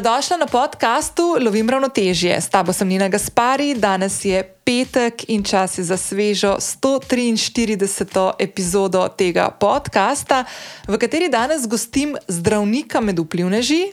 [0.00, 2.40] Dobrodošla na podkastu Lovim ravnotežje.
[2.40, 8.32] S tabo sem Nina Gaspari, danes je petek in čas je za svežo 143.
[8.38, 10.44] epizodo tega podcasta,
[10.88, 13.92] v kateri danes gostim zdravnika med vplivneži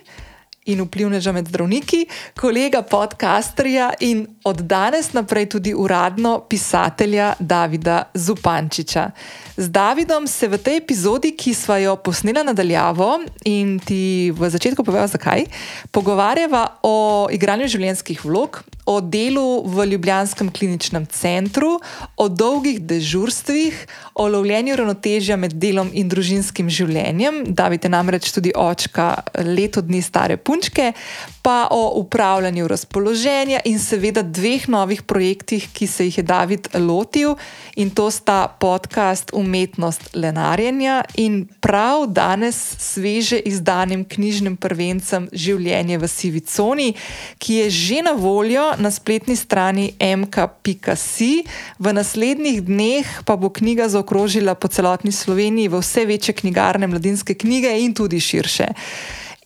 [0.67, 2.05] in vplivneža med zdravniki,
[2.39, 9.11] kolega podcasterja in od danes naprej tudi uradno pisatelja Davida Zupančiča.
[9.57, 14.83] Z Davidom se v tej epizodi, ki smo jo posneli nadaljavo in ti v začetku
[14.83, 15.47] povem, zakaj,
[15.91, 21.79] pogovarjava o igranju življenjskih vlog, o delu v Ljubljanskem kliničnem centru,
[22.15, 23.75] o dolgih dežurstvih,
[24.15, 27.41] o lovljenju ravnotežja med delom in družinskim življenjem.
[27.57, 30.93] David je namreč tudi očka leto dni stare punčke,
[31.41, 37.35] pa o upravljanju razpoloženja in seveda dveh novih projektih, ki se jih je David lotil,
[37.75, 46.07] in to sta podcast Umetnost lenarjenja in prav danes sveže izdanim knjižnim prvencem Življenje v
[46.07, 46.93] Siviconi,
[47.37, 51.43] ki je že na voljo na spletni strani mk.si.
[51.79, 57.37] V naslednjih dneh pa bo knjiga zaokrožila po celotni Sloveniji v vse večje knjigarne, mladinske
[57.37, 58.73] knjige in tudi širše.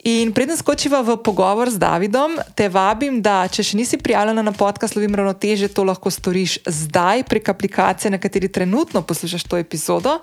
[0.02, 4.50] In preden skočiva v pogovor z Davidom, te vabim, da če še nisi prijavljena na
[4.50, 10.16] podcast Slovim ravnoteže, to lahko storiš zdaj prek aplikacije, na kateri trenutno poslušaš to epizodo.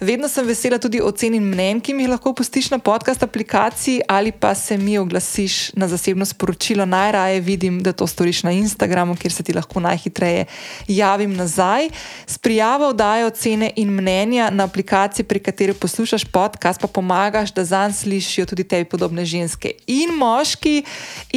[0.00, 4.06] Vedno sem vesela tudi ocen in mnen, ki mi jih lahko pustiš na podcast aplikaciji
[4.08, 6.88] ali pa se mi oglasiš na zasebno sporočilo.
[6.88, 10.46] Najraje vidim, da to storiš na Instagramu, kjer se ti lahko najhitreje
[10.88, 11.90] javim nazaj.
[12.24, 17.68] S prijavo dajo ocene in mnenja na aplikaciji, prek katere poslušaš podcast, pa pomagaš, da
[17.68, 20.84] zanj slišijo tudi tebi podobne ženske in moški.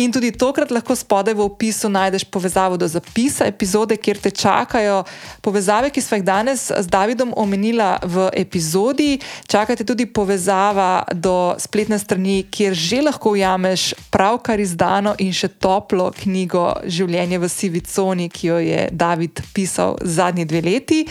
[0.01, 5.03] In tudi tokrat lahko spodaj v opisu najdeš povezavo do zapisa epizode, kjer te čakajo
[5.41, 9.19] povezave, ki smo jih danes z Davidom omenila v epizodi.
[9.47, 16.11] Čakate tudi povezava do spletne strani, kjer že lahko ujameš pravkar izdano in še toplo
[16.15, 21.03] knjigo Življenje v sivi coni, ki jo je David pisal zadnji dve leti.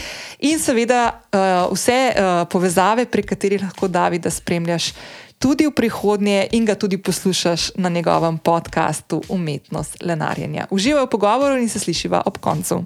[0.47, 4.93] In seveda uh, vse uh, povezave, prek katerih lahko Davida spremljaš
[5.39, 10.67] tudi v prihodnje in ga tudi poslušaš na njegovem podkastu Umetnost lenarjenja.
[10.71, 12.85] Uživaj v pogovoru in se slišiva ob koncu.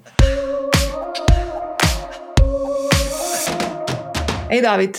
[4.51, 4.97] Hej, David.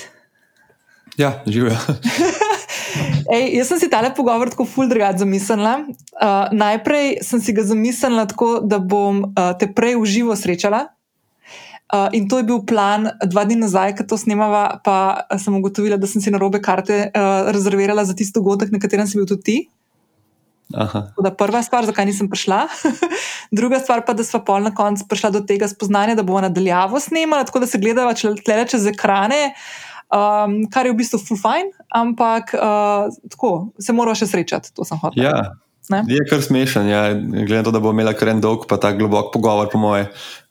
[1.18, 1.78] Ja, živijo.
[3.34, 5.86] Ej, jaz sem si tale pogovor tako ful drugače zamislila.
[5.86, 10.88] Uh, najprej sem si ga zamislila tako, da bom uh, te prej v živo srečala,
[11.92, 16.00] Uh, in to je bil plan dva dni nazaj, ko to snemava, pa sem ugotovila,
[16.00, 19.28] da sem si na robe karte uh, rezervirala za tisto dogodek, na katerem si bil
[19.30, 19.58] tudi ti.
[21.38, 22.66] Prva stvar, zakaj nisem prišla.
[23.60, 27.00] Druga stvar pa, da smo pol na koncu prišla do tega spoznanja, da bomo nadaljavo
[27.00, 29.54] snemali, tako da se gledava tle čez ekrane,
[30.10, 34.88] um, kar je v bistvu full fine, ampak uh, tako, se moramo še srečati, to
[34.88, 35.28] sem hotel.
[35.28, 35.52] Ja.
[35.92, 36.00] Ne?
[36.08, 37.02] Je kar smešen, ja.
[37.14, 40.06] glede na to, da bo imela kar en dolg, pa tako globok pogovor, po moje,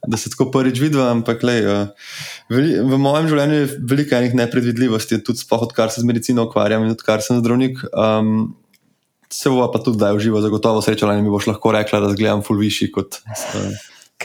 [0.04, 1.00] da se tako prvič vidi.
[1.00, 2.10] Ampak lej, uh,
[2.53, 6.84] veli, v mojem življenju je veliko enih nepredvidljivosti, tudi spoh, odkar se z medicino ukvarjam
[6.84, 7.81] in odkar sem zdravnik.
[7.97, 8.53] Um,
[9.32, 12.03] se bo pa tudi, da je v živo zagotovo srečala in mi boš lahko rekla,
[12.04, 13.22] da zgledam full višji kot.
[13.56, 13.72] Uh,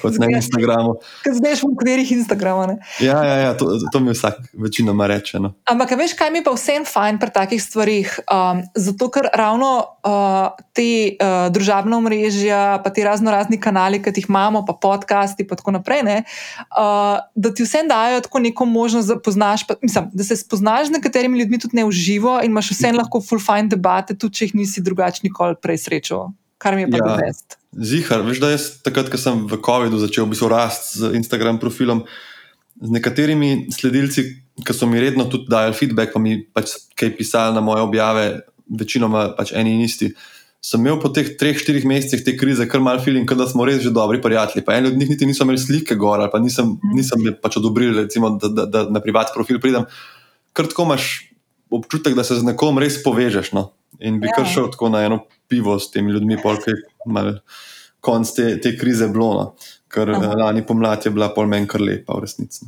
[0.02, 0.96] kot na Instagramu.
[1.24, 2.66] Kot znaš v okvirih Instagrama.
[2.72, 2.76] Ne?
[3.04, 5.40] Ja, ja, ja to, to mi vsak večinoma reče.
[5.44, 5.54] No.
[5.70, 8.16] Ampak veš, kaj mi pa vsem fajn pri takih stvarih?
[8.26, 9.70] Um, zato, ker ravno
[10.04, 15.46] uh, te uh, družabne omrežja, pa ti razno razni kanali, ki jih imamo, pa podcasti
[15.46, 16.18] in tako naprej, ne,
[16.74, 20.88] uh, da ti vsem dajo tako neko možnost, da, poznaš, pa, mislim, da se spoznaš
[20.88, 24.40] z nekaterimi ljudmi tudi ne v živo in imaš vsem lahko full fine debate, tudi
[24.40, 27.58] če jih nisi drugačni nikoli prej srečal kar mi je pa ja, best.
[27.78, 31.62] Zihar, veš, da jaz takrat, ko sem v COVID-u začel v bistvu rasti z Instagram
[31.62, 32.06] profilom,
[32.82, 34.26] z nekaterimi sledilci,
[34.66, 38.26] ki so mi redno tudi dajali feedback, pa mi pač kaj pisali na moje objave,
[38.68, 40.12] večinoma pač eni in isti.
[40.58, 43.84] Sem imel po teh treh, štirih mesecih te krize kar mal feeling, da smo res
[43.86, 44.66] že dobri prijatelji.
[44.66, 47.94] Pa eni od njih niti niso imeli slike gor, ali pa nisem, nisem pač odobril,
[48.02, 49.86] recimo, da, da, da na privat profil pridem.
[50.58, 51.30] Ker tako imaš
[51.70, 53.54] občutek, da se z nekom res povežeš.
[53.54, 53.70] No?
[54.02, 54.40] In bi ja.
[54.40, 57.34] kar šel tako na eno pivo s temi ljudmi, polk je mal
[58.00, 59.54] konc te, te krize blono,
[59.92, 60.34] ker Aha.
[60.46, 62.68] lani pomlad je bila pol menj kar lepa v resnici.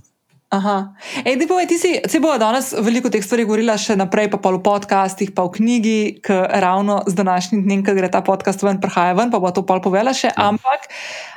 [0.50, 0.98] Aha.
[1.30, 4.58] Ej, povej, ti si, se bo danes veliko teh stvari govorila še naprej, pa v
[4.66, 9.14] podcastih, pa v knjigi, ki ravno z današnjim dnem, ko gre ta podcast ven, prihaja
[9.14, 10.34] ven, pa bo to pol povela še.
[10.34, 10.50] Ja.
[10.50, 10.90] Ampak,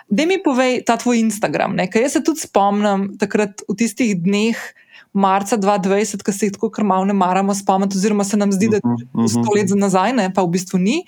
[0.09, 4.57] da mi povej ta tvoj Instagram, ker jaz se tudi spomnim takrat v tistih dneh,
[5.13, 8.81] marca 2020, ki se jih tako krmavno ne maramo spomniti, oziroma se nam zdi, da
[8.81, 9.57] je to mhm, sto mhm.
[9.57, 11.03] let za nazaj, ne, pa v bistvu ni.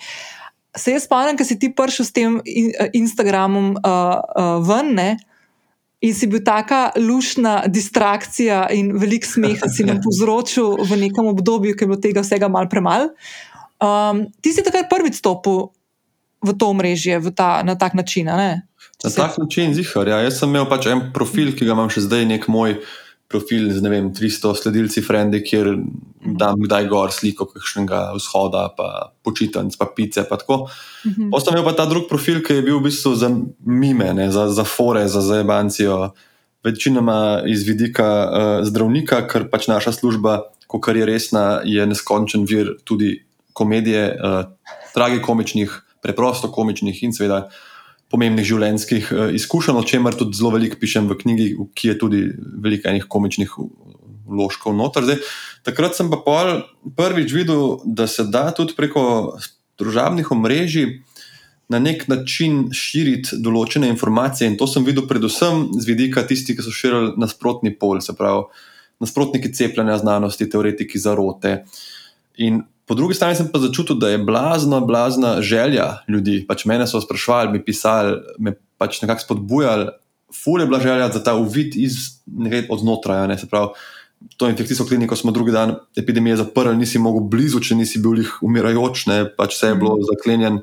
[0.77, 5.11] Se jaz spomnim, da si ti prišel s tem eh, Instagramom uh, uh, ven ne,
[6.05, 11.31] in si bil taka lušna distrakcija in velik smeh, ki si nam povzročil v nekem
[11.31, 13.09] obdobju, ki je bilo tega vsega mal premal.
[13.81, 15.71] Um, ti si takrat prvič stopil
[16.45, 18.29] v to mrežje ta, na tak način.
[18.29, 20.09] Na tak način, zihar.
[20.09, 20.21] Ja.
[20.21, 22.77] Jaz sem imel pač en profil, ki ga imam še zdaj, nek moj
[23.29, 26.37] profil z vem, 300 sledilci, frendi, kjer mhm.
[26.39, 30.27] dam kdaj gor sliko kakšnega vzhoda, pa počitnic, pa pice.
[30.29, 31.31] Pa mhm.
[31.33, 33.33] Potem imel pa ta drug profil, ki je bil v bistvu za
[33.65, 36.15] mime, ne, za, za fore, za zabancijo.
[36.65, 42.49] Večinoma iz vidika uh, zdravnika, ker pač naša služba, ko kar je resna, je neskončen
[42.49, 43.19] vir tudi
[43.53, 44.49] komedije, uh,
[44.97, 47.51] tragikomičnih, preprosto komičnih in seveda
[48.15, 52.23] pomembnih življenjskih uh, izkušenj, o čemer tudi zelo veliko pišem v knjigi, ki je tudi
[52.63, 53.59] veliko enih komičnih
[54.25, 55.05] vložkov noter.
[55.05, 55.21] Zdaj,
[55.67, 56.21] takrat sem pa
[56.97, 59.37] prvič videl, da se da tudi preko
[59.81, 61.01] družabnih omrežij.
[61.73, 66.65] Na nek način širiti določene informacije, in to sem videl predvsem z vidika tistih, ki
[66.67, 68.45] so širili nasprotni pol, se pravi,
[69.01, 71.63] nasprotniki cepljenja znanosti, teoretiki zarote.
[72.45, 76.45] In Po drugi strani sem pa začutil, da je blazna, blazna želja ljudi.
[76.49, 79.89] Pač mene so sprašvali, mi pisali, me pač nekako spodbujali,
[80.35, 82.21] ful je bila želja za ta uvid iz
[82.69, 83.29] odnotraj.
[83.29, 83.39] Ne,
[84.37, 88.31] To infekcijsko kliniko smo drugi dan epidemije zaprli, nisi mogel blizu, če nisi bil jih
[88.43, 90.07] umirajoč, ne, pač vse je bilo mhm.
[90.09, 90.63] zaklenjeno.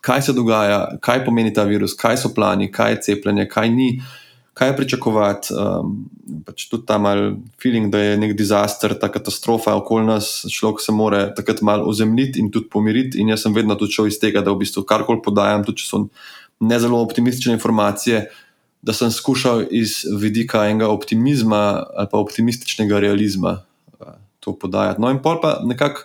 [0.00, 3.88] Kaj se dogaja, kaj pomeni ta virus, kaj so plani, kaj je cepljenje, kaj ni.
[3.98, 4.19] Uh,
[4.60, 5.54] kaj pričakovati.
[5.56, 5.94] Um,
[6.44, 10.92] pač tudi ta mal feeling, da je nek disaster, ta katastrofa okoli nas, človek se
[10.92, 13.22] mora takrat malo ozemljiti in tudi pomiriti.
[13.22, 15.88] In jaz sem vedno tudi šel iz tega, da v bistvu karkoli podajam, tudi če
[15.88, 16.02] so
[16.60, 18.26] ne zelo optimistične informacije,
[18.84, 21.62] da sem skušal iz vidika enega optimizma
[21.96, 23.54] ali pa optimističnega realizma
[23.96, 24.12] uh,
[24.44, 25.00] to podajati.
[25.00, 26.04] No, in pol pa nekako.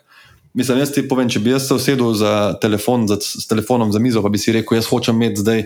[0.56, 4.00] Mislim, jaz ti povem, če bi jaz se usedel za telefon, za, s telefonom za
[4.00, 5.66] mizo, pa bi si rekel, jaz hočem imeti zdaj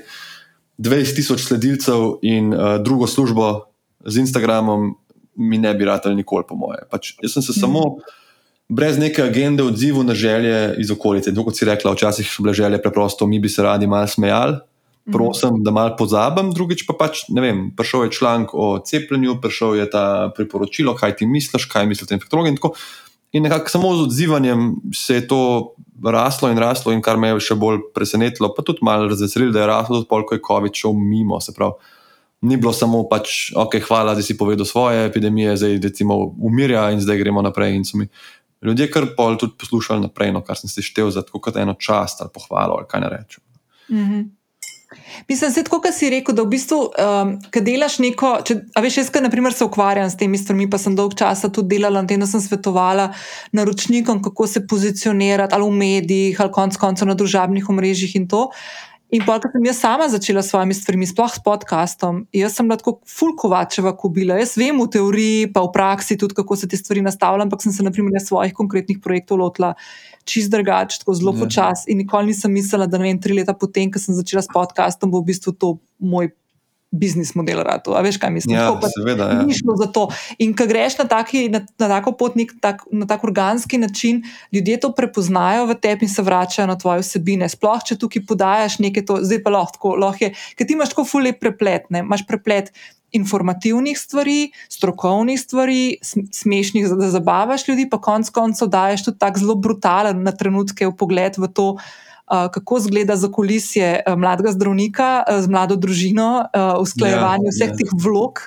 [0.79, 3.67] 20 tisoč sledilcev in uh, drugo službo
[4.05, 4.95] z Instagramom,
[5.35, 6.79] mi ne bi ratali nikoli, po moje.
[6.91, 7.59] Pač, jaz sem se mm.
[7.59, 7.83] samo
[8.69, 11.33] brez neke agende odzival na želje iz okolice.
[11.35, 14.59] Kot si rekla, včasih so bile želje preprosto, mi bi se radi malo smejali.
[15.09, 15.13] Mhm.
[15.17, 17.61] Prosim, da malo pozabim, drugič pa pač ne vem.
[17.75, 22.13] Prišel je članek o cepljenju, prišel je ta priporočilo, kaj ti misliš, kaj misliš o
[22.13, 22.53] infektologi.
[22.53, 22.59] In,
[23.31, 25.73] in nekako samo z odzivanjem se je to
[26.03, 29.63] raslo in raslo, in kar me je še bolj presenetilo, pa tudi malo razveselilo, da
[29.63, 31.39] je raslo, tudi polk je COVID šel mimo.
[32.41, 37.01] Ni bilo samo, pač, ok, hvala, da si povedal svoje epidemije, zdaj recimo umirja in
[37.03, 37.75] zdaj gremo naprej.
[37.75, 38.07] In so mi
[38.63, 41.75] ljudje kar pol tudi poslušali naprej, no, kar sem si štev za tako kot eno
[41.75, 43.43] čast ali pohvalo ali kaj ne rečem.
[43.89, 44.38] Mm
[45.27, 48.31] Mislim, da kot si rekel, da v bistvu, um, ki delaš neko.
[48.45, 49.21] Če, a veš, jaz, ki
[49.53, 52.41] se ukvarjam s temi stvarmi, pa sem dolg časa tudi delala na tem, da sem
[52.41, 53.11] svetovala
[53.53, 58.47] naročnikom, kako se pozicionirati ali v medijih, ali konec koncev na družabnih omrežjih in to.
[59.09, 62.67] In pa, ko sem jaz sama začela s svojimi stvarmi, sploh s podkastom, jaz sem
[62.69, 64.37] lahko fulkovačeva kubila.
[64.37, 67.73] Jaz vem v teoriji, pa v praksi tudi, kako se te stvari nastavljam, ampak sem
[67.73, 69.73] se, na primer, svojih konkretnih projektov lotila
[70.29, 71.41] čist drugače, tako zelo ja.
[71.41, 71.89] počasi.
[71.89, 75.09] In nikoli nisem mislila, da ne vem, tri leta potem, ko sem začela s podkastom,
[75.09, 76.29] bo v bistvu to moj.
[76.91, 77.93] Biznis model, rado.
[77.93, 78.55] a veš, kaj mislim?
[78.57, 79.41] Ja, tako, seveda, ja.
[79.45, 80.07] Ni šlo za to.
[80.41, 84.79] In ko greš na, taki, na, na tako potnik, tak, na tak organski način, ljudje
[84.79, 87.49] to prepoznajo v tebi in se vračajo na tvoje vsebine.
[87.49, 91.05] Sploh, če tukaj podajaš nekaj, to, zdaj pa lahko, lahko je, ker ti imaš tako
[91.05, 92.01] fulje preplet, ne?
[92.01, 92.73] imaš preplet
[93.11, 95.97] informativnih stvari, strokovnih stvari,
[96.33, 100.95] smešnih, da zabavaš ljudi, pa konec koncev daješ tudi tako zelo brutalen na trenutke v
[100.97, 101.75] pogled v to.
[102.29, 106.45] Kako izgleda za kulisje mladega zdravnika z mlado družino,
[106.77, 107.77] usklajevanje yeah, ja, vseh yeah.
[107.77, 108.41] teh vlog.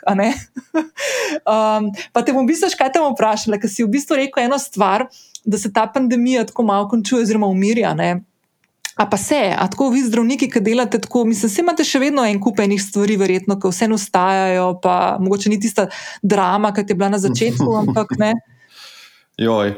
[1.42, 4.46] um, pa te bom v bistvu še kaj tam vprašala, ker si v bistvu rekel
[4.46, 5.08] eno stvar,
[5.44, 7.94] da se ta pandemija tako malo končuje, oziroma umirja.
[7.98, 8.22] Ne?
[8.96, 12.24] A pa se, a tako vi zdravniki, ki delate tako, mislim, da imate še vedno
[12.28, 15.86] en kup enih stvari, verjetno, ki vseeno ustajajo, pa mogoče ni tista
[16.22, 18.34] drama, ki je bila na začetku, ampak ne.
[19.40, 19.74] Joj.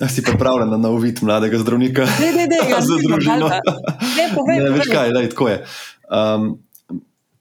[0.00, 2.06] Da si pripravljen na uvid mladega zdravnika.
[2.20, 3.50] Ne, ne, ne, ja, za družino.
[4.16, 5.58] Ne, povej, ne, veš kaj, lej, tako je.
[6.08, 6.46] Um,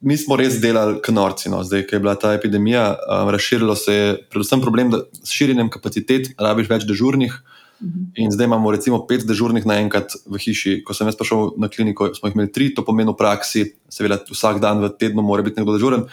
[0.02, 1.62] mi smo res delali knorci, no.
[1.64, 5.72] zdaj, ko je bila ta epidemija, um, razširilo se je predvsem problem, da s širjenjem
[5.72, 7.40] kapacitet rabiš več dežurnih.
[7.80, 8.12] Mhm.
[8.20, 10.82] In zdaj imamo recimo pet dežurnih naenkrat v hiši.
[10.84, 14.20] Ko sem jaz prišel na kliniko, smo jih imeli tri, to pomeni v praksi, seveda
[14.28, 16.10] vsak dan v tednu mora biti nekdo dežuren,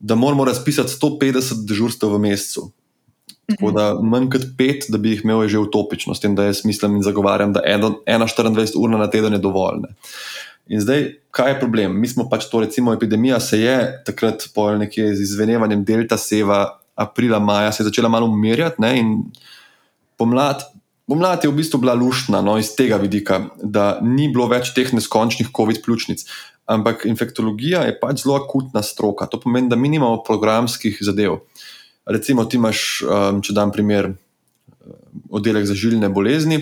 [0.00, 2.72] da moramo razpisati 150 dežurstev v mesecu.
[3.50, 3.74] Tako mhm.
[3.76, 6.62] da manj kot pet, da bi jih imel, je že utopično, s tem, da jaz
[6.64, 9.82] mislim in zagovarjam, da ena 24 ur na teden je dovolj.
[9.82, 9.94] Ne.
[10.72, 11.96] In zdaj, kaj je problem?
[12.00, 16.78] Mi smo pač to, recimo, epidemija se je takrat, po nekje z izvenevanjem delta seva,
[16.94, 19.16] aprila, maja, se je začela malo umirjati in
[20.16, 20.62] pomlad
[21.12, 24.88] Pomlad je v bistvu bila luštna no, iz tega vidika, da ni bilo več teh
[24.94, 26.22] neskončnih COVID-pljučnic.
[26.72, 29.26] Ampak infektologija je pač zelo akutna stroka.
[29.28, 31.42] To pomeni, da mi nimamo programskih zadev.
[32.06, 34.94] Recimo, ti imaš, um, če dam primer, uh,
[35.30, 36.60] oddelek za žilne bolezni.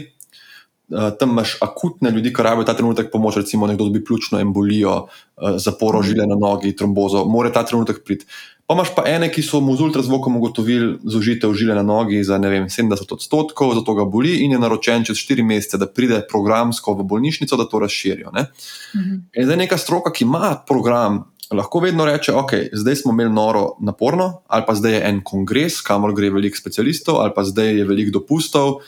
[0.91, 4.97] Uh, tam imaš akutne ljudi, ki rabijo ta trenutek pomoč, recimo nekdo dobi pljučno embolijo,
[5.07, 8.27] uh, zaporo žile na nogi, trombozo, mora ta trenutek priti.
[8.71, 12.37] Pa imaš pa ene, ki so mu z ultrazvokom ugotovili zožitev žile na nogi za
[12.39, 16.95] vem, 70 odstotkov, zato ga boli in je naročen čez 4 mesece, da pride programsko
[16.95, 18.31] v bolnišnico, da to razširijo.
[18.31, 18.47] Ne?
[18.95, 19.17] Mhm.
[19.35, 21.25] In zdaj neka stroka, ki ima program,
[21.57, 25.80] lahko vedno reče: Ok, zdaj smo imeli noro naporno, ali pa zdaj je en kongres,
[25.83, 28.80] kamor gre veliko specialistov, ali pa zdaj je veliko dopustov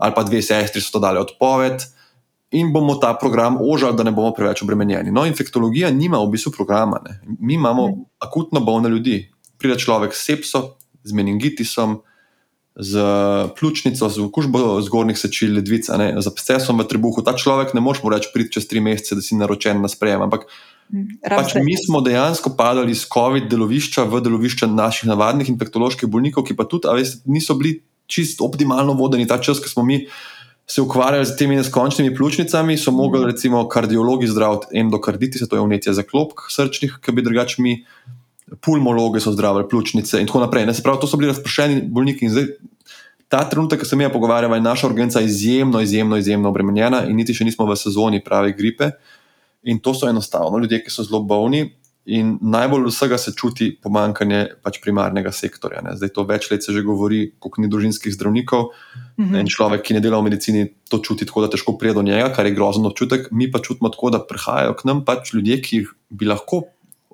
[0.00, 1.84] ali pa dve sestri so dali odpoved.
[2.56, 5.12] In bomo ta program ožali, da ne bomo preveč obremenjeni.
[5.14, 6.98] No, infektologija nima v bistvu programa.
[7.04, 7.20] Ne.
[7.38, 8.04] Mi imamo ne.
[8.18, 9.28] akutno bolne ljudi.
[9.58, 10.62] Pride človek s sepso,
[11.04, 12.00] z meningitisom,
[12.74, 13.04] z
[13.58, 17.22] pljučnico, z okužbo zgornjih sečil, ledvica, ne, z abscesom v trebuhu.
[17.22, 20.24] Ta človek ne moreš mu reči: pridi čez tri mesece, da si naročen na sprejem.
[20.24, 20.48] Ampak
[21.22, 26.56] pač mi smo dejansko padali iz COVID delovišča v delovišča naših navadnih infektoloških bolnikov, ki
[26.58, 27.80] pa tudi, veste, niso bili
[28.10, 30.04] čist optimalno vodeni ta čas, ko smo mi
[30.70, 35.94] se ukvarjali z temi neskončnimi pljučnicami, so mogli recimo kardiologi zdraviti endokarditis, to je vnetje
[35.98, 37.80] za klopk srčnih, ki bi drugače mi,
[38.60, 40.66] pulmologi so zdravili pljučnice in tako naprej.
[40.66, 42.46] Ne, pravi, to so bili razpršeni bolniki in zdaj.
[43.30, 47.34] Ta trenutek, ko se mi pogovarjamo, je naša urgenca izjemno, izjemno, izjemno obremenjena, in niti
[47.34, 48.90] še nismo v sezoni prave gripe.
[49.62, 51.66] In to so enostavno ljudje, ki so zelo bolni,
[52.08, 55.82] In najbolj vsega se čuti pomankanje pač primarnega sektorja.
[55.84, 55.92] Ne.
[56.00, 58.70] Zdaj to več let se že govori, koliko ni družinskih zdravnikov.
[59.18, 59.40] Mm -hmm.
[59.40, 62.32] En človek, ki ne dela v medicini, to čuti tako, da težko pride do njega,
[62.32, 63.28] kar je grozen občutek.
[63.30, 66.62] Mi pa čutimo tako, da prihajajo k nam pač ljudje, ki jih bi lahko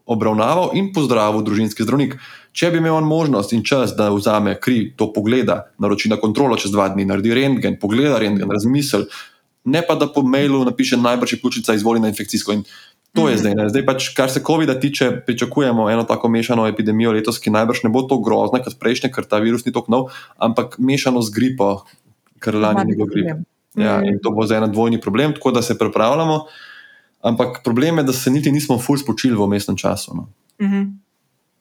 [0.06, 2.16] obravnaval in pozdravil družinski zdravnik.
[2.52, 6.70] Če bi imel možnost in čas, da vzame kri, to pogleda, naroči na kontrolo čez
[6.70, 9.04] dva dni, naredi rentgen, pogleda rentgen, razmisel.
[9.66, 12.52] Ne pa da po mailu napiše najbrž je pljučnica izvoljena infekcijsko.
[12.52, 12.62] In
[13.16, 13.40] To je mhm.
[13.40, 13.54] zdaj.
[13.54, 13.68] Ne.
[13.72, 17.90] Zdaj pač, kar se COVID-a tiče, pričakujemo eno tako mešano epidemijo letos, ki najbrž ne
[17.90, 20.02] bo tako grozna kot prejšnja, ker ta virus ni tako nov,
[20.36, 21.70] ampak mešano z gripo,
[22.44, 23.40] ker lani ni bilo gripe.
[23.76, 24.08] Ja, mhm.
[24.08, 26.44] in to bo zdaj en dvojni problem, tako da se pripravljamo.
[27.26, 30.14] Ampak problem je, da se niti nismo ful spočili v mestnem času.
[30.14, 30.28] No.
[30.60, 30.84] Mm -hmm.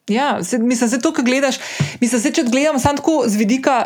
[0.08, 1.56] Ja, se, mislim, da to, kar gledaš,
[2.00, 3.84] mislim, da če gledam samo tako z vidika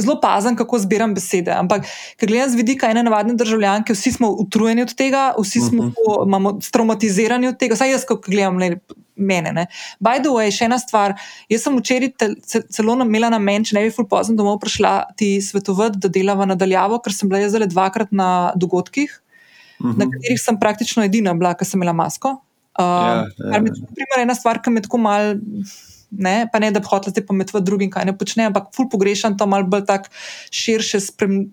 [0.00, 1.52] zelo pazen, kako zbiram besede.
[1.54, 1.86] Ampak,
[2.20, 5.88] ker gledam z vidika ene navadne državljanke, vsi smo utrujeni od tega, vsi smo uh
[5.88, 6.34] mhm.
[6.34, 6.70] -huh.
[6.72, 7.74] traumatizirani od tega.
[7.74, 8.76] Vsaj jaz, ko gledam le,
[9.16, 9.52] mene.
[9.52, 9.66] Ne.
[10.00, 11.14] By the way, še ena stvar.
[11.48, 12.12] Jaz sem včeraj
[12.72, 16.42] celo imela na meni, če ne bi ful pozno domov prišla ti svetovati, da delam
[16.48, 19.10] nadaljavo, ker sem bila jaz zdaj dvakrat na dogodkih,
[19.80, 19.98] uh -huh.
[19.98, 20.10] na mhm.
[20.10, 22.40] katerih sem praktično edina bila, ker sem imela masko.
[22.74, 23.50] Uh, ja, ja.
[23.52, 25.34] Kar mi je ena stvar, ki me tako malo
[26.18, 29.38] ne, pa ne da bi hotel zdaj pametovati drugim, kaj ne počne, ampak ful pogrešam
[29.38, 30.10] to malo bolj tak
[30.54, 31.44] širše, sprem,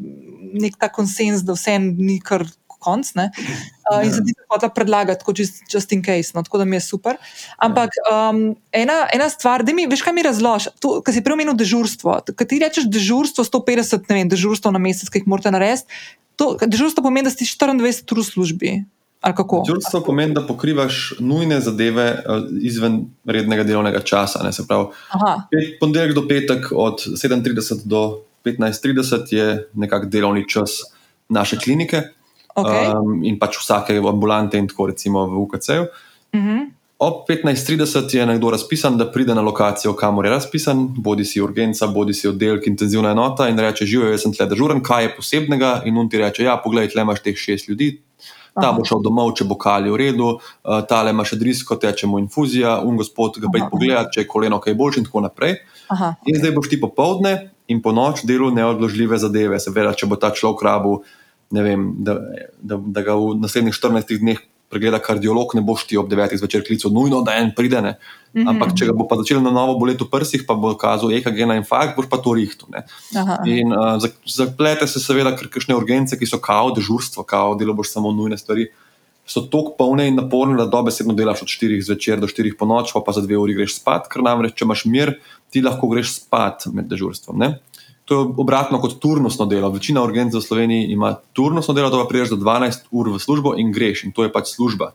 [0.54, 2.48] nek ta konsens, da vse ni kar.
[2.82, 6.66] Konc, uh, in zdaj se hoče predlagati, kot just, just in case, no, tako da
[6.66, 7.20] mi je super.
[7.62, 8.40] Ampak um,
[8.74, 12.16] ena, ena stvar, da mi, veš, kaj mi razloži, kar si preomenil dežurstvo.
[12.34, 16.02] Kaj ti rečeš dežurstvo, 150, ne vem, dežurstvo na mesec, ki jih morate narediti.
[16.42, 18.74] Dežurstvo pomeni, da si 24 ur v službi.
[19.68, 24.42] Dežurstvo pomeni, da pokrivaš nujne zadeve uh, izven rednega delovnega časa.
[24.44, 24.90] Ne, se pravi,
[25.80, 30.82] ponedeljek do petek, od 7:30 do 15:30 je nekako delovni čas
[31.30, 32.02] naše klinike
[32.56, 32.92] okay.
[32.98, 35.82] um, in pač vsake ambulante, in tako recimo v UKC-ju.
[36.34, 36.50] Uh mhm.
[36.50, 36.70] -huh.
[37.02, 41.88] Ob 15:30 je nekdo razpisan, da pride na lokacijo, kamor je razpisan, bodi si urgenca,
[41.88, 45.82] bodi si oddelek, intenzivna enota in reče: Živijo, jaz sem tle dežuren, kaj je posebnega.
[45.86, 48.02] In on ti reče: Ja, poglej, tle imaš teh šest ljudi,
[48.54, 52.10] ta bo šel domov, če bo kali v redu, uh, tale ima še drisko, teče
[52.10, 55.58] mu infuzija, un gospod ga pej pogleda, če je koleno kaj boljše in tako naprej.
[55.94, 56.14] Aha.
[56.28, 57.36] In zdaj boš ti popovdne
[57.72, 59.60] in po noč delal neodložljive zadeve.
[59.64, 61.00] Seveda, če bo ta človek rabu,
[61.52, 62.18] vem, da,
[62.60, 64.40] da, da ga v naslednjih 14 dneh
[64.72, 66.38] pregleda kardiolog, ne boš ti ob 9.
[66.40, 67.82] zvečer klical, nujno, da en pride.
[67.84, 67.96] Ne.
[68.34, 68.48] Mhm.
[68.48, 71.44] Ampak, če ga bo pa začel na novo boleti v prsih, pa bo kazal EKG
[71.50, 72.70] na infarkt, boš pa to rihtu.
[73.52, 77.92] In uh, zaplete se seveda, ker kakšne urgence, ki so kao dežurstvo, kao delo boš
[77.92, 78.70] samo nujne stvari.
[79.28, 82.96] So tako polne in naporne, da dobesedno delaš od 4 zvečer do 4 po noč,
[82.96, 85.14] pa, pa za 2 uri greš spat, ker namreč, če imaš mir,
[85.52, 87.38] ti lahko greš spat med dežurstvom.
[87.40, 87.60] Ne?
[88.12, 89.70] To je obratno kot turnusno delo.
[89.72, 93.54] Večina urgenc v Sloveniji ima turnusno delo, da pa priješ do 12 ur v službo
[93.56, 94.04] in greš.
[94.04, 94.90] In to je pač služba,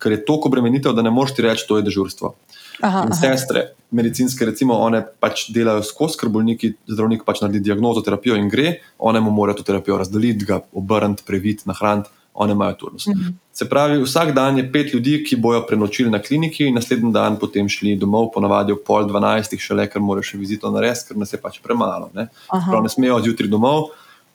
[0.00, 2.32] ker je toliko obremenitev, da ne moreš ti reči, to je dežurstvo.
[2.80, 3.90] Aha, in sestre, aha.
[4.00, 8.78] medicinske, recimo, one pač delajo skozi, ker bolniki, zdravnik pač naredi diagnozo, terapijo in gre,
[8.96, 13.06] one mu morajo to terapijo razdeliti, ga obrniti, previti, nahraniti one imajo turnus.
[13.06, 13.32] -hmm.
[13.52, 17.36] Se pravi, vsak dan je pet ljudi, ki bojo prenočili na kliniki, in naslednji dan
[17.38, 21.16] potem šli domov, ponavadi ob pol dvanajstih, še le, ker morajo še vizito narediti, ker
[21.16, 22.10] nas je pač premalo.
[22.14, 23.90] Ne, Prav, ne smejo zjutraj domov,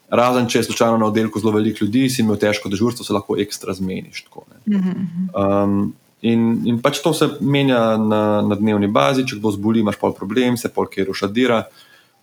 [0.10, 3.38] razen če je slučajno na oddelku zelo veliko ljudi, si imel težko dežurstvo, se lahko
[3.38, 4.24] ekstra zmeniš.
[4.24, 5.64] Tako, mm -hmm.
[5.64, 9.96] um, in, in pač to se menja na, na dnevni bazi, če kdo zboli, imaš
[9.96, 11.64] pol problem, se pol kjer ušadira.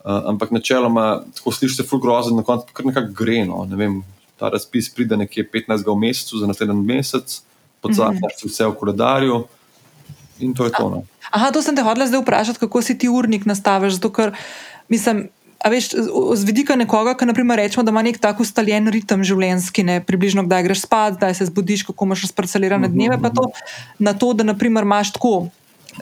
[0.05, 3.45] Uh, ampak načeloma, tako slišiš se fulgrozen, na koncu kar nekako gre.
[3.45, 3.65] No.
[3.65, 4.03] Ne vem,
[4.39, 5.87] ta razpis pride nekje 15.
[5.87, 7.43] v mesecu za naslednji mesec,
[7.81, 8.51] podzapneš mm -hmm.
[8.51, 9.45] vse v koledarju
[10.39, 10.91] in to je to.
[10.91, 11.03] No.
[11.31, 13.93] Aha, to sem te hodila zdaj vprašati, kako si ti urnik nastaviš.
[13.93, 14.33] Zato, ker,
[14.89, 15.29] mislim,
[15.65, 15.97] A veš,
[16.35, 20.45] z vidika nekoga, ki naprimer rečemo, da ima nek tak ustaljen ritem življenjski, ne, približno
[20.45, 23.47] kdaj greš spat, kdaj se zbudiš, kako imaš razparcelirane dneve, pa to
[23.99, 25.47] na to, da naprimer imaš tako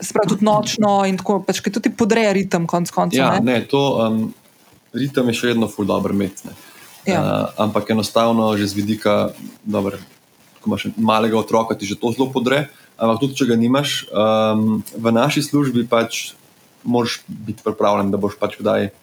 [0.01, 3.23] sprav tudi nočno in tako, pač, ki tudi podreja ritem, konc koncev.
[3.23, 4.35] Ja, ne, to um,
[4.99, 6.51] ritem je še vedno ful dobro imeti.
[7.07, 7.19] Ja.
[7.19, 7.29] Uh,
[7.59, 9.35] ampak enostavno, že z vidika,
[9.67, 9.99] dober,
[10.63, 12.71] ko imaš malega otroka, ti že to zelo podre.
[12.95, 16.39] Ampak tudi, če ga nimaš, um, v naši službi pač
[16.87, 18.95] moraš biti pripravljen, da boš pač kdaj.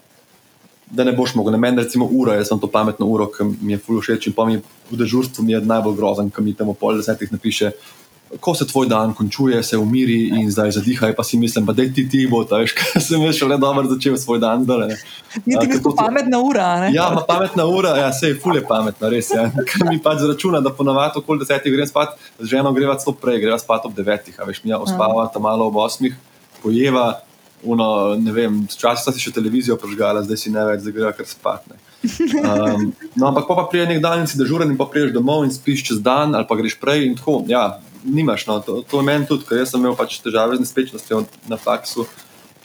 [0.90, 3.76] Da ne boš mogel, ne meni, recimo, ura, jaz sem to pametno uro, ki mi
[3.76, 6.72] je fully všeč in pa mi v dežurstvu mi je najbolj grozen, ki mi tam
[6.74, 7.76] pol desetih napiše,
[8.40, 12.10] ko se tvoj dan končuje, se umiri in zdaj zadihaj, pa si mislim, da ti
[12.10, 14.66] ti bo, da veš, kaj sem že le dobro začel svoj dan.
[15.46, 16.80] Ni ti bilo pametna ura.
[16.80, 16.92] Ne?
[16.94, 19.30] Ja, ima pametna ura, ja, se je fulje pametna, res.
[19.30, 19.50] Ja.
[19.70, 23.42] Kaj mi pač zračuna, da ponavadi okoli desetih grem spat, z ženo greva celo prej,
[23.42, 26.16] greva spat ob devetih, a veš, mi ospava tam malo ob osmih,
[26.64, 27.22] pojeva.
[27.64, 31.28] Uno, ne vem, včasih si še televizijo požgala, zdaj si ne več, zdaj greva kar
[31.28, 31.66] spat.
[32.00, 35.44] Um, no, ampak pa, pa prije nek dan in si dežuren in pa priješ domov
[35.44, 37.42] in spiš čez dan ali pa greš prej in tako.
[37.52, 38.48] Ja, nimaš.
[38.48, 38.60] No.
[38.60, 42.08] To, to je meni tudi, ker sem imel pač težave z nespečnostjo na faksu.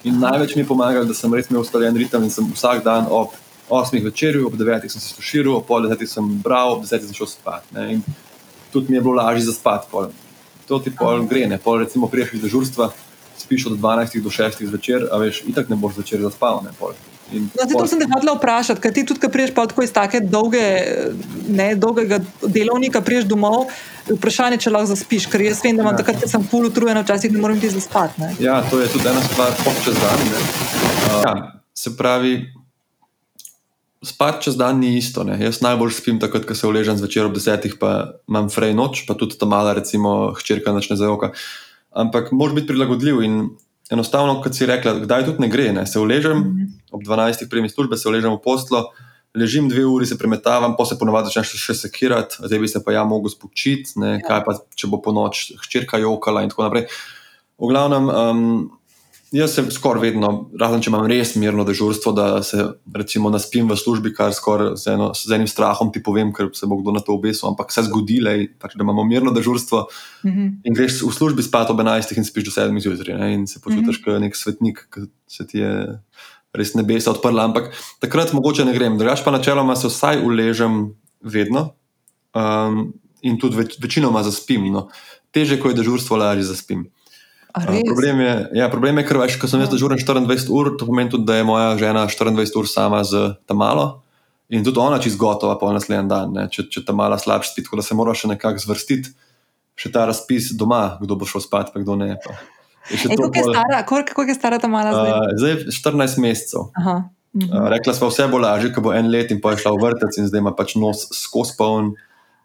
[0.04, 3.08] In največ mi je pomagalo, da sem res imel ustaljen ritem in sem vsak dan
[3.08, 3.32] ob
[3.70, 3.96] 8.
[4.04, 4.88] večerju, ob 9.
[4.92, 6.06] sem se stuširal, ob pol 10.
[6.06, 7.08] sem bral, ob 10.
[7.08, 7.64] sem šel spat.
[7.72, 7.94] Ne.
[7.96, 8.04] In
[8.72, 9.88] tudi mi je bilo lažje za spat.
[9.90, 10.12] Pol.
[10.68, 11.58] To ti pol gre, ne.
[11.58, 12.90] Pol recimo priješ iz dežurstva,
[13.40, 14.20] spiš od 12.
[14.20, 14.64] do 6.
[14.68, 16.60] zvečer, a veš, itak ne boš zvečer zaspal.
[16.64, 16.76] Ne,
[17.34, 20.20] No, to sem te hodila vprašati, kaj ti tudi, ko priješ pa tako iz take
[20.20, 20.62] dolge,
[21.48, 23.68] ne, dolgega delovnika, priješ domov,
[24.08, 26.02] vprašanje, če lahko zaspiš, ker jaz vem, da imam ja.
[26.02, 28.20] takrat, ker sem full utrujen, včasih ne morem ti zaspati.
[28.22, 28.34] Ne.
[28.44, 30.28] Ja, to je tudi ena stvar, pop čez dan.
[30.28, 31.34] Uh, ja,
[31.74, 32.36] se pravi,
[34.04, 35.24] spat čez dan ni isto.
[35.24, 35.38] Ne.
[35.42, 39.16] Jaz najbolj spim takrat, ko se uležem zvečer ob desetih, pa imam frej noč, pa
[39.18, 41.32] tudi ta mala, recimo, hčerka načne za oko.
[41.94, 43.38] Ampak moraš biti prilagodljiv in
[43.92, 45.72] enostavno, kot si rekla, kdaj tudi ne gre.
[45.72, 45.86] Ne?
[45.86, 46.68] Se uležem mm -hmm.
[46.92, 47.48] ob 12.
[47.50, 48.84] prejmi službe, se uležem v poslo,
[49.34, 52.92] ležim dve uri, se premetavam, pa se ponovadi začneš še sekirati, zdaj bi se pa
[52.92, 54.20] ja mogel spočiti, ja.
[54.28, 56.86] kaj pa če bo po noč hčerka jokala in tako naprej.
[57.58, 58.70] V glavnem, um,
[59.34, 60.28] Jaz se skoraj vedno,
[60.60, 64.92] razen če imam res mirno dežurstvo, da se recimo naspim v službi, kar skoraj z,
[64.94, 67.48] eno, z enim strahom ti povem, ker se bo kdo na to obesil.
[67.50, 69.80] Ampak se zgodi, lej, pač, da imamo mirno dežurstvo
[70.22, 70.52] mm -hmm.
[70.62, 73.98] in greš v službi spat ob 11 in spiš do 7 zjutraj in se počutiš
[73.98, 74.14] mm -hmm.
[74.14, 75.98] kot nek svetnik, ki se ti je
[76.54, 77.44] res nebesa odprla.
[77.44, 78.98] Ampak takrat mogoče ne grem.
[78.98, 81.74] Drugač pa načeloma se vsaj uležem vedno
[82.34, 82.92] um,
[83.22, 84.72] in tudi več, večinoma zaspim.
[84.72, 84.88] No.
[85.32, 86.86] Teže, ko je dežurstvo, lažje zaspim.
[87.54, 91.12] Problem je, ja, problem je ker več, ko sem jaz dežuren 24 ur, to pomeni
[91.12, 94.04] tudi, da je moja žena 24 ur sama z tam malo
[94.48, 97.66] in tudi ona čist gotova po naslednji dan, ne, če, če tam malo slabš spiti,
[97.68, 99.14] tako da se mora še nekako zvrstiti,
[99.78, 102.14] še ta razpis doma, kdo bo šel spat, pa kdo ne.
[102.22, 102.36] Pa.
[102.84, 104.28] Kako je, pol...
[104.28, 105.10] je stara ta mala zdaj?
[105.10, 106.68] Uh, zdaj 14 mesecev.
[106.80, 106.96] Aha.
[107.34, 109.86] Uh, rekla smo, vse bo lažje, ko bo en let in pa je šla v
[109.86, 111.94] vrtec in zdaj ima pač nos skozi poln.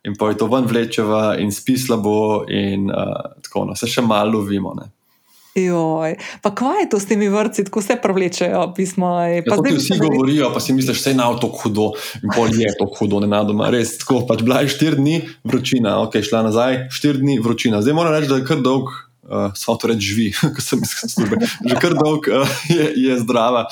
[0.08, 4.00] In pa je to ven vlečeva, in spi slabo, in uh, tako no, se še
[4.02, 4.72] malo lovimo.
[4.80, 4.88] Ne.
[5.66, 6.16] Joj.
[6.42, 9.12] Pa kaj je to s temi vrci, tako se prevlečejo pismo?
[9.20, 10.08] Ja, zdaj, vsi zdaj...
[10.08, 11.92] govorijo, pa si misliš, da je na to hudo
[12.24, 13.70] in pol je to hudo, ne na doma.
[13.74, 17.82] Res, tako pač bila je štiri dni vročina, ok, šla nazaj, štiri dni vročina.
[17.82, 18.92] Zdaj moram reči, da je kar dolg,
[19.30, 21.42] uh, samo to reči živi, ko sem iz službe.
[21.66, 23.68] Že kar dolg uh, je, je zdrava.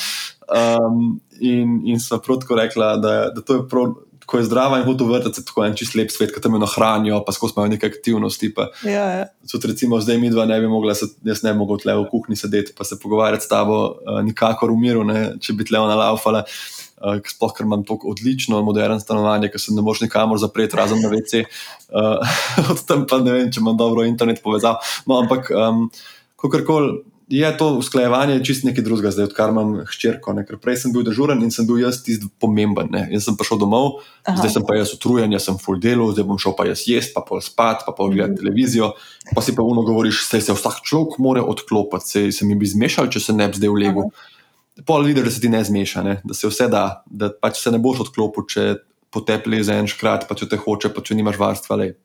[0.47, 3.97] Um, in in so prav tako rekla, da, da to je prav
[4.28, 6.68] ko je zdrava in hodi v vrtec, tako en čist lep svet, ki tam jo
[6.68, 8.52] hranijo, pa skozi imajo neke aktivnosti.
[8.54, 9.26] Pa, ja, ja.
[9.48, 12.42] Tudi, recimo, zdaj mi dva ne bi mogla, jaz ne bi mogla tle v kuhinji
[12.44, 15.96] sedeti in se pogovarjati s tabo, uh, nikakor v miru, ne, če bi tle ona
[15.96, 16.44] laufala.
[16.98, 21.00] Uh, sploh, ker imam tako odlično, moderno stanovanje, ki se ne moreš nikamor zapreti, razen
[21.00, 21.46] na WC.
[21.88, 22.18] Uh,
[22.74, 24.82] od tam pa ne vem, če imam dobro internet povezavo.
[25.06, 25.86] No, ampak, um,
[26.42, 30.32] kakorkoli je to usklajevanje čist nekaj drugega, zdaj odkar imam hčerko.
[30.34, 30.46] Ne?
[30.48, 32.88] Ker prej sem bil dežuren in sem bil jaz tisti pomemben.
[32.94, 33.04] Ne?
[33.12, 34.38] Jaz sem prišel domov, Aha.
[34.40, 37.12] zdaj sem pa jaz utrujen, jaz sem full delo, zdaj bom šel pa jaz jesti,
[37.16, 38.44] pa pol spat, pa pol gledati -hmm.
[38.44, 38.94] televizijo.
[39.36, 42.66] Pa si pa uno govoriš, se, se vsak človek mora odklopiti, se, se mi bi
[42.66, 44.12] zmešal, če se ne bi zdaj v legu.
[44.86, 46.22] Pol vidiš, da se ti ne zmeša, ne?
[46.24, 48.76] da se vse da, da pač se ne boš odklopil, če
[49.12, 51.76] poteple za en škrat, pa če te hoče, pa če nimaš varstva.
[51.76, 51.96] Lej.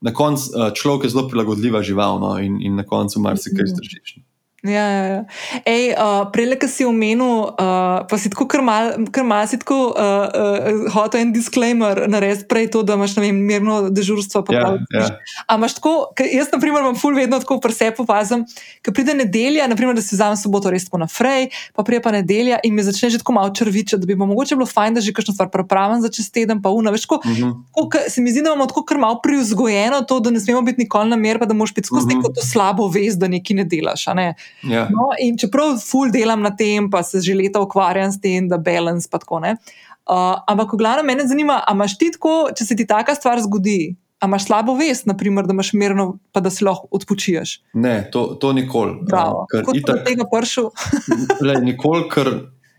[0.00, 2.38] Na koncu uh, človek je zelo prilagodljiva žival no?
[2.38, 4.16] in, in na koncu marsikaj zdržiš.
[4.16, 4.33] Mm -hmm.
[4.64, 5.24] Ja, ja, ja.
[5.68, 8.96] Ej, uh, Prej, ki si omenil, uh, pa si tako kar malo
[9.28, 13.90] mal si tako uh, uh, hotel en disclaimer narediti, prej to, da imaš vem, mirno
[13.92, 14.44] dežurstvo.
[14.48, 15.04] Ja, ja.
[15.52, 18.46] Ampak tako, jaz, na primer, imam ful vedno tako prse popazem,
[18.80, 22.56] ker pride nedelja, naprimer, da si vzamem soboto res tako naprej, pa prije pa nedelja
[22.64, 25.12] in me začne že tako malo črvičati, da bi mo mogoče bilo fajn, da že
[25.12, 26.88] kakšno stvar prepravim za čez teden, pa una.
[26.90, 27.42] Veš, tako, uh Mhm.
[27.44, 27.52] -huh.
[27.68, 30.80] tako, se mi zdi, da imamo tako kar malo privzgojeno to, da ne smemo biti
[30.80, 32.16] nikoli na mer, pa da moš biti skozi uh Mhm.
[32.16, 32.22] -huh.
[32.22, 34.08] neko to slabo vest, da nekaj ne delaš.
[34.08, 34.34] a Ne?
[34.62, 34.86] Ja.
[34.92, 38.58] No, in čeprav ful delam na tem, pa se že leta ukvarjam s tem, da
[38.58, 39.56] balans pa tako ne.
[40.04, 43.40] Uh, ampak, v glavnem, mene zanima, a imaš ti tako, če se ti taka stvar
[43.40, 47.54] zgodi, a imaš slabo vest, naprimer, da imaš mirno, pa da si lahko odpočiješ.
[47.80, 48.98] Ne, to, to nikoli.
[49.08, 49.46] Bravo.
[49.52, 50.68] Ker Kot itak- tega pršel.
[51.48, 52.30] Lej, nikoli, ker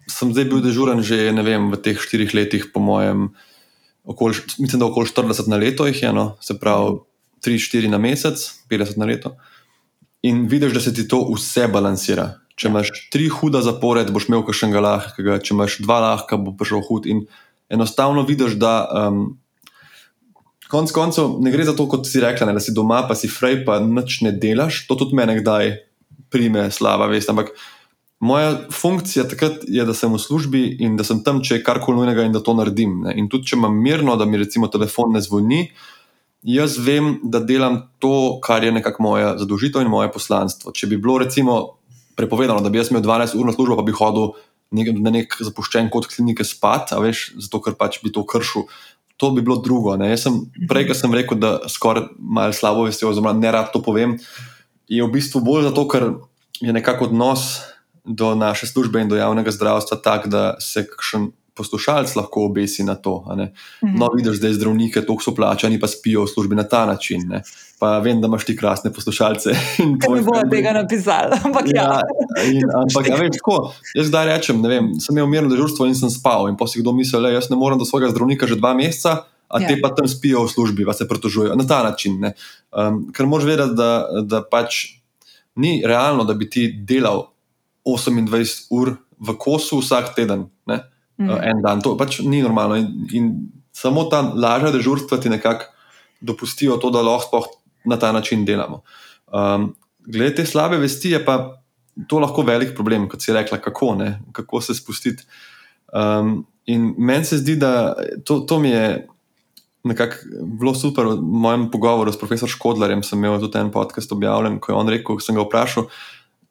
[0.10, 3.32] sem zdaj bil dežuren že ne vem, v teh štirih letih, po mojem,
[4.06, 6.38] okoli, mislim, da okoli 40 na leto jih je, no?
[6.42, 7.02] se pravi
[7.46, 8.38] 3-4 na mesec,
[8.70, 9.34] 50 na leto.
[10.26, 12.32] In vidiš, da se ti to vse balansira.
[12.56, 16.82] Če imaš tri huda zapored, boš imel kakšnega lahkega, če imaš dva lahka, bo prišel
[16.88, 17.06] hud.
[17.12, 17.26] In
[17.70, 19.26] enostavno vidiš, da um,
[20.72, 23.30] konec koncev ne gre za to, kot si rekla, ne, da si doma, pa si
[23.30, 24.86] frej, pa nič ne delaš.
[24.90, 25.76] To tudi mene kdaj
[26.34, 27.30] prime slaba vest.
[27.30, 27.52] Ampak
[28.20, 32.00] moja funkcija takrat je, da sem v službi in da sem tam, če je karkoli
[32.00, 33.02] nujnega in da to naredim.
[33.06, 33.18] Ne.
[33.20, 35.68] In tudi, če imam mirno, da mi recimo telefon ne zvoni,
[36.46, 40.74] jaz vem, da delam to, kar je nekako moja zadolžitev in moje poslanstvo.
[40.76, 41.78] Če bi bilo recimo
[42.16, 44.36] prepovedano, da bi jaz imel 12 ur na službo, pa bi hodil
[44.76, 48.70] nek, na nek zapuščen kot klinike spat, veš, zato ker pač bi to kršil.
[49.18, 49.96] To bi bilo drugo.
[49.98, 50.12] Ne.
[50.12, 53.82] Jaz sem prej, ko sem rekel, da skoraj malo slabo veste, oziroma ne rad to
[53.82, 54.18] povem,
[54.92, 56.12] je v bistvu bolj zato, ker
[56.62, 57.64] je nekako odnos
[58.06, 62.96] do naše službe in do javnega zdravstva tak, da se kakšen poslušalec lahko obesi na
[62.96, 63.24] to.
[63.28, 63.54] a ne.
[63.82, 67.24] No, vidiš zdaj zdravnike, toliko so plačani, pa spijo v službi na ta način.
[67.28, 67.42] Ne.
[67.80, 69.56] Pa vem, da imaš ti krasne poslušalce.
[70.16, 71.40] ne bo tega napisali.
[71.46, 71.88] Ampak ja.
[72.36, 75.88] Ja, in, ampak, a veš, tako, jaz zdaj rečem, ne vem, sem imel mirno dežurstvo
[75.88, 76.50] in sem spal.
[76.50, 79.24] In pa si kdo misli, da jaz ne morem do svojega zdravnika že dva meseca,
[79.48, 79.68] a Ja.
[79.70, 82.18] te pa tam spijo v službi, pa se pritožujejo na ta način.
[82.20, 82.34] ne.
[82.74, 83.90] Um, ker moraš vedeti, da,
[84.26, 84.98] da pač
[85.56, 87.28] ni realno, da bi ti delal
[87.86, 90.80] 28 ur v kosu vsak teden, ne,
[91.20, 91.30] Mhm.
[91.30, 91.82] uh, en dan.
[91.82, 92.76] To pač ni normalno.
[92.76, 93.32] In, in
[93.72, 95.72] samo ta lažja dežurstva ti nekako
[96.22, 97.48] dopustijo to, da lahko sploh
[97.86, 98.82] na ta način delamo.
[99.28, 99.76] Um,
[100.06, 101.62] glede te slabe vesti je pa
[102.08, 105.24] to lahko velik problem, kot si rekla, kako, ne, kako se spustiti.
[105.94, 107.94] Um, in meni se zdi, da
[108.26, 109.08] to, to mi je
[109.84, 110.16] nekako
[110.60, 111.06] bilo super.
[111.06, 114.90] V mojem pogovoru s profesorjem Škodlarjem sem imel tudi en podcast objavljen, ko je on
[114.90, 115.88] rekel, ko sem ga vprašal.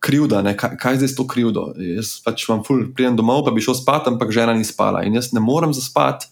[0.05, 1.71] Krivda, ne, kaj, kaj zdaj s to krivdo?
[1.81, 5.01] Jaz pač vam ful, pridem domov, pa bi šel spat, ampak žena ni spala.
[5.09, 6.29] In jaz ne morem zaspati,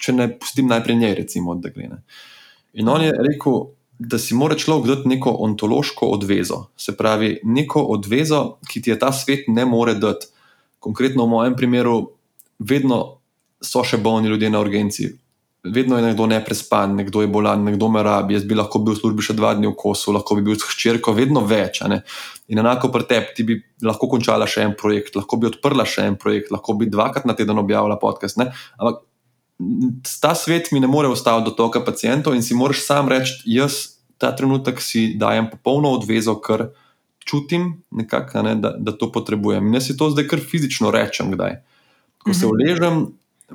[0.00, 1.90] če ne pustim najprej njej, recimo, da gre.
[1.92, 2.00] Ne.
[2.80, 3.60] In on je rekel,
[4.00, 6.70] da si mora človek dati neko ontološko odvezo.
[6.76, 10.30] Se pravi, neko odvezo, ki ti je ta svet ne more dati.
[10.80, 11.96] Konkretno v mojem primeru,
[12.58, 13.20] vedno
[13.60, 15.10] so še bolni ljudje na urgenci.
[15.64, 18.34] Vedno je nekdo neprespan, nekdo je bolan, nekdo me rabi.
[18.34, 20.64] Jaz bi lahko bil v službi še dva dni v kosu, lahko bi bil s
[20.64, 21.82] hčerko, vedno več.
[22.48, 26.06] In enako pri tebi, ti bi lahko končala še en projekt, lahko bi odprla še
[26.08, 28.40] en projekt, lahko bi dvakrat na teden objavila podcast.
[28.40, 28.48] Ne?
[28.80, 29.04] Ampak
[30.20, 34.00] ta svet mi ne more ustaviti do toka pacijentov in si moraš sam reči, jaz
[34.16, 36.70] ta trenutek si dajem popolno odvezo, ker
[37.20, 39.68] čutim, nekako, a ne, da, da to potrebujem.
[39.68, 41.60] In jaz si to zdaj kar fizično rečem, kdaj.
[42.24, 42.50] Ko se Mhm.
[42.52, 42.96] uležem,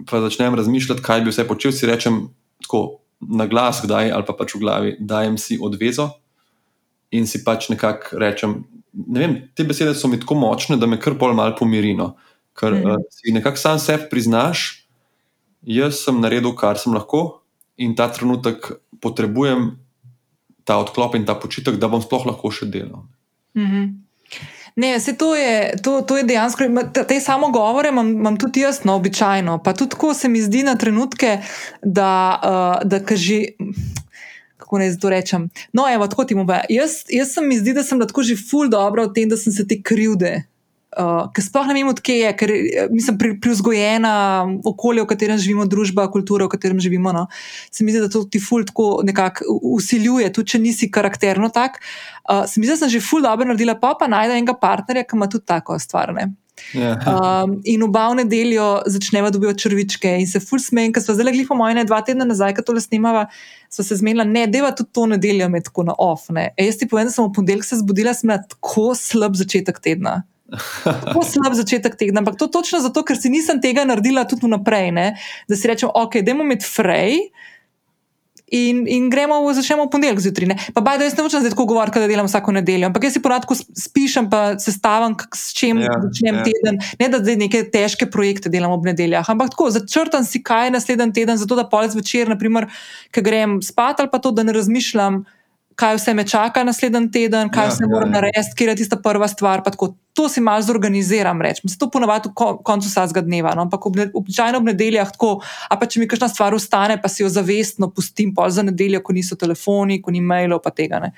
[0.09, 2.27] pa začnem razmišljati, kaj bi vse počel, si rečem
[2.63, 6.09] tako na glas, kdaj ali pa pač v glavi, dajem si odvezo
[7.15, 8.63] in si pač nekako rečem.
[8.93, 12.15] Ne vem, te besede so mi tako močne, da me kar pol malo pomirino.
[12.55, 12.83] Ker Mhm.
[12.83, 12.91] mm.
[12.91, 14.87] uh, si nekako sam sebi priznaš,
[15.61, 17.41] jaz sem naredil, kar sem lahko,
[17.77, 19.75] in ta trenutek potrebujem
[20.65, 23.05] ta odklop in ta počitek, da bom sploh lahko še delal.
[23.55, 24.04] Mhm.
[24.75, 26.63] Ne, se to je, to, to je dejansko,
[27.07, 29.63] te, samo govore imam, imam tudi jaz, no, običajno.
[29.63, 31.37] Pa tudi tako se mi zdi na trenutke,
[31.81, 33.47] da, uh, da kaži.
[34.57, 35.49] Kako naj to rečem?
[35.73, 36.45] No, evo, tako ti bo.
[36.69, 39.53] Jaz, jaz sem mi zdi, da sem lahko že ful dobro v tem, da sem
[39.53, 40.43] se te krivde.
[40.95, 44.13] Uh, ker sploh ne vem, odkje je, ker eh, mislim, pri, pri vzgojena
[44.63, 47.11] okolje, v katerem živimo, družba, kultura, v katerem živimo.
[47.15, 47.25] No,
[47.67, 51.81] se mi zdi, da to ti ful tako nekako usiljuje, tudi če nisi karakterno tak.
[52.23, 55.03] Uh, se mi zdi, da sem že ful dobro naredila, pa pa najde enega partnerja,
[55.03, 56.15] ki ima tudi tako stvar.
[56.15, 56.31] Ne?
[56.73, 56.95] Ja.
[57.43, 61.33] Um, in oba v nedeljo začneva dobivati črvičke in se ful smejem, ker smo zdaj
[61.35, 63.25] glih po mojem, ne dva tedna nazaj, ko tole snimava,
[63.69, 66.29] smo se zmenila, ne, deva tudi to nedeljo med tako na off.
[66.35, 66.53] Ne.
[66.55, 69.83] E, jaz ti povem, da sem v ponedeljek se zbudila, sem imela tako slab začetek
[69.83, 70.21] tedna.
[70.83, 74.91] Tako slab začetek tedna, ampak to točno zato, ker si nisem tega naredila tudi vnaprej.
[74.91, 75.07] Ne?
[75.49, 77.19] Da si rečem, ok, dajmo imeti frej
[78.47, 80.47] in, in gremo, začnemo v ponedeljek zjutraj.
[80.47, 80.55] ne.
[80.73, 83.15] Pa baj, da jaz ne hočem zdaj tako govoriti, da delam vsako nedeljo, ampak jaz
[83.17, 86.39] si poradko spišem, pa sestavim, k- s čim Ja, začnem ja.
[86.39, 86.45] ja.
[86.45, 86.77] teden.
[87.01, 91.13] Ne da zdaj neke težke projekte delam ob nedeljah, ampak tako, začrtam si kaj naslednji
[91.13, 92.69] teden, zato da polec večer, naprimer,
[93.09, 95.23] ko grem spat ali pa to, da ne razmišljam.
[95.75, 98.15] Kaj vse me čaka naslednji teden, kaj Ja, vse ja, moram ja.
[98.15, 99.63] ja, narediti, kje je tista prva stvar.
[99.63, 99.95] pa tako.
[100.15, 101.69] To si malo zorganiziram, rečem.
[101.69, 103.51] Se to ponavadi ko- koncu vsakega dneva.
[103.55, 103.61] No?
[103.61, 107.23] Ampak ob običajno ob nedeljah tako, a pa če mi kakšna stvar ustane, pa si
[107.23, 111.11] jo zavestno pustim pol za nedeljo, ko niso telefoni, ko ni mailov, pa tega ne.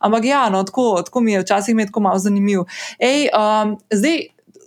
[0.00, 2.66] Ampak ja, no, tako, tako mi je, včasih mi je tako malo zanimivo.
[2.98, 4.20] Ej, um, zdaj,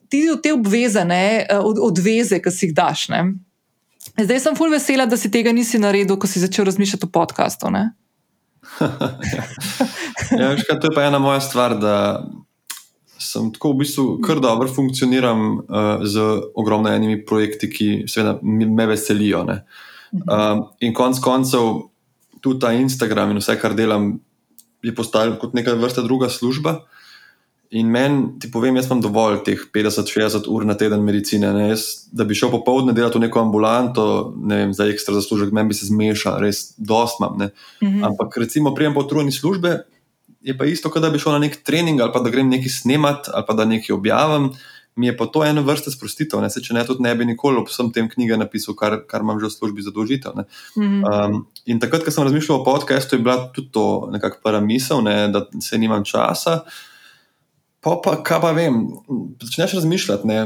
[0.10, 3.08] ti te obveze, ne, od, odveze, ki si jih daš.
[3.10, 3.24] Ne?
[4.20, 7.72] Zdaj sem fulj vesela, da si tega nisi naredil, ko si začel razmišljati o podkastu.
[7.72, 7.92] ne.
[10.40, 12.26] Ja, veš, kaj, to je pa ena moja stvar, da
[13.18, 16.26] sem tako v bistvu kar dobro funkcioniram uh, z
[16.56, 19.44] ogromno enimi projekti, ki seveda me veselijo.
[19.48, 19.62] Ne.
[20.14, 21.88] Um, in konec koncev,
[22.42, 24.14] tudi ta Instagram in vse, kar delam,
[24.86, 26.78] je postal kot neka vrsta druga služba.
[27.76, 31.50] In meni, ti povem, jaz imam dovolj teh 50-60 ur na teden medicine.
[31.54, 31.66] Ne?
[31.74, 34.06] Jaz, da bi šel popoldne delati v neko ambulanto,
[34.40, 37.36] ne vem, za ekstra zaslužek, meni bi se zmešal, res dost imam.
[37.42, 37.52] Ne?
[37.84, 38.06] Mhm.
[38.08, 39.82] Ampak, recimo, prijem po utrujeni službe,
[40.48, 42.72] je pa isto, kot da bi šel na nek trening ali pa da grem nekaj
[42.72, 44.52] snemat ali pa da nekaj objavim.
[44.96, 46.40] Mi je pa to ena vrsta sprostitev.
[46.42, 46.50] Ne?
[46.50, 49.38] Se, če ne, tudi ne bi nikoli ob vsem tem knjige napisal, kar, kar imam
[49.44, 50.40] že v službi zadolžitev.
[50.40, 50.48] Ne?
[50.80, 51.04] Mhm.
[51.04, 55.04] Um, in takrat, ko sem razmišljal o podkastu, je bila tudi to nekakšna prva misel,
[55.06, 56.64] ne, da se nimam časa.
[57.88, 58.84] Pa, pa kaj pa vem,
[59.40, 60.40] začneš razmišljati, ne,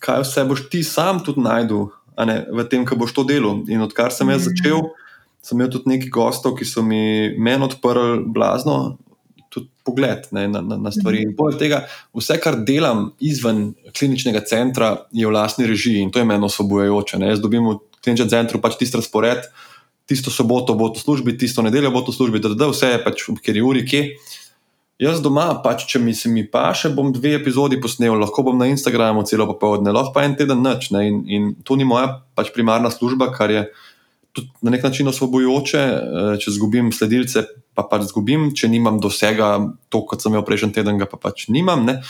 [0.00, 1.90] kaj vse boš ti sam tudi najdel
[2.24, 3.60] ne, v tem, ko boš to delal.
[3.68, 4.48] In odkar sem jaz Mhm.
[4.48, 4.80] začel,
[5.44, 8.96] sem imel tudi nekaj gostov, ki so mi meni odprli blazno.
[9.48, 11.22] Tudi pogled ne, na, na, na stvari.
[11.24, 16.20] In poleg tega, vse, kar delam izven kliničnega centra, je v lastni režiji in to
[16.20, 17.16] je meni osvobojujoče.
[17.22, 19.46] Jaz dobim v kliničnem centru pač tisti razpored,
[20.04, 22.92] tisto soboto bo to v službi, tisto nedeljo bo to v službi, da, da vse
[22.92, 24.02] je pač v kateri uri, kje.
[24.98, 28.66] Jaz doma, pač, če mi se mi paše, bom dve epizodi posnel, lahko bom na
[28.66, 30.88] Instagramu celo popoldne, lahko pa en teden noč.
[30.90, 33.62] In, in to ni moja pač primarna služba, kar je
[34.34, 35.78] tudi na nek način osvobojujoče.
[35.78, 37.44] eh, Če izgubim sledilce,
[37.78, 39.52] pa pač izgubim, če nimam dosega
[39.86, 41.86] to, kot sem imel prejšnji teden, ga pa pač nimam.
[41.86, 42.00] ne.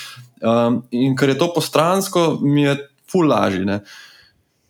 [0.41, 3.67] Um, in ker je to postransko, mi je ful lažje.
[3.69, 3.83] ne.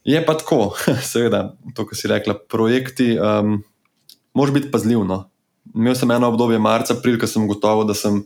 [0.03, 0.75] Je pa tako,
[1.13, 3.61] seveda, to, kar si rekla, projekti, um,
[4.35, 5.07] moraš biti pazljiv.
[5.07, 5.29] No.
[5.75, 8.23] Imel sem eno obdobje, marca, april, ko sem gotovo, da sem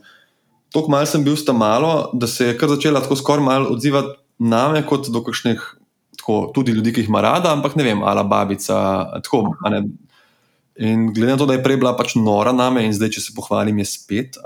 [0.73, 4.17] tako malo sem bil sta malo, da se je kar začela tako skoraj malo odzivati
[4.39, 5.61] name, kot do kakšnih,
[6.19, 8.79] tako, tudi ljudi, ki jih ima rada, ampak ne vem, ala babica.
[9.25, 9.53] Tako.
[10.81, 13.35] In glede na to, da je prej bila pač nora name in zdaj, če se
[13.37, 14.39] pohvalim, je spet,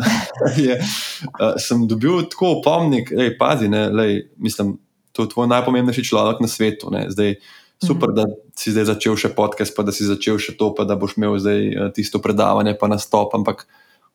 [0.66, 4.78] je, uh, sem dobil tako opomnik, hej, pazi, ne, lej, mislim,
[5.12, 6.88] to je tvoj najpomembnejši človek na svetu.
[6.92, 7.36] Ne, zdaj,
[7.82, 10.96] super, da si zdaj začel še podcast, pa da si začel še to, pa da
[10.98, 13.66] boš imel zdaj eh, tisto predavanje, pa nastop, ampak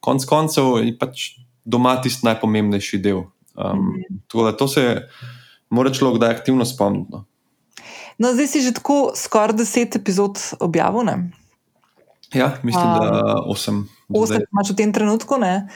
[0.01, 3.27] konec koncev je pač doma tisti najpomembnejši del.
[3.53, 3.99] Um,
[4.31, 4.83] tako da to se
[5.69, 7.11] mora človek kdaj aktivno spomniti.
[7.13, 7.25] No.
[8.21, 11.15] No, zdaj si že tako skoraj deset epizod objavil, ne?
[12.33, 13.89] Ja, mislim, Um, da osem.
[14.07, 15.37] Osem imaš v tem trenutku.
[15.37, 15.67] Ne?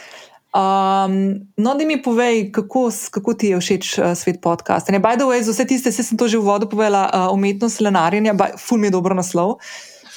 [0.56, 1.16] Um,
[1.58, 4.94] no, da mi povej, kako, kako ti je všeč uh, svet podcasta.
[4.96, 7.34] Ne, by the way, za vse tiste, se sem to že v vodu povedala, uh,
[7.36, 9.60] umetnost lenarjenja, ful mi je dober naslov.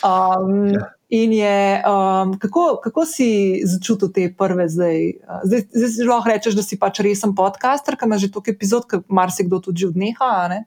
[0.07, 0.95] Um, Ja.
[1.09, 5.25] In je, um, kako, kako si začutil te prve zdaj?
[5.25, 8.53] Uh, zdaj, zdaj si lahko rečeš, da si pač resen podcaster, ki ima že toliko
[8.53, 10.61] epizod, ki marsikdo tudi odneha.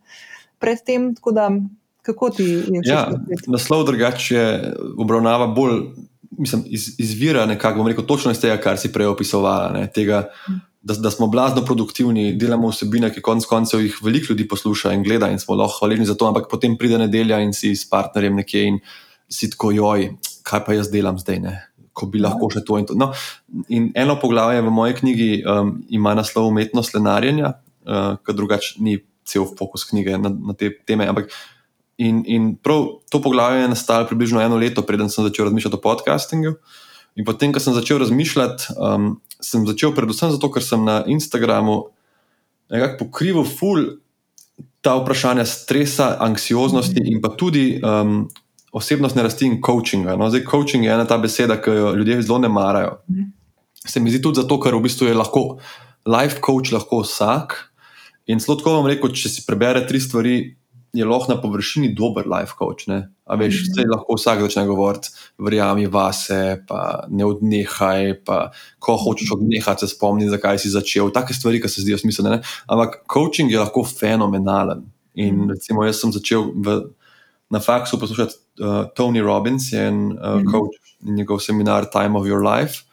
[0.58, 1.46] Predtem, tako da,
[2.02, 2.90] kako ti je všeč?
[2.90, 3.46] Ja, ta svet?
[3.54, 4.42] naslov drugače
[4.98, 5.94] obravnava bolj,
[6.42, 9.72] mislim, iz, izvira nekako, bom rekel, točno iz tega, kar si prej opisovala.
[9.76, 10.24] Ne, tega,
[10.82, 15.04] da, da smo blazno produktivni, delamo vsebine, ki konec koncev jih veliko ljudi posluša in
[15.06, 18.42] gleda, in smo lahko hvaležni za to, ampak potem pride nedelja in si s partnerjem
[18.42, 18.80] nekje in
[19.32, 20.10] si tako joj,
[20.48, 21.40] kaj pa jaz delam zdaj.
[21.44, 21.54] Ne?
[21.94, 22.98] Ko bi lahko še to in to.
[22.98, 23.12] No,
[23.70, 27.54] in eno poglavje v moji knjigi um, ima naslov Umetnost lenarjenja,
[27.86, 31.08] uh, ki drugače ni cel fokus knjige na, na te teme.
[31.08, 31.30] Ampak
[32.02, 35.84] In, in prav to poglavje je nastalo približno eno leto, preden sem začel razmišljati o
[35.84, 36.56] podcastingu.
[37.20, 41.92] In potem, ko sem začel razmišljati, um, sem začel predvsem zato, ker sem na Instagramu
[42.72, 43.84] nekako pokrival ful
[44.82, 48.24] ta vprašanja stresa, anksioznosti in pa tudi um,
[48.72, 50.16] osebnostne rasti in coachinga.
[50.18, 53.02] No, zdaj, coaching je ena ta beseda, ki jo ljudje zelo ne marajo.
[53.86, 55.60] Se mi zdi tudi zato, ker v bistvu je lahko
[56.08, 57.58] life coach lahko vsak.
[58.32, 60.38] In zelo tako vam rekel, če si prebere tri stvari,
[60.94, 62.88] je lahko na površini dober life coach.
[62.88, 63.12] Ne?
[63.26, 65.08] A veš, vse lahko vsak začne govoriti,
[65.40, 71.12] verjami vase, pa ne odnehaj, pa ko hočeš odnehati, se spomni, zakaj si začel.
[71.16, 72.30] Take stvari, ki se zdijo smiselne.
[72.30, 72.42] ne.
[72.68, 74.84] Ampak coaching je lahko fenomenalen.
[75.16, 76.82] In recimo, jaz sem začel v
[77.52, 80.52] na faksu poslušati uh, Tony Robbins, je en uh, Mhm.
[80.52, 80.76] coach
[81.08, 82.84] in njegov seminar Time of Your Life.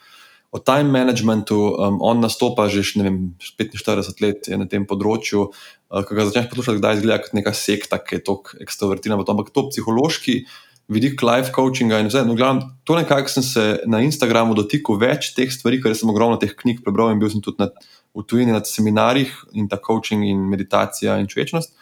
[0.50, 5.50] O time managementu, um, on nastopa že ne vem, 45 let na tem področju.
[5.92, 9.52] Uh, ko ga začneš poslušati, kdaj izgleda kot neka sekta, ki je tako to, ampak
[9.52, 10.44] to psihološki
[10.88, 12.24] vidik life coachinga in vse.
[12.24, 16.40] No, glavno, to nekako sem se na Instagramu dotikal več teh stvari, ker sem ogromno
[16.40, 17.68] teh knjig prebral in bil sem tudi na,
[18.16, 21.76] v tujini na seminarjih in ta coaching in meditacija in človečnost.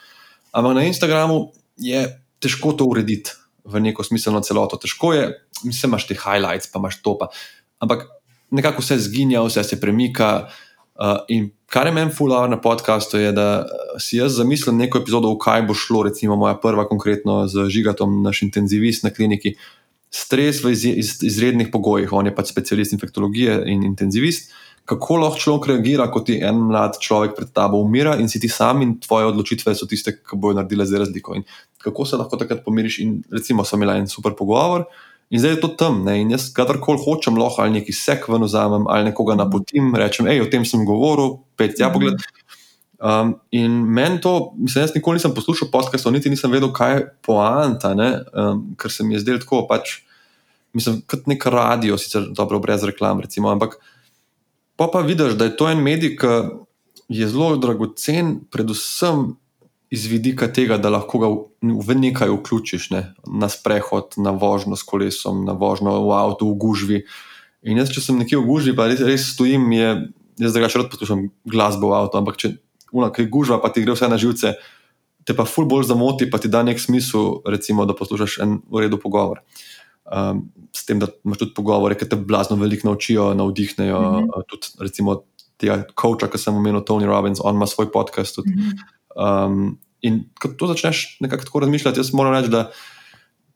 [0.58, 2.02] Ampak na Instagramu je
[2.42, 3.30] težko to urediti
[3.66, 4.78] v neko smiselno celoto.
[4.80, 5.30] Težko je,
[5.62, 7.14] mislim, imaš te highlights, pa imaš to.
[7.20, 7.30] Pa.
[7.82, 8.08] Ampak
[8.50, 10.48] nekako vse zginja, vse se premika.
[10.96, 15.02] Uh, in kar je meni fular na podkastu, je, da uh, si jaz zamislim neko
[15.02, 19.56] epizodo, v kaj bo šlo, recimo moja prva, konkretno z Žigatom, naš intenzivist na kliniki.
[20.10, 24.54] Stres v iz, iz, izrednih pogojih, on je pač specialist infektologije in intenzivist.
[24.86, 28.48] Kako lahko človek reagira, ko ti en mlad človek pred tabo umira in si ti
[28.48, 31.34] sam in tvoje odločitve so tiste, ki bodo naredile zdaj razliko.
[31.34, 31.42] In
[31.82, 33.00] kako se lahko takrat pomiriš?
[33.02, 34.86] In recimo, sem imel en super pogovor.
[35.30, 36.20] In zdaj je to tam, ne?
[36.22, 40.44] in jaz, kadarkoli hočem, lahko ali neki sek ven vzamem, ali nekoga napotim, rečem, hej,
[40.44, 42.22] o tem sem govoril, pet ja, pogled.
[42.96, 47.02] Um, in meni to, mislim, jaz nikoli nisem poslušal podcastov, niti nisem vedel, kaj je
[47.26, 49.98] poanta, um, ker se mi je zdelo tako, pač,
[50.76, 53.80] mislim, kot nek radio, sicer dobro, brez reklam, recimo, ampak
[54.78, 56.32] pa pa vidiš, da je to en medij, ki
[57.08, 59.34] je zelo dragocen, predvsem
[59.90, 63.02] iz vidika tega, da lahko ga v, nekaj vključiš, ne?
[63.26, 67.02] na sprehod, na vožnjo s kolesom, na vožnjo v avtu, v gužvi.
[67.66, 69.90] In jaz, če sem nekje v gužvi, pa res, res stojim, je,
[70.42, 72.56] jaz drugače rad poslušam glasbo v avtu, ampak če
[72.94, 74.56] una, kaj gužva, pa ti gre vse na živce,
[75.26, 78.86] te pa ful bolj zamoti, pa ti da nek smisel, recimo, da poslušaš en v
[78.86, 79.42] redu pogovor.
[80.06, 84.02] Um, s tem, da imaš tudi pogovore, ki te blazno veliko naučijo, navdihnejo.
[84.02, 84.44] Mm -hmm.
[84.46, 85.22] tudi, recimo,
[85.58, 88.36] tega coacha, ki sem omenil, Tony Robbins, on ima svoj podcast.
[88.36, 88.50] Tudi.
[88.50, 88.95] Mm -hmm.
[89.16, 92.70] Um, in ko to začneš nekako tako razmišljati, jaz moram reči, da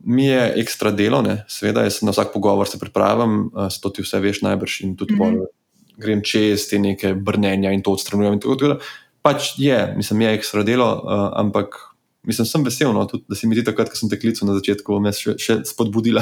[0.00, 1.44] mi je ekstra delo, ne?
[1.48, 5.14] seveda, jaz na vsak pogovor se pripravim, uh, to ti vse veš najbrž in tudi
[5.14, 5.46] mm -hmm.
[5.96, 8.32] grem čez te neke brnenja in to odstranjujem.
[8.32, 8.80] In tako, tako,
[9.22, 11.89] pač je, mislim, je ekstra delo, uh, ampak.
[12.26, 14.58] Mislim, sem vesel, no, tudi, da si mi ti takrat, ko sem te klical na
[14.58, 16.20] začetku, me še, še spodbudila.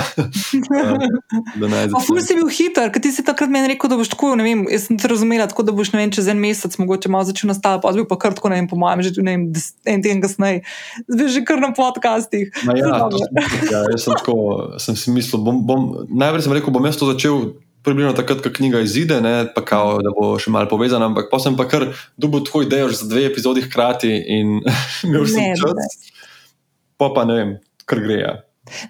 [2.07, 4.63] Ful si bil hiter, ker ti si takrat meni rekel, da boš tako, ne vem,
[4.71, 7.83] jaz sem te razumela, tako da boš, vem, čez en mesec mogoče malo začel nastaviti,
[7.83, 9.49] pa bil pa kar tako, ne vem, po mojem, že vem,
[9.91, 10.63] en teden kasneje,
[11.11, 12.55] zdaj že kar na podcastih.
[12.63, 14.37] Ja, ja, jaz sem tako,
[14.79, 17.59] sem si mislil, bom, bom, najprej sem rekel, bom jaz to začel.
[17.89, 21.41] Približno takrat, ko knjiga izide, ne, pa kao, da bo še malo povezana, ampak pa
[21.41, 21.89] sem pa kar
[22.21, 24.59] dobil tvoj idejo za dve epizodi hkrati in
[25.09, 26.13] imel sem čas.
[27.01, 27.57] Pa pa ne vem,
[27.89, 28.21] kar gre.
[28.21, 28.35] Ja.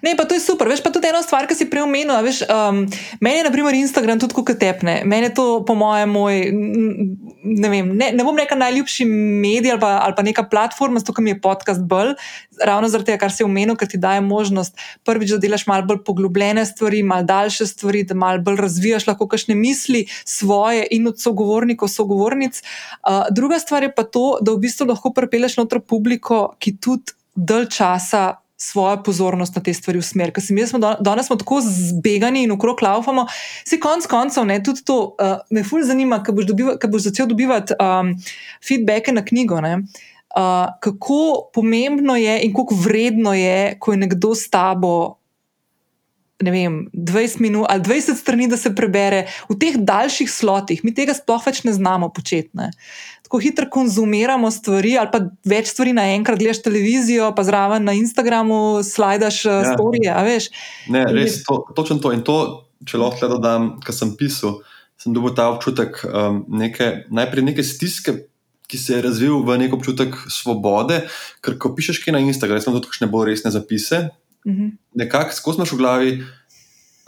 [0.03, 0.67] Ne, pa to je super.
[0.67, 2.11] Veš, pa tudi ena stvar, ki si prej omenil.
[2.25, 2.83] Veš, um,
[3.23, 5.01] meni je, na primer, Instagram tudi kot tepne.
[5.07, 6.35] Meni je to, po mojem, moj,
[7.43, 11.13] ne, vem, ne, ne bom rekel najljubši medij ali pa, ali pa neka platforma, zato
[11.15, 12.13] ker mi je podcast bolj.
[12.65, 16.01] Ravno zaradi tega, kar si omenil, ker ti daje možnost prvič, da delaš malo bolj
[16.07, 21.21] poglobljene stvari, malo daljše stvari, da malo bolj razvijaš lahko kakšne misli svoje in od
[21.21, 22.61] sogovornikov, sogovornic.
[23.03, 27.15] Uh, druga stvar je pa to, da v bistvu lahko prepeleš noter publiko, ki tudi
[27.35, 30.33] dalj časa svojo pozornost na te stvari usmeri.
[30.35, 33.25] Ker mi smo danes smo tako zbegani in okrog laufamo.
[33.65, 36.51] Si konc koncev, ne, tudi to uh, me fulj zanima, ker boš,
[36.91, 38.11] boš začel dobivati um,
[38.67, 39.61] feedbacke na knjigo.
[39.63, 45.15] Ne, uh, kako pomembno je in kako vredno je, ko je nekdo s tabo.
[46.43, 50.93] Ne vem, 20 minut ali 20 strani, da se prebere v teh daljših slotih, mi
[50.95, 52.51] tega sploh več ne znamo početi.
[53.29, 58.81] Tako hitro konzumiramo stvari, ali pa več stvari naenkrat, gledaš televizijo, pa zraven na Instagramu
[58.81, 59.75] slajdaš ja.
[59.75, 60.15] storije.
[60.89, 62.09] Ne, res, to, točno to.
[62.15, 62.39] In to,
[62.89, 64.63] če lahko dodam, kar sem pisal,
[64.97, 68.17] sem dobil ta občutek um, neke, najprej neke stiske.
[68.69, 70.99] Ki se je razvil v nek občutek svobode,
[71.45, 74.09] ker ko pišeš kaj na Instagramu, samo tudi kakšne bolj resne zapise,
[74.45, 74.73] uh -huh.
[74.93, 76.11] nekako skozi naš v glavi,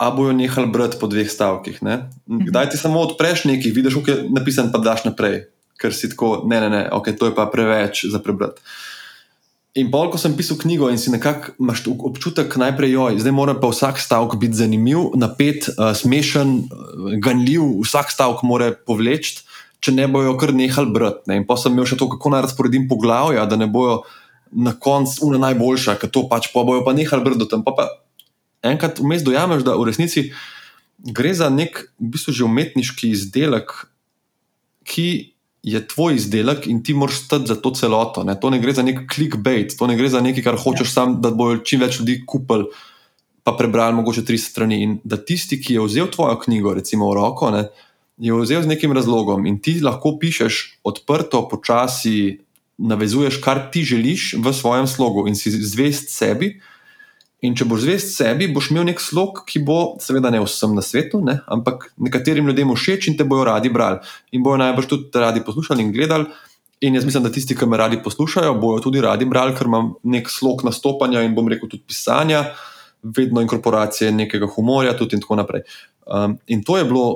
[0.02, 1.82] a bojo nehali brati po dveh stavkih.
[1.82, 2.10] Ne?
[2.26, 5.51] Kdaj ti samo odpreš nekaj, vidiš, kaj je napisan, pa daš naprej,
[5.82, 8.62] ker si tako, ne, ne, ne, okay, to je pa preveč za prebrati.
[9.72, 13.54] In bolj, ko sem pisal knjigo in si nekako imaš občutek najprej, joj, zdaj mora
[13.56, 16.68] pa vsak stavek biti zanimiv, napet, uh, smešen,
[17.24, 19.40] ganljiv, vsak stavek mora povleči,
[19.82, 21.24] če ne bojo kar nehali brati.
[21.30, 21.40] Ne?
[21.40, 24.02] In pa sem imel še to, kako naj razporedim poglavja, da ne bojo
[24.52, 27.64] na koncu una najboljša, ker to pač pa bojo pa nehali brati do tam.
[27.64, 27.88] Pa pa
[28.62, 30.28] enkrat vmes dojameš, da v resnici
[31.02, 33.72] gre za nek v bistvu že umetniški izdelek,
[34.84, 35.31] ki
[35.62, 38.24] je tvoj izdelek in ti moraš stati za to celoto.
[38.24, 38.34] Ne?
[38.40, 40.92] To ne gre za nek clickbait, to ne gre za nekaj, kar hočeš ja.
[40.92, 42.66] sam, da bojo čim več ljudi kupili.
[43.42, 44.82] Pa prebrali mogoče tri strani.
[44.82, 47.64] In da tisti, ki je vzel tvojo knjigo, recimo v roko, ne,
[48.22, 52.38] je vzel z nekim razlogom in ti lahko pišeš odprto, počasi,
[52.78, 56.60] navezuješ, kar ti želiš v svojem slogu in si zvest sebi.
[57.42, 60.82] In če boš zvest sebi, boš imel nek slog, ki bo, seveda, ne vsem na
[60.84, 63.98] svetu, ne, ampak nekaterim ljudem všeč in te bojo radi brali.
[64.30, 66.28] In bojo najbrž tudi radi poslušali in gledali.
[66.86, 69.92] In jaz mislim, da tisti, ki me radi poslušajo, bojo tudi radi brali, ker imam
[70.14, 72.44] nek slog nastopanja in bom rekel tudi pisanja,
[73.02, 75.64] vedno inkorporacije nekega humorja, tudi in tako naprej.
[76.06, 77.06] Um, in to je bilo,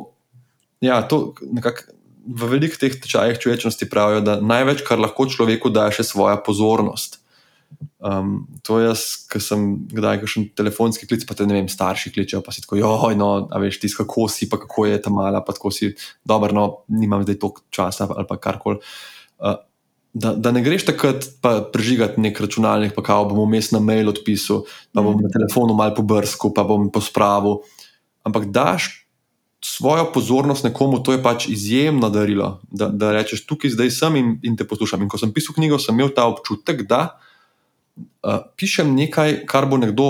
[0.80, 1.92] ja, to nekako.
[2.26, 6.34] V velikih teh tečajih človečnosti pravijo, da največ, kar lahko človeku da, je še svoja
[6.42, 7.20] pozornost.
[7.96, 12.12] Um, to je jaz, ki sem kdaj kakšen telefonski klic, pa te ne vem, starši
[12.14, 15.10] kličejo, pa si tako, joj, no, a veš, ti kako si, pa kako je ta
[15.10, 15.94] mala, pa tako si,
[16.24, 18.84] dobro, no, nimam zdaj toliko časa ali pa karkoli.
[19.40, 19.56] Uh,
[20.16, 24.08] da, da ne greš takrat pa prežigati nek računalnik, pa kao bom vmes na mail
[24.08, 25.26] odpisal, pa bom mm.
[25.26, 27.60] na telefonu mal pobrskal, pa bom pospravil.
[28.24, 29.08] Ampak daš
[29.64, 34.34] svojo pozornost nekomu, to je pač izjemno darilo, da, da rečeš, tukaj zdaj sem in,
[34.46, 35.02] in te poslušam.
[35.02, 37.18] In ko sem pisal knjigo, sem imel ta občutek, da
[38.56, 40.08] pišem nekaj, kar bo nekdo,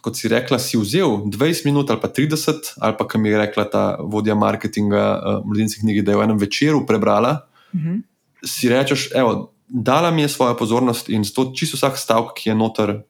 [0.00, 3.64] kot si rekla, si vzel 20 minut ali pa 30, ali pa kam je rekla
[3.70, 7.48] ta vodja marketinga uh, Mladinskih knjig, da je v enem večeru prebrala.
[7.72, 7.94] Uh mhm.
[7.94, 8.02] -huh.
[8.44, 12.54] Si rečeš, evo, dala mi je svojo pozornost in to čisto vsak stavek, ki je
[12.54, 13.02] noter,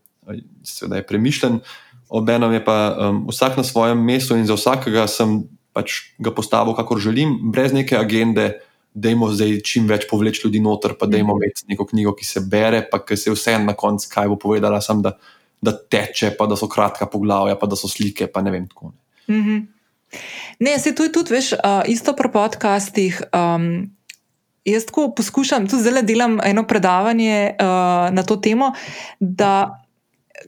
[0.62, 1.60] seveda je premišljen,
[2.08, 6.74] obenem je pa um, vsak na svojem mestu in za vsakega sem pač ga postavil,
[6.74, 8.60] kakor želim, brez neke agende
[8.96, 12.24] da imamo zdaj čim več povleč ljudi noter, pa da imamo več neko knjigo, ki
[12.24, 15.12] se bere, pa ki se vse na koncu kaj bo povedala, sem, da,
[15.60, 18.94] da teče, pa da so kratka poglavja, pa da so slike, pa ne vem tako.
[19.28, 19.66] Ne, mm -hmm.
[20.64, 23.22] ne se tu je tudi, veš, uh, isto pri podcastih.
[23.32, 23.92] Um,
[24.66, 28.72] Jaz tako poskušam, tudi zdaj delam eno predavanje uh, na to temo.
[29.20, 29.84] Da,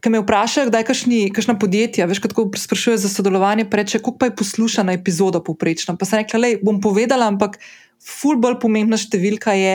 [0.03, 4.27] ki me vprašajo, kdaj kašni, kašna podjetja, veš, kako sprašujejo za sodelovanje, reče, koliko pa
[4.27, 5.97] je poslušana epizoda povprečno.
[5.97, 7.59] Pa sem rekla, le bom povedala, ampak
[8.03, 9.75] ful bolj pomembna številka je,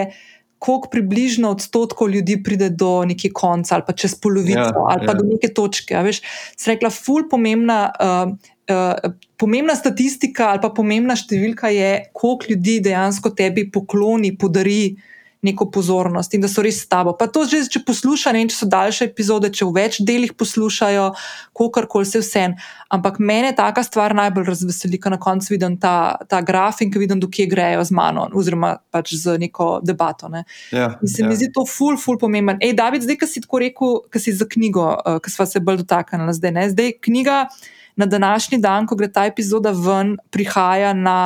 [0.63, 5.11] koliko približno odstotkov ljudi pride do neke konca ali pa čez polovico ja, ali pa
[5.11, 5.17] ja.
[5.19, 5.97] do neke točke.
[6.05, 6.21] Veš,
[6.67, 7.85] rekla, ful pomembna.
[7.99, 14.93] Uh, Uh, pomembna statistika ali pa pomembna številka je, koliko ljudi dejansko tebi pokloni, podari
[14.93, 15.01] uh,
[15.43, 17.13] neko pozornost in da so res s tabo.
[17.19, 21.09] Pa to že, če poslušajo, vem, če so daljše epizode, če v več delih poslušajo,
[21.57, 22.45] kakorkoli se vse.
[22.93, 27.01] Ampak mene taka stvar najbolj razveseli, ko na koncu vidim ta, ta graf in ko
[27.01, 30.31] vidim, dokje grejo z mano, oziroma pač z neko debato.
[30.31, 30.45] Ne.
[30.71, 31.29] Ja, in se ja.
[31.29, 32.61] mi zdi to ful, ful pomemben.
[32.63, 35.63] Ej, David, zdaj, ki si tako rekel, ki si za knjigo, uh, ki smo se
[35.63, 36.55] bolj dotaknili zdaj.
[36.55, 36.69] Ne?
[36.71, 37.47] Zdaj, knjiga
[37.99, 41.19] na današnji dan, ko gre ta epizoda ven, prihaja na.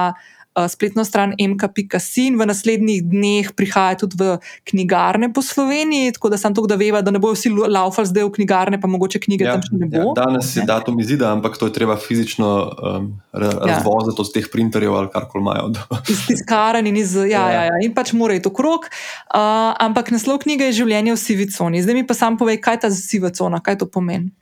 [0.57, 6.37] Eh, spletno stran mk.sin, v naslednjih dneh prihaja tudi v knjigarne po Sloveniji, tako da
[6.41, 9.45] sem to, da veva, da ne bojo vsi laufali zdaj v knjigarne, pa mogoče knjige
[9.45, 10.01] ja, tam še ne bo.
[10.01, 13.05] Ja, danes je datum izida, ampak to je treba fizično um,
[13.37, 13.53] ja.
[13.69, 15.69] razvoziti od teh printerjev ali karkoli imajo.
[16.09, 17.13] iz tiskarn in iz.
[17.13, 17.45] Ja, ja.
[17.53, 18.89] Ja, ja, in pač morajo to krok.
[19.29, 21.85] Uh, ampak naslov knjige je Življenje v sivi coni.
[21.85, 24.33] Zdaj mi pa sam povej, kaj je ta siva cona, kaj to pomeni.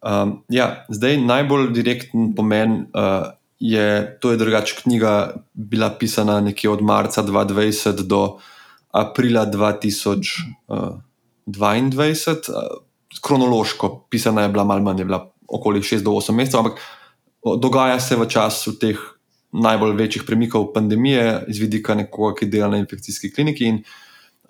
[0.00, 2.86] Um, ja, zdaj najbolj direkten pomen.
[2.96, 8.38] Uh, je, to je drugačna knjiga, bila pisana nekje od marca 2020 do
[8.90, 10.42] aprila 2022.
[10.68, 10.88] Uh,
[13.22, 16.80] kronološko pisana je bila malo manj, je bila okoli 6 do 8 mesecev, ampak
[17.60, 18.98] dogaja se v času teh
[19.52, 23.64] najbolj večjih premikov pandemije, iz vidika nekoga, ki dela na infekcijski kliniki.
[23.64, 23.82] In,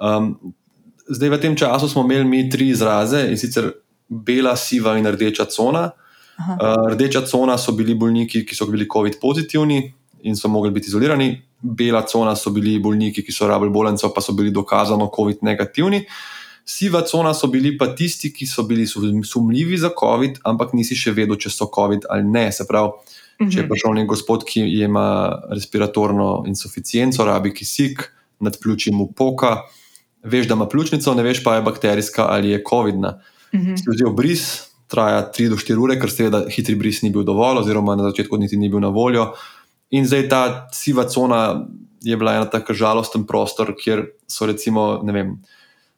[0.01, 0.55] um,
[1.09, 3.71] zdaj, v tem času smo imeli mi tri izraze in sicer
[4.09, 5.91] bela, siva in rdeča cona.
[6.37, 9.95] Uh, rdeča cona so bili bolniki, ki so bili COVID pozitivni
[10.29, 11.31] in so mogli biti izolirani,
[11.61, 16.05] bela cona so bili bolniki, ki so rabili bolencev, pa so bili dokazano COVID negativni.
[16.67, 21.15] Siva cona so bili pa tisti, ki so bili sumljivi za COVID, ampak nisi še
[21.15, 22.51] vedel, če so COVID ali ne.
[22.53, 22.93] Se pravi,
[23.39, 23.71] če je mhm.
[23.71, 25.09] prišel nek gospod, ki ima
[25.55, 28.09] respiratorno insuficienco, rabi kisik,
[28.45, 29.63] nad pljučem mu poka,
[30.27, 33.21] veš, da ima pljučnico, ne veš pa je bakterijska ali je COVID-na.
[33.53, 33.77] Uh -huh.
[33.79, 34.43] Si vzel bris,
[34.87, 38.39] traja 3 do 4 ure, ker seveda hitri bris ni bil dovolj, oziroma na začetku
[38.39, 39.33] niti ni bil na voljo.
[39.95, 40.43] In zdaj ta
[40.75, 41.67] siva cona
[42.03, 45.37] je bila ena tako žalosten prostor, kjer so recimo, ne vem.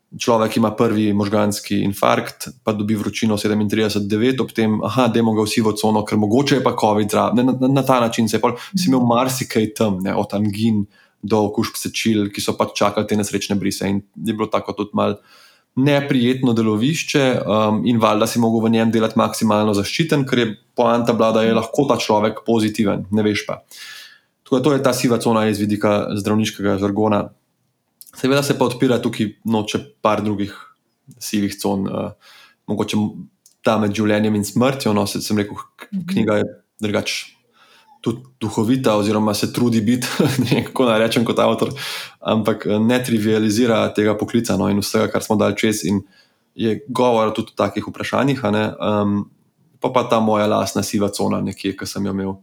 [0.09, 5.74] Človek ima prvi možganski infarkt, pa dobi vročino 37-9, ob tem, da ima ga v
[5.76, 8.53] cono, ker mogoče je pa COVID, na, na, na ta način se je
[8.86, 10.86] imel marsikaj tam, ne, od angin
[11.22, 13.91] do okužb sečil, ki so pač čakali te nesrečne brise.
[13.91, 15.18] In je bilo tako tudi malo
[15.79, 20.49] neprijetno delovišče um, in valjda si mogel v njem delati maksimalno zaščiten, ker je
[20.79, 23.61] poanta bila, da je lahko ta človek pozitiven, ne veš pa.
[24.43, 27.29] Tako, to je ta siva cona iz vidika zdravniškega žargona.
[28.16, 30.57] Seveda se pa odpira tukaj noče par drugih
[31.22, 32.99] sivih con, uh, mogoče
[33.62, 34.97] ta med življenjem in smrtjo.
[34.97, 35.62] No, se, sem rekel,
[36.11, 36.53] knjiga je
[36.83, 37.38] drugačna
[38.01, 40.07] tudi duhovita, oziroma se trudi biti,
[40.66, 41.72] kako naj rečem, kot avtor,
[42.20, 45.84] ampak ne trivializira tega poklica no, in vsega, kar smo dali čez.
[45.88, 46.03] In
[46.59, 48.42] je govora tudi o takih vprašanjih.
[48.44, 49.30] Um,
[49.80, 52.34] pa pa ta moja lastna siva cona, nekje, ki sem jo imel.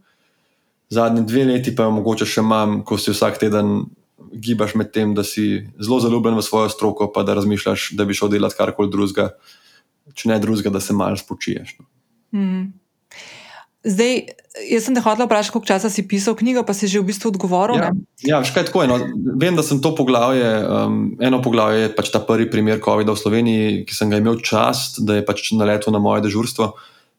[0.88, 3.84] Zadnji dve leti pa jo mogoče še imam, ko si vsak teden
[4.32, 8.14] gibaš med tem, da si zelo zaljubljen v svojo stroko, pa da razmišljaš, da bi
[8.16, 9.30] šel delati karkoli drugega,
[10.14, 11.76] če ne drugega, da se malo spočiješ.
[11.78, 11.86] No.
[12.38, 12.64] Mm.
[13.86, 14.14] Zdaj,
[14.66, 17.30] jaz sem te hotel vprašati, koliko časa si pisal knjigo, pa si že v bistvu
[17.30, 17.78] odgovoril.
[17.78, 17.92] Ja,
[18.26, 18.88] ja škaj tako je.
[18.90, 18.98] No.
[19.38, 23.22] Vem, da sem to poglavje, um, eno poglavje je pač ta prvi primer COVID-a v
[23.22, 26.74] Sloveniji, ki sem ga imel čast, da je pač naletel na moje dežurstvo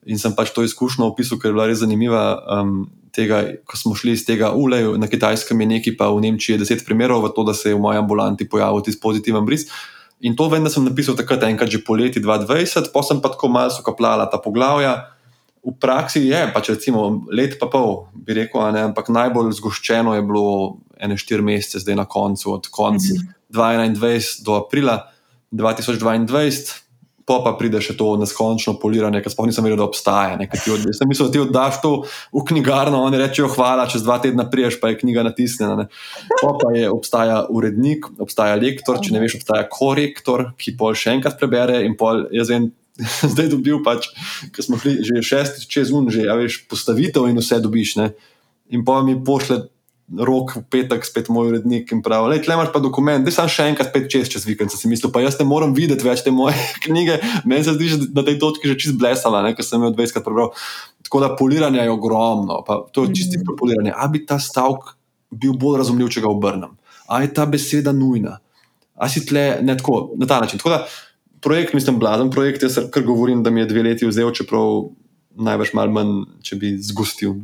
[0.07, 2.39] in sem pač to izkušnjo opisal, ker je bila res zanimiva.
[2.51, 6.55] Um, tega, ko smo šli iz tega uleja, na kitajskem je nekaj, pa v Nemčiji
[6.55, 9.65] je deset primerov, v to, da se je v moji ambulanti pojavil tisti pozitiven bris.
[10.21, 13.49] In to vem, da sem napisal takrat, enkrat že poleti 2020, pa sem pa tako
[13.49, 15.16] malce kapljala ta poglavja
[15.65, 20.23] v praksi je, pač recimo let pa pol, bi rekel, ne, ampak najbolj zgoščeno je
[20.25, 23.33] bilo ene štiri mesece, zdaj na koncu, od konca -hmm.
[23.49, 25.11] 2021 do aprila
[25.51, 26.83] 2022.
[27.27, 30.37] Pa pa pride še to neskončno poliranje, ki sploh nisem vedel, da obstaja.
[30.39, 31.91] Od, sem mislil, da ti oddaš to
[32.31, 35.75] v knjigarno, oni rečejo: Hvala, čez dva tedna priješ, pa je knjiga natisnjena.
[35.75, 35.85] Ne.
[36.39, 41.17] Pa pa je, obstaja urednik, obstaja lektor, če ne veš, obstaja korektor, ki pol še
[41.19, 42.71] enkrat prebere in pol jaz vem,
[43.31, 44.09] zdaj dobil, pač,
[44.53, 47.97] ker smo šli že šestič čez un, že veš, postavitev in vse dobiš.
[48.01, 48.11] Ne?
[48.73, 49.67] In pa mi pošle
[50.07, 53.67] rok v petek, spet moj urednik in pravi: Le imaš pa dokument, da sem še
[53.73, 54.71] enkrat spet čez, čez vikend.
[54.71, 57.19] Si mislil, pa jaz ne morem videti več te moje knjige.
[57.43, 60.53] Meni se zdi, da na tej točki že čist blesala, ker sem jo 20krat prebral.
[61.03, 63.59] Tako da poliranje je ogromno, pa to je čisto mm.
[63.59, 63.91] poliranje.
[63.95, 64.95] A bi ta stavek
[65.31, 66.75] bil bolj razumljiv, če ga obrnem?
[67.11, 68.39] A je ta beseda nujna?
[68.97, 70.59] A si tle ne tako, na ta način.
[70.59, 70.79] Tako da,
[71.47, 74.89] projekt, mislim, blazen projekt, jaz kar govorim, da mi je dve leti vzel, čeprav
[75.37, 77.37] največ malo manj, če bi zgustil.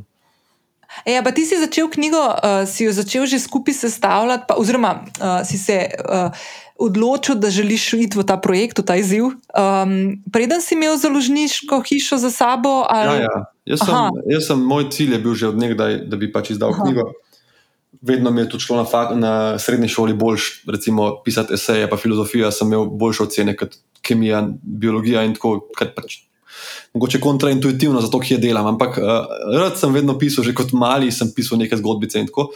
[1.05, 4.59] E, ja, pa ti si začel knjigo, uh, si jo začel že skupaj sestavljati, pa,
[4.61, 6.43] oziroma uh, si se uh,
[6.77, 9.31] odločil, da želiš iti v ta projekt, v ta izziv.
[9.55, 12.83] Um, preden si imel založniško hišo za sabo?
[12.89, 13.23] Ali...
[13.23, 13.41] Ja, ja.
[13.63, 13.95] Jaz, sem,
[14.27, 16.83] jaz sem, moj cilj je bil že odnegdaj, da bi pač izdal Aha.
[16.83, 17.05] knjigo
[18.01, 21.97] vedno mi je tudi šlo na, fak, na srednji šoli boljš, recimo, pisati eseje, pa
[21.97, 25.59] filozofijo, sem imel boljše ocene kot kemija, biologija in tako.
[25.79, 26.19] Pač,
[26.93, 28.67] mogoče kontraintuitivno, zato ki je delam.
[28.75, 29.09] Ampak uh,
[29.59, 32.51] rad sem vedno pisal, že kot mali sem pisal neke zgodbice in tako.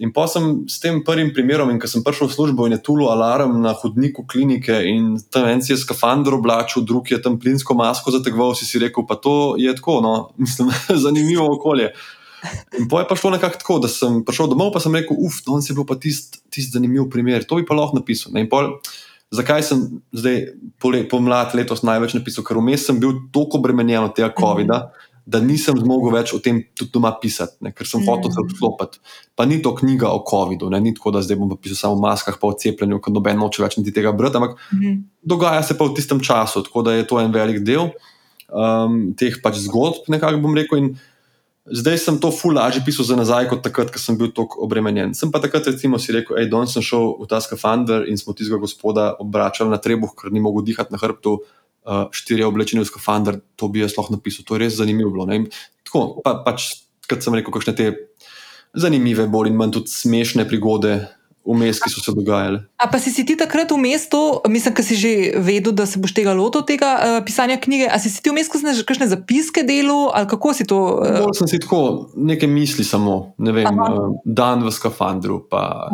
[0.00, 3.10] In pa sem s tem prvim primerom, in ko sem prišel v službo je tulo
[3.12, 7.76] alarm na hodniku klinike, in tam en si je skafandr oblačil, drug je tam plinsko
[7.76, 11.92] masko zategoval, si si rekel, pa to je tako, no, mislim, zanimivo okolje.
[12.78, 15.68] In poje pa šlo nekako tako, da sem prišel domov, pa sem rekel, uf, danes
[15.70, 18.34] je bil pa tisti tist zanimiv primer, to bi pa lahko napisal.
[18.50, 18.74] Pol,
[19.32, 20.42] zakaj sem zdaj
[20.82, 22.46] pomlad letos največ napisal?
[22.46, 25.08] Ker vmes sem bil tako obremenjen od tega COVID-a, mm.
[25.32, 28.10] da nisem zmogel več o tem tudi doma pisati, ne, ker sem mm.
[28.10, 29.02] hotel se odklopiti.
[29.38, 32.02] Pa ni to knjiga o COVID-u, ne, ni tako, da zdaj bom pisal samo o
[32.02, 34.98] maskah, pa o cepljenju, ker noben noče več niti tega brati, ampak mm.
[35.22, 37.92] dogaja se pa v tistem času, tako da je to en velik del
[38.52, 40.92] um, teh pač zgodb, nekako bom rekel.
[41.62, 45.14] Zdaj sem to ful lažje pisal za nazaj, kot takrat, ko sem bil tako obremenjen.
[45.14, 48.34] Sem pa takrat, recimo, si rekel, hej, danes sem šel v ta skafander in smo
[48.34, 52.90] tistega gospoda obračali na trebuh, ker ni mogel dihati na hrbtu, uh, štirje oblečeni v
[52.90, 54.42] skafander, to bi jaz lahko napisal.
[54.42, 55.28] To je res zanimivo bilo.
[55.86, 57.86] Tako, pa, pač, kot sem rekel, kakšne te
[58.74, 60.98] zanimive, bolj in manj tudi smešne prigode
[61.46, 62.62] vmes, ki so se dogajale.
[62.78, 65.12] A pa si, si ti takrat v mestu, mislim, da si že
[65.42, 67.90] vedel, da se boš tega lotil, tega uh, pisanja knjige.
[67.90, 71.02] A si, si ti v mestu kakšne zapiske delo ali kako si to?
[71.02, 71.26] Uh...
[71.26, 75.42] Bolj sem si tako, nekaj misli samo, ne vem, uh, dan v skafandru.
[75.50, 75.90] Pa,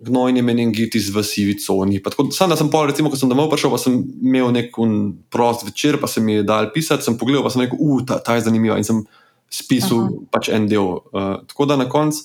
[0.00, 2.00] Gnojni meningitis v sivi coni.
[2.32, 4.72] Sam, da sem pol, recimo, ko sem domov prišel, pa sem imel nek
[5.28, 8.36] prost večer, pa sem jih dal pisati, sem pogledal, pa sem rekel, uf, ta, ta
[8.36, 9.04] je zanimiva in sem
[9.52, 11.04] spisal pač en del.
[11.12, 12.24] Uh, tako da na koncu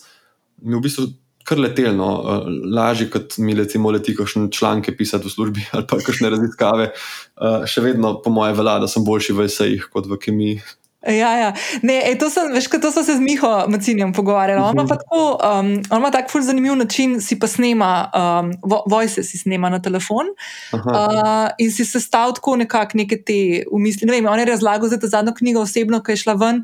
[0.63, 1.09] mi v bistvu
[1.45, 5.99] kar letelno, uh, lažje kot mi recimo leti kakšne članke pisati v službi ali pa
[6.01, 6.89] kakšne raziskave.
[7.35, 10.65] Uh, še vedno, po moje, velja, da sem boljši v esejih kot v kemiji.
[11.05, 11.53] Ja, ja.
[11.81, 14.61] Ne, ej, to, sem, veš, to so se z Miho Macinjem pogovarjali.
[14.61, 18.51] On ima tako um, tak zanimiv način, si pa snema, um,
[18.89, 20.25] vojse si snema na telefon
[20.73, 24.07] uh, in si sestavil tako nekako neke te umisli.
[24.07, 26.63] Ne vem, on je razlagal za to zadnjo knjigo osebno, ki je šla ven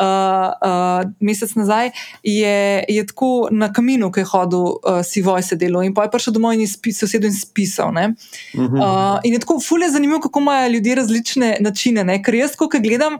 [0.00, 1.90] uh, uh, mesec nazaj,
[2.22, 6.10] je, je tako na kaminu, ki je hodil, uh, si vojse delo in pa je
[6.10, 7.92] prišel domov in je sedel in spisal.
[7.92, 12.04] Uh, in je tako fulje zanimivo, kako imajo ljudje različne načine.
[12.04, 12.22] Ne?
[12.22, 13.18] Ker jaz, ko gledam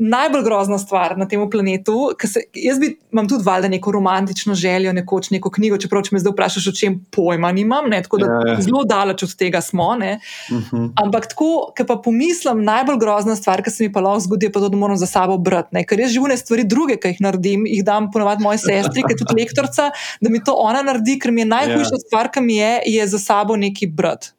[0.00, 2.10] najbolj grozna stvar na tem planetu.
[2.24, 6.22] Se, jaz bi, imam tudi valjda neko romantično željo, nekoč neko knjigo, čeprav če me
[6.22, 8.56] zdaj vprašaš, o čem pojma nimam, ne, tako da ja, ja.
[8.64, 9.90] zelo daleč od tega smo.
[9.90, 10.64] Uh mhm.
[10.70, 10.90] -huh.
[11.04, 14.52] Ampak tako, ki pa pomislim, najbolj grozna stvar, ki se mi pa lahko zgodi, je
[14.52, 15.84] pa to, da moram za sabo brati.
[15.84, 19.16] Ker jaz živne stvari druge, ki jih naredim, jih dam ponovadi moji sestri, ki je
[19.16, 19.90] tudi lektorica,
[20.20, 22.02] da mi to ona naredi, ker mi je najhujša ja.
[22.06, 24.32] stvar, ki mi je, je za sabo neki brat.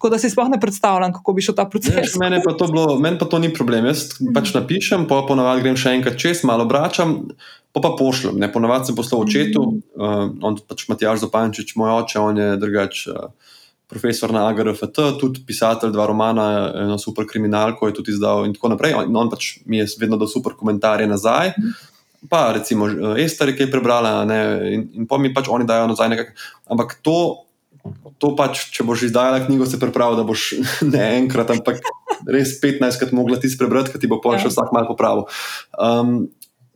[0.00, 2.14] Tako da si sploh ne predstavljam, kako bi šel ta proces.
[2.16, 2.54] Meni pa,
[2.96, 3.84] men pa to ni problem.
[3.90, 7.18] Jaz pač napišem, pa ponovadi grem še enkrat čez, malo vračam,
[7.76, 8.40] pa pa pošljem.
[8.54, 9.66] Ponovadi sem poslal očetu,
[10.00, 13.04] uh, on pač Matjaš Zopančič, moj oče, on je drugač.
[13.12, 13.28] Uh,
[13.90, 16.44] Profesor na AGRFT, tudi pisatelj, dva romana,
[16.78, 18.94] eno super kriminalko je tudi izdal, in tako naprej.
[18.94, 21.56] On, on pač mi je vedno dal super komentarje nazaj.
[21.58, 21.78] Mm
[22.28, 22.84] pa recimo
[23.16, 24.40] Ester, ki je prebrala, ne,
[24.74, 26.26] in, in pa mi pač oni dajo nazaj nekaj.
[26.68, 27.46] Ampak to,
[28.20, 30.50] to pač, če boš izdajala knjigo, se pripravi, da boš
[30.94, 31.80] ne enkrat, ampak
[32.28, 34.52] res 15krat mogla ti prebrati, ker ti bo pol še ja.
[34.52, 35.26] vsak mal popravil.
[35.80, 36.28] Um,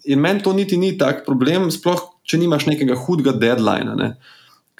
[0.04, 3.96] in meni to niti ni tak problem, sploh če nimaš nekega hudega deadline.
[4.00, 4.10] Ne.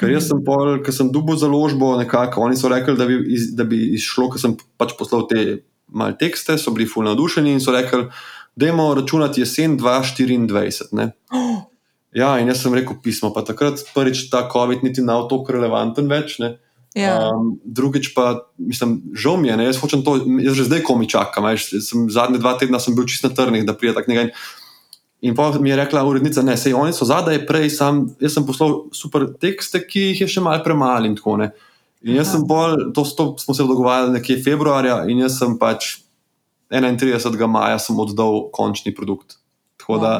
[0.01, 3.53] Ker jaz sem pol, ker sem dubo založbo, nekako oni so rekli, da bi, iz,
[3.55, 5.61] da bi izšlo, ker sem pač poslal te
[5.95, 8.09] malce tekste, so bili fulno navdušeni in so rekli,
[8.57, 11.12] da imamo računati jesen 2024.
[11.35, 11.74] Oh.
[12.15, 16.07] Ja, in jaz sem rekel pismo, pa takrat prvič ta COVID niti na to relevanten
[16.11, 16.39] več.
[16.95, 17.35] Ja.
[17.35, 19.67] Um, drugič pa, mislim, žal mi je, ne?
[19.67, 21.51] jaz hočem to, jaz že zdaj komi čakam.
[21.59, 24.31] Sem, zadnje dva tedna sem bil čist na trnih, da pride tak nekaj.
[25.27, 28.47] In pa mi je rekla urednica, ne, sej oni so zadaj, prej sam, jaz sem
[28.47, 31.51] poslal super tekste, ki jih je še malo premalo in tako ne.
[32.05, 32.37] In jaz Aha.
[32.37, 35.97] sem bolj, to, to smo se dogovarjali nekje februarja in jaz sem pač
[36.71, 37.41] 31.
[37.51, 39.41] maja sem oddal končni produkt.
[39.81, 40.12] Tako da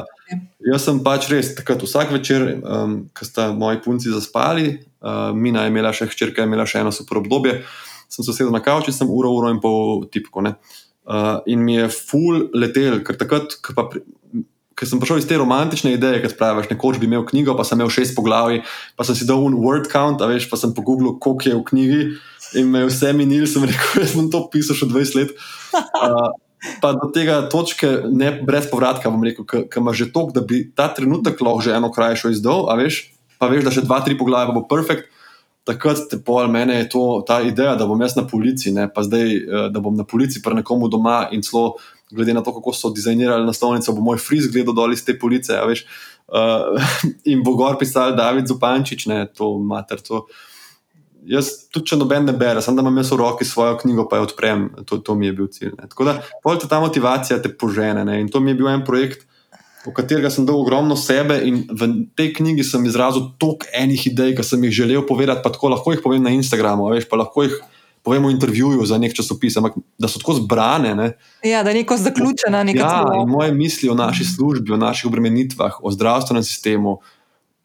[0.71, 5.65] jaz sem pač res takrat vsak večer, um, ko sta moji punci zaspali, uh, Mina
[5.65, 7.59] je imela še hčerka, je imela še eno super obdobje,
[8.09, 10.43] sem se sedel na kavč in sem uro, uro in pol tipko.
[10.45, 13.57] Uh, in mi je full letel, ker takrat,
[14.75, 17.79] ker sem prišel iz te romantične ideje, ki praviš, nekoč bi imel knjigo, pa sem
[17.79, 18.63] imel šest poglavij,
[18.97, 22.01] pa sem si dal un word count, veš, pa sem pogooglil, koliko je v knjigi.
[22.59, 25.37] In me je vse minil, sem rekel, da sem to pisal še 20 let.
[25.75, 26.29] Uh,
[26.81, 30.63] pa do tega točke, ne brez povratka, bom rekel, ki ima že tok, da bi
[30.75, 34.17] ta trenutek lahko že eno krajšo izdal, a veš, pa veš, da še dva, tri
[34.17, 35.11] poglavja bo perfekt.
[35.65, 39.01] Takrat te pol mene je to, ta ideja, da bom jaz na policiji, ne, pa
[39.01, 41.79] zdaj, eh, da bom na policiji pri nekomu doma in celo,
[42.13, 45.49] glede na to, kako so dizajnirali naslovnico, bo moj friz gledal dol iz te police,
[45.57, 45.87] a veš,
[46.29, 46.77] uh,
[47.33, 50.21] in bo gor pisal David Zupančič, ne, to mater, to.
[50.29, 50.54] Uh,
[51.29, 54.19] jaz tudi, če noben ne bere, samo da imam jaz v roki svojo knjigo, pa
[54.19, 55.73] jo odprem, to, to mi je bil cilj.
[55.77, 55.89] Ne.
[55.91, 58.05] Tako da, polite ta motivacija te požene.
[58.07, 58.19] Ne.
[58.23, 59.25] In to mi je bil en projekt,
[59.85, 64.35] v katerega sem dal ogromno sebe, in v tej knjigi sem izrazil toliko enih idej,
[64.37, 67.47] ki sem jih želel povedati, pa tako lahko jih povem na Instagramu, veš, pa lahko
[67.47, 67.57] jih.
[68.05, 70.91] Povemo v intervjuju za nek časopis, ampak da so tako zbrane.
[70.93, 71.07] Ne.
[71.41, 72.59] Ja, da je neko zaključeno.
[72.77, 76.99] Ja, moje misli o naši službi, o naših obremenitvah, o zdravstvenem sistemu,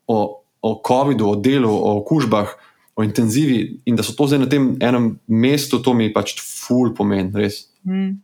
[0.08, 0.16] o,
[0.64, 2.56] o COVID-u, o delu, o okužbah
[3.00, 6.92] o intenzivi in da so to zdaj na tem enem mestu, to mi pač ful
[6.96, 7.64] pomeni, res.
[7.88, 8.20] Mm.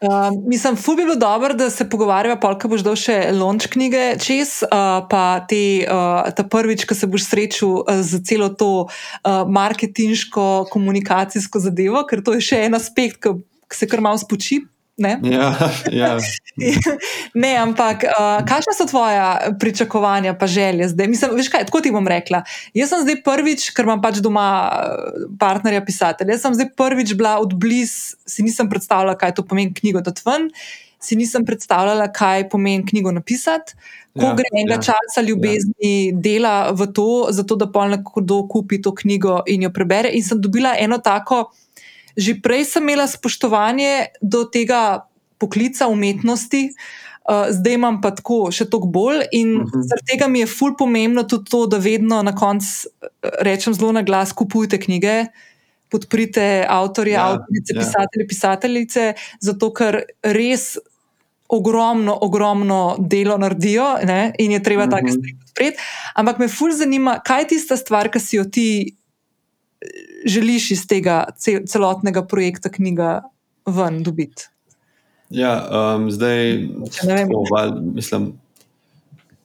[0.00, 4.14] Uh, mislim, ful bi bilo dobro, da se pogovarjava, polka boš dal še lonč knjige
[4.22, 8.70] čez, uh, pa te, uh, ta prvič, ko se boš srečal uh, z celo to
[8.86, 14.62] uh, marketinško komunikacijsko zadevo, ker to je še en aspekt, ki se kar malo spoči
[15.00, 15.56] Ne, ja,
[15.92, 16.18] ja.
[17.42, 19.16] ne ampak uh, kakšne so tvoje
[19.60, 21.08] pričakovanja, pa želje zdaj?
[21.08, 22.42] Mislim, veš kaj, tako ti bom rekla.
[22.76, 27.14] Jaz sem zdaj prvič, ker imam pač doma uh, partnerja pisatelja, jaz sem zdaj prvič
[27.16, 30.50] bila od blizu, si nisem predstavljala, kaj to pomeni knjigo dati ven,
[31.00, 33.80] si nisem predstavljala, kaj pomeni knjigo napisati.
[34.18, 36.20] Ko ja, gre enega ja, časa ljubezni, ja.
[36.20, 40.12] dela v to, zato da pa nekdo kupi to knjigo in jo prebere.
[40.12, 41.46] In sem dobila eno tako
[42.20, 45.08] že prej sem imela spoštovanje do tega
[45.40, 46.68] poklica umetnosti,
[47.24, 49.24] uh, zdaj imam pa tako še toliko bolj.
[49.32, 49.70] In uh mhm.
[49.72, 49.86] -huh.
[49.88, 53.08] zaradi tega mi je ful pomembno tudi to, da vedno na koncu eh,
[53.40, 55.26] rečem zelo na glas: kupujte knjige.
[55.90, 57.80] Podprite avtorje, ja, avtorice, ja.
[57.80, 60.78] pisatelje, pisateljice, zato ker res
[61.50, 64.32] ogromno, ogromno delo naredijo ne?
[64.38, 65.00] in je treba mm -hmm.
[65.00, 65.78] take stvari podpreti.
[66.14, 68.96] Ampak me fulj zanima, kaj je tista stvar, ki si jo ti
[70.26, 71.24] želiš iz tega
[71.66, 73.22] celotnega projekta knjiga
[73.66, 74.48] ven dobiti?
[75.30, 76.56] Ja, um, zdaj,
[77.06, 78.32] ne tako, val, mislim,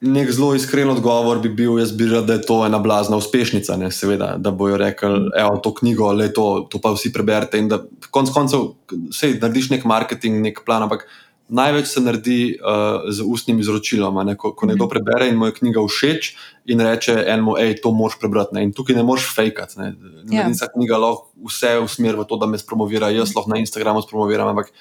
[0.02, 3.78] nek zelo iskren odgovor bi bil, jaz bi rekel, da je to ena blazna uspešnica,
[3.78, 7.62] ne, seveda, da bojo rekli, je to knjigo, le to, to pa vsi preberete.
[7.62, 8.72] In da konec koncev,
[9.12, 11.06] vse narediš nek marketing, nek plan, ampak
[11.48, 14.18] največ se naredi uh, z ustnim izročilom.
[14.26, 14.36] Ne?
[14.38, 14.92] Ko, ko nekdo mhm.
[14.92, 16.32] prebere in mu je knjiga všeč
[16.74, 18.56] in reče enemu, hej, to moš prebrati.
[18.58, 18.66] Ne?
[18.66, 19.80] In tukaj ne moš fejkati.
[19.80, 19.94] Ne
[20.32, 20.48] ja.
[20.48, 20.74] yeah.
[20.74, 24.50] knjiga lahko vse usmeri v to, da me spromovira, jaz lahko na Instagramu spromoviram.
[24.56, 24.74] Ampak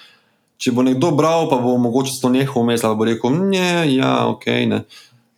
[0.61, 4.25] če bo nekdo bral, pa bo mogoče to nehal vmes ali bo rekel, ne, ja,
[4.31, 4.47] ok.
[4.71, 4.85] Ne.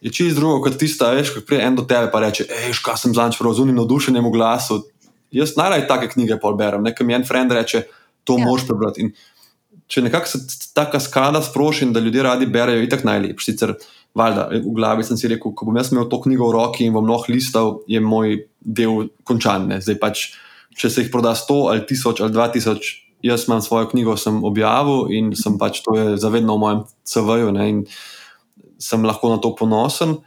[0.05, 3.01] Je čist drugo kot tista, veš, ko pride en do tebe in reče, hej, kaj
[3.03, 4.85] sem zanj razumel, navdušenjem v glasu.
[5.35, 7.87] Jaz najraje take knjige berem, nekaj mi en friend reče,
[8.25, 8.45] to ja.
[8.45, 9.03] moš prebrati.
[9.03, 9.17] In
[9.87, 10.41] če nekako se
[10.75, 13.53] ta kaskada sproši in da ljudje radi berejo, je tako najlepši.
[13.53, 13.75] Sicer,
[14.17, 16.95] valjda, v glavi sem si rekel, ko bom jaz imel to knjigo v roki in
[16.97, 19.69] bom lahko listal, je moj del končan.
[19.71, 19.81] Ne.
[19.85, 20.29] Zdaj pač,
[20.77, 22.95] če se jih proda 100 ali 1000 ali 2000,
[23.27, 27.53] jaz imam svojo knjigo, sem objavil in sem pač to je zavedno v mojem CV-ju
[27.67, 27.85] in
[28.79, 30.19] sem lahko na to ponosen.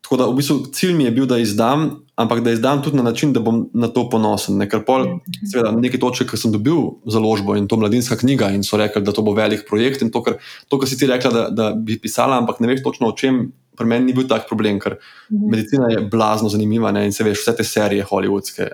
[0.00, 3.02] Tako da v bistvu cilj mi je bil, da izdam, ampak da izdam tudi na
[3.02, 4.56] način, da bom na to ponosen.
[4.58, 4.66] Ne?
[4.68, 5.06] Ker pol,
[5.44, 9.14] seveda, nekaj točk, ki sem dobil založbo in to mladinska knjiga in so rekli, da
[9.16, 11.98] to bo velik projekt in to, kar, to, kar si ti rekla, da, da bi
[12.00, 13.50] pisala, ampak ne veš točno o čem
[13.80, 15.50] pri meni ni bil tak problem, ker mhm.
[15.50, 17.06] medicina je blazno zanimiva ne?
[17.08, 18.70] in se veš, vse te serije hollywoodske,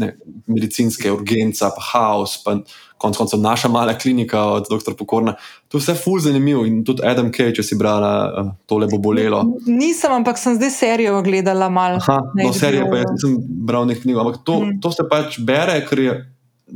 [0.00, 0.12] ne,
[0.48, 2.56] medicinske, urgenca, pa haos, pa
[2.98, 4.96] konec koncev naša mala klinika od dr.
[4.98, 5.36] Pokorna.
[5.68, 9.44] To je vse ful zanimivo in tudi Adam Kay, če si brala, tole bo bolelo.
[9.66, 12.00] Nisem, ampak sem zdaj serijo gledala malo.
[12.34, 13.36] No, serijo pa jaz nisem
[13.68, 14.80] bral nekaj knjig, ampak to, hmm.
[14.82, 16.16] to se pač bere, ker je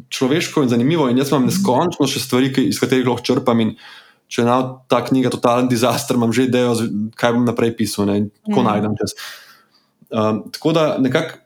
[0.09, 3.75] človeško in zanimivo in jaz imam neskončno še stvari, iz katerih lahko črpam in
[4.33, 4.59] če je
[4.89, 6.75] ta knjiga totalen disaster, imam že idejo,
[7.19, 8.69] kaj bom naprej pisal in kako mm.
[8.71, 9.17] najdem čas.
[10.13, 11.41] Um, tako da, nekako,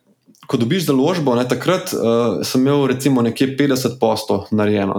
[0.47, 4.95] ko dobiš založbo, ne, takrat uh, sem imel recimo nekje 50 postov narejeno.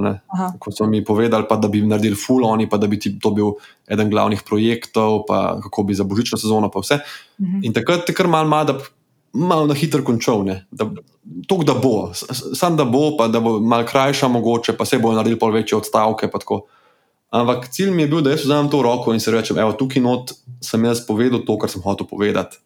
[0.60, 3.56] Ko so mi povedali, pa, da bi naredili full oni, pa da bi to bil
[3.88, 7.00] eden glavnih projektov, pa kako bi za božično sezono, pa vse.
[7.40, 7.66] Mm -hmm.
[7.70, 8.76] In takrat je kar mal, mal, da
[9.34, 10.44] malo na hitro končal.
[11.48, 12.12] To, da bo,
[12.56, 15.78] sam da bo, pa da bo mal krajša, mogoče, pa se bo naredil pol večje
[15.78, 16.28] odstavke.
[17.30, 20.02] Ampak cilj mi je bil, da jaz vzamem to roko in se rečem, evo, tukaj
[20.04, 20.32] not
[20.64, 22.62] sem jaz povedal to, kar sem hotel povedati.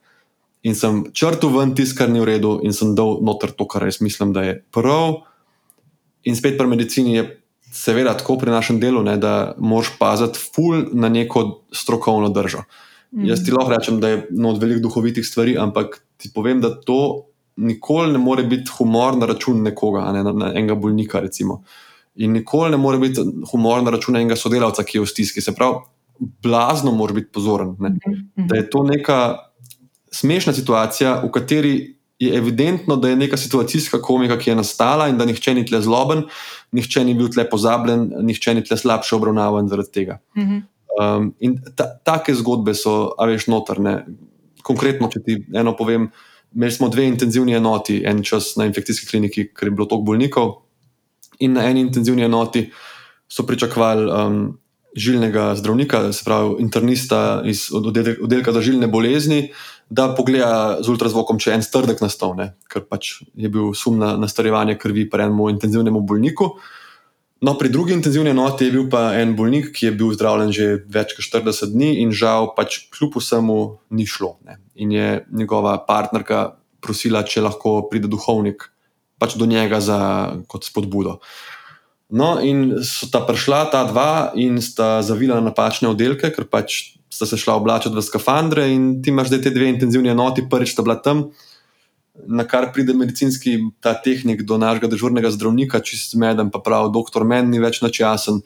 [0.64, 3.88] In sem črtil ven tisto, kar ni v redu, in sem dal noter to, kar
[3.90, 5.24] jaz mislim, da je prav.
[6.30, 7.26] In spet pri medicini je
[7.72, 12.64] seveda tako pri našem delu, ne, da moraš paziti ful na neko strokovno držo.
[13.12, 13.26] Mm.
[13.32, 17.26] Jaz ti lahko rečem, da je not veliko duhovitih stvari, ampak ti povem, da to
[17.58, 21.20] nikoli ne more biti humor na račun nekoga, ne, na, na enega bolnika.
[21.20, 21.64] Recimo.
[22.16, 25.42] In nikoli ne more biti humor na račun enega sodelavca, ki je v stiski.
[25.42, 25.80] Se pravi,
[26.20, 27.76] blazno mora biti pozoren.
[27.80, 27.90] Ne?
[27.90, 28.48] Mhm.
[28.48, 29.38] Da je to neka
[30.12, 31.74] smešna situacija, v kateri
[32.20, 35.82] je evidentno, da je neka situacijska komika, ki je nastala in da nihče ni tle
[35.82, 36.24] zloben,
[36.72, 40.20] nihče ni bil tle pozabljen, nihče ni tle slabše obravnavan zaradi tega.
[40.38, 40.60] Mhm.
[41.02, 44.04] Um, in ta, take zgodbe so, a veš, notrne.
[44.62, 46.10] Konkretno, če ti eno povem,
[46.54, 50.52] imeli smo dve intenzivni enoti, en čas na infekcijski kliniki, ker je bilo toliko bolnikov
[51.42, 52.68] in na eni intenzivni enoti
[53.32, 54.42] so pričakovali um,
[54.96, 59.52] žilnega zdravnika, se pravi internista iz oddelka za žilne bolezni,
[59.90, 62.54] da pogleda z ultrazvokom, če je en strdek nastal, ne?
[62.72, 66.54] ker pač je bil sum na nastarjevanje krvi pri enem intenzivnem bolniku.
[67.42, 70.68] No, pri drugi intenzivni enoti je bil pa en bolnik, ki je bil zdravljen že
[70.94, 73.58] več kot 40 dni in žal pač kljub vsemu
[73.98, 74.36] ni šlo.
[74.46, 74.60] Ne?
[74.76, 78.71] In je njegova partnerka prosila, če lahko pride duhovnik
[79.22, 80.02] pač do njega za,
[80.50, 81.20] kot spodbudo.
[82.12, 86.98] No, in so ta prišla ta dva in sta zavila na napačne oddelke, ker pač
[87.12, 90.74] sta se šla oblačiti v skafandre, in ti imaš zdaj te dve intenzivni enoti, prvič
[90.74, 91.30] sta bila tam,
[92.28, 97.24] na kar pride medicinski ta tehnik do našega dežurnega zdravnika, čist zmeden, pa pravi, doktor,
[97.28, 98.42] meni ni več načasen.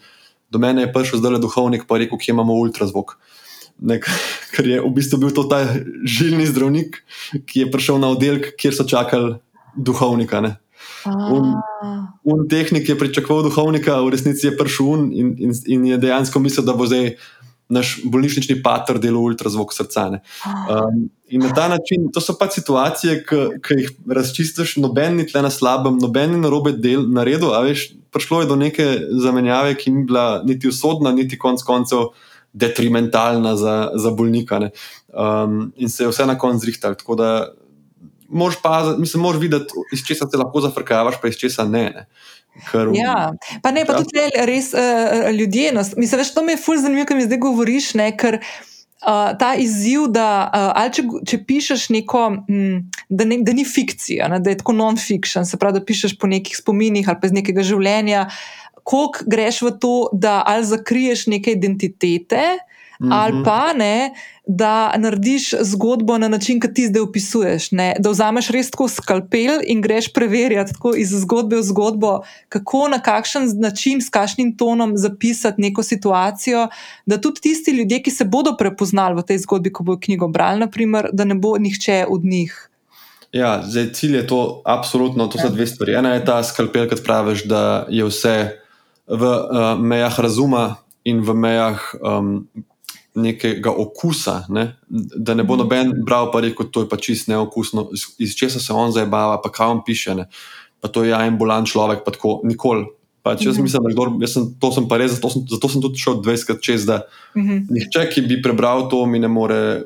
[0.53, 3.17] Do mene je prišel zdaj le duhovnik, pa rekel, kje imamo ultrazvok.
[3.81, 4.05] Nek,
[4.53, 5.63] ker je v bistvu bil to ta
[6.05, 7.01] žilni zdravnik,
[7.49, 9.39] ki je prišel na oddelek, kjer so čakali
[9.75, 10.41] duhovnika.
[10.45, 10.55] Ne.
[11.05, 11.55] Un,
[12.23, 16.39] un tehnik je pričakoval duhovnika, v resnici je prišel un in, in, in je dejansko
[16.39, 17.15] mislil, da bo zdaj
[17.69, 20.05] naš bolnišnični pater delal ultrazvok srca.
[20.45, 25.41] Um, in na ta način, to so pa situacije, ki jih razčistiš, noben ni tle
[25.41, 27.49] na slabem, noben ni na robe del naredil.
[27.65, 28.85] Veš, prišlo je do neke
[29.21, 32.11] zamenjave, ki ni bila niti usodna, niti konc koncev
[32.53, 34.61] detrimentalna za, za bolnika.
[35.09, 36.95] Um, in se je vse na koncu zrihtal
[38.29, 41.83] moraš pa, mislim, moraš videti, iz česa se lahko zafrkavaš, pa iz česa ne.
[41.95, 42.05] ne.
[42.69, 44.03] Ker, ja, pa ne, pa ja.
[44.03, 45.73] tudi res uh, ljudje.
[45.75, 47.93] No, mislim, veš, to mi je fulj zanimivo, kaj mi zdaj govoriš.
[47.99, 48.39] Ne, ker,
[49.05, 54.25] Uh, ta izziv, da uh, če, če pišeš neko, m, da, ne, da ni fikcija,
[54.31, 57.35] ne, da je tako non-fiction, se pravi, da pišeš po nekih spominih ali pa iz
[57.35, 58.23] nekega življenja,
[58.87, 62.47] koliko greš v to, da ali zakriješ neke identitete,
[62.99, 63.11] -hmm.
[63.11, 64.13] ali pa ne,
[64.47, 67.71] da narediš zgodbo na način, ki ti zdaj opisuješ.
[67.71, 67.95] Ne?
[67.99, 72.19] Da vzameš res tako skalpel in greš preverjati iz zgodbe v zgodbo,
[72.49, 76.67] kako na kakšen način, s kakšnim tonom zapisati neko situacijo,
[77.05, 80.59] da tudi tisti ljudje, ki se bodo prepoznali v tej zgodbi, ko bodo knjigo brali,
[80.59, 82.69] naprimer, da ne bo nihče od njih.
[83.31, 85.51] Ja, zdaj cilj je to, absolutno, to so ja.
[85.51, 85.93] dve stvari.
[85.93, 88.35] Ena je ta skalpel, ki praviš, da je vse
[89.07, 92.47] v uh, mejah razuma in v mejah um,
[93.15, 94.75] nekega okusa, ne?
[94.89, 95.63] da ne bo mhm.
[95.63, 97.89] noben bral, pa rekel, da je pa čist neokusno,
[98.19, 100.15] iz, česa se on zabava, pa kaj on piše.
[100.15, 100.27] Ne?
[100.81, 102.85] Pa to je ja, en bolan človek, pa tako nikoli.
[103.25, 103.65] Pač jaz mhm.
[103.65, 106.19] mislim, da kdor, jaz sem, to sem pa res, zato sem, zato sem tudi šel
[106.21, 107.47] 20 krat čez, da uh mhm.
[107.47, 107.71] -huh.
[107.71, 109.81] nihče, ki bi prebral to, mi ne more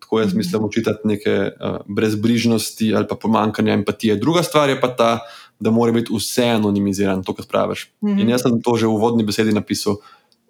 [0.00, 4.16] tako jaz mislim, učitati neke uh, brezbrižnosti ali pa pomankanja empatije.
[4.16, 5.18] Druga stvar je pa ta,
[5.60, 7.92] da mora biti vse anonimiziran, to, kar praviš.
[8.00, 8.20] Mm -hmm.
[8.20, 9.96] In jaz sem to že v uvodni besedi napisal.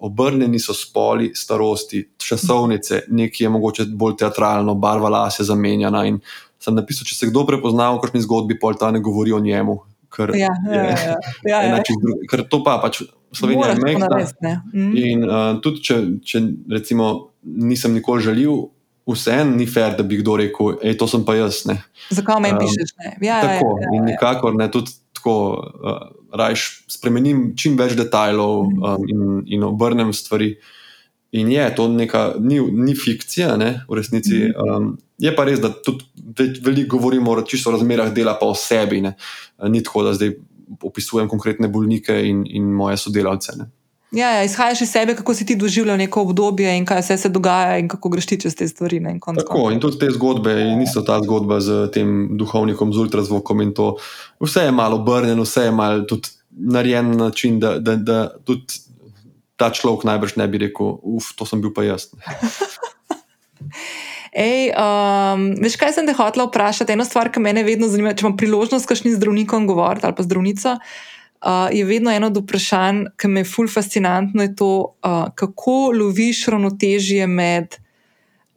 [0.05, 6.05] Obrnjeni so spoli, starosti, časovnice, nekaj je mogoče bolj teatralno, barva las je zamenjana.
[6.11, 6.21] In
[6.61, 9.79] sem napisal, če se kdo prepozna v kakšni zgodbi, pol ta ne govori o njemu.
[10.15, 11.17] Ker, ja, ja, ja, ja.
[11.51, 11.83] Ja, ja.
[12.31, 13.03] ker to pa pač
[13.35, 14.63] Slovenija je majhna.
[14.75, 14.93] Mm.
[14.97, 17.11] In uh, tudi, če, če recimo
[17.43, 18.69] nisem nikoli želel,
[19.11, 21.65] vseeno ni fair, da bi kdo rekel, da to sem pa jaz.
[21.69, 21.81] Ne.
[22.15, 22.95] Zakaj me um, pišeš?
[23.25, 24.95] Ja, tako, ja, ja, ja, in nikakor ne, tudi
[25.25, 26.01] tako, uh,
[26.37, 30.55] rajš spremenim čim več detajlov um, in, in obrnem stvari.
[31.35, 34.45] In je to neka, ni, ni fikcija, ne, v resnici.
[34.55, 39.01] Um, je pa res, da tudi veliko govorimo o čisto razmerah dela, pa o sebi.
[39.03, 39.17] Ne.
[39.67, 40.37] Ni tako, da zdaj
[40.85, 43.57] opisujem konkretne bolnike in, in moje sodelavce.
[43.59, 43.71] Ne.
[44.15, 47.29] Ja, ja, izhajaš iz sebe, kako si ti doživljal neko obdobje in kaj vse se
[47.29, 49.01] dogaja, in kako greš ti čez te stvari.
[49.01, 49.75] Ne, konc Tako, konc.
[49.75, 53.97] in tudi te zgodbe, niso ta zgodba z tem duhovnikom, z ultrazvokom in to.
[54.41, 58.79] Vse je malo obrnjeno, vse je malo tudi narejen na način, da, da, da tudi
[59.57, 62.07] ta človek najbrž ne bi rekel, uf, to sem bil pa jaz.
[64.35, 66.95] Ej, um, veš, kaj sem te hotel vprašati?
[66.95, 70.27] Eno stvar, ki me vedno zanima, če imam priložnost s kakšnim zdravnikom govoriti ali pa
[70.27, 70.95] zdravnico uh,
[71.73, 76.47] je vedno eno od vprašanj, ki me je fulj fascinantno, je to, uh, kako loviš
[76.47, 77.77] ravnotežje med,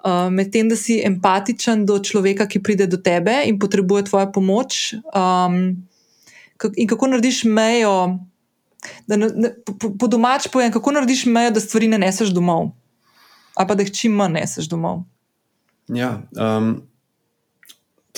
[0.05, 4.31] uh, med tem, da si empatičen do človeka, ki pride do tebe in potrebuje tvojo
[4.31, 5.59] pomoč, um,
[6.75, 8.17] in kako narediš mejo.
[9.07, 12.69] Da, ne, ne, po, po domač povem, kako narediš mejo, da stvari ne neseš domov,
[13.55, 15.03] ali pa da jih čim manj neseš domov.
[15.87, 16.77] Ja, um,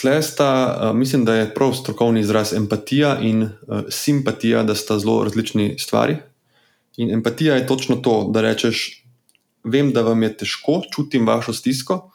[0.02, 3.50] Tle sta, uh, mislim, da je prav strokovni izraz empatija in uh,
[3.90, 6.18] simpatija, da sta zelo različni stvari.
[6.98, 9.04] In empatija je točno to, da rečeš,
[9.64, 12.12] vem, da vam je težko, čutim vašo stisko,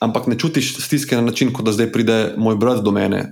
[0.00, 3.26] ampak ne čutiš stiske na način, kot da zdaj pride moj brat do mene,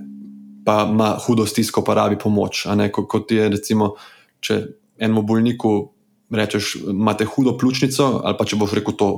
[0.65, 2.65] pa ima hudo stisko, pa rabi pomoč.
[2.91, 3.95] Kot, kot je, recimo,
[4.39, 4.61] če
[4.97, 5.91] enemu bolniku
[6.31, 9.09] rečeš, imate hudo pljučnico, ali pa če boš rekel to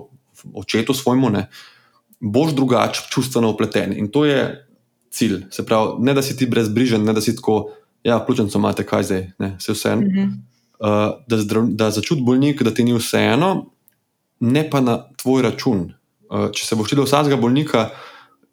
[0.54, 1.30] očetu svojemu.
[1.30, 1.48] Ne,
[2.24, 3.94] boš drugače čustveno upleten.
[3.98, 4.68] In to je
[5.12, 5.42] cilj.
[5.52, 7.70] Se pravi, ne da si ti brezbrižen, ne da si tako,
[8.04, 9.96] ja, pljučnico imate, kaj zdaj, ne, vse vse.
[9.96, 10.32] Mm -hmm.
[10.80, 13.66] uh, da da začuti bolnik, da ti ni vseeno,
[14.40, 15.94] ne pa na tvoj račun.
[16.30, 17.90] Uh, če se boš ti do vsakega bolnika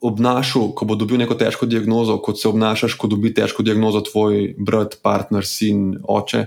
[0.01, 4.55] obnašal, ko bo dobil neko težko diagnozo, kot se obnašaš, ko dobi težko diagnozo tvoj
[4.57, 6.37] brat, partner, sin, oče.
[6.37, 6.45] Mm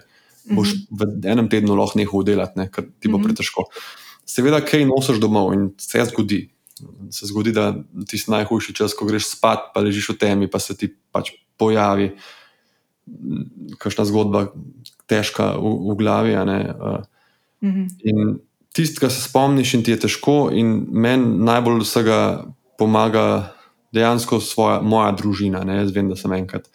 [0.50, 0.56] -hmm.
[0.56, 3.24] Boš v enem tednu lahko nehal delati, ne, ker ti bo mm -hmm.
[3.24, 3.64] pretežko.
[4.26, 6.53] Seveda, kaj nosiš domov in se zgodi
[7.10, 7.72] se zgodi, da
[8.08, 11.30] ti je najhujši čas, ko greš spat, pa ležiš v temi, pa se ti pač
[11.58, 12.14] pojavi
[13.78, 14.48] kakšna zgodba,
[15.06, 16.32] težka v, v glavi.
[16.34, 17.04] Uh,
[17.60, 17.86] mm -hmm.
[18.04, 18.38] In
[18.72, 22.44] tisti, ki se spomniš, in ti je težko, in meni najbolj vsega
[22.78, 23.54] pomaga
[23.92, 25.64] dejansko svoja, moja družina.
[25.64, 25.76] Ne?
[25.76, 26.70] Jaz vem, da sem enkrat,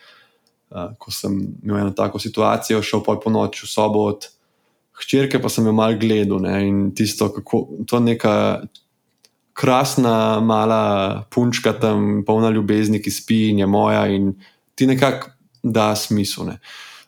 [0.71, 4.29] uh, ko sem imel eno tako situacijo, šel po noči v sobo od.
[4.99, 6.67] Hčerke pa sem jo malo gledal ne?
[6.67, 8.61] in tisto, kako to je neka
[9.59, 14.31] krasna, mala punčka tam, polna ljubezni, ki spi in je moja, in
[14.75, 15.33] ti nekako
[15.63, 16.45] da smisel.
[16.47, 16.59] Ne.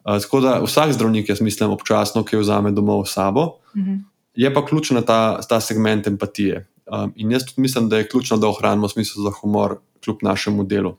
[0.03, 3.45] Uh, tako da vsak zdravnik, jaz mislim, občasno, ki jo vzame domov s sabo,
[3.75, 3.99] mm -hmm.
[4.35, 6.67] je pa ključen ta, ta segment empatije.
[6.91, 10.63] Um, in jaz tudi mislim, da je ključno, da ohranimo smisel za humor, kljub našemu
[10.63, 10.91] delu.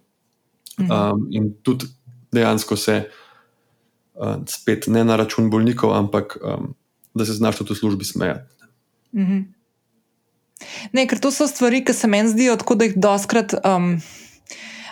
[0.78, 1.12] Mm -hmm.
[1.12, 1.86] um, in tudi
[2.32, 3.08] dejansko se
[4.14, 6.74] uh, spet ne na račun bolnikov, ampak um,
[7.14, 8.54] da se znaš tudi v službi smejati.
[9.12, 9.61] Mm -hmm.
[10.92, 13.56] Ne, ker to so stvari, ki se meni zdijo tako, da jih doskrat.
[13.64, 13.96] Um,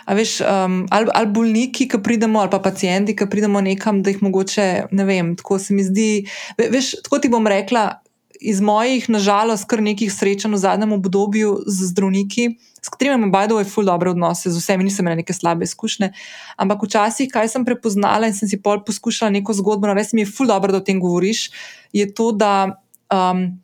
[0.09, 4.09] A veš, um, ali, ali bolniki, ki pridemo, ali pa pacijenti, ki pridemo nekam, da
[4.09, 6.25] jih mogoče, ne vem, tako se mi zdi.
[6.57, 8.01] Veš, tako ti bom rekla,
[8.41, 12.47] iz mojih, nažalost, kar nekih srečanj v zadnjem obdobju z zdravniki,
[12.81, 16.09] s katerimi imam bajdo je ful dobre odnose, z vsemi nisem imela neke slabe izkušnje.
[16.57, 20.25] Ampak včasih, kaj sem prepoznala in sem si pol poskušala neko zgodbo, no, res mi
[20.25, 21.51] je ful dobro, da o tem govoriš,
[21.93, 22.81] je to, da.
[23.13, 23.61] Um,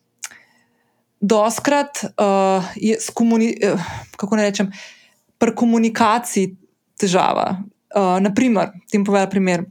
[1.22, 4.72] doskrat uh, je komuni, uh, kako ne rečem,
[5.38, 6.56] pri komunikaciji
[7.00, 7.64] težava.
[7.96, 9.66] Uh, naprimer, tem povem primer.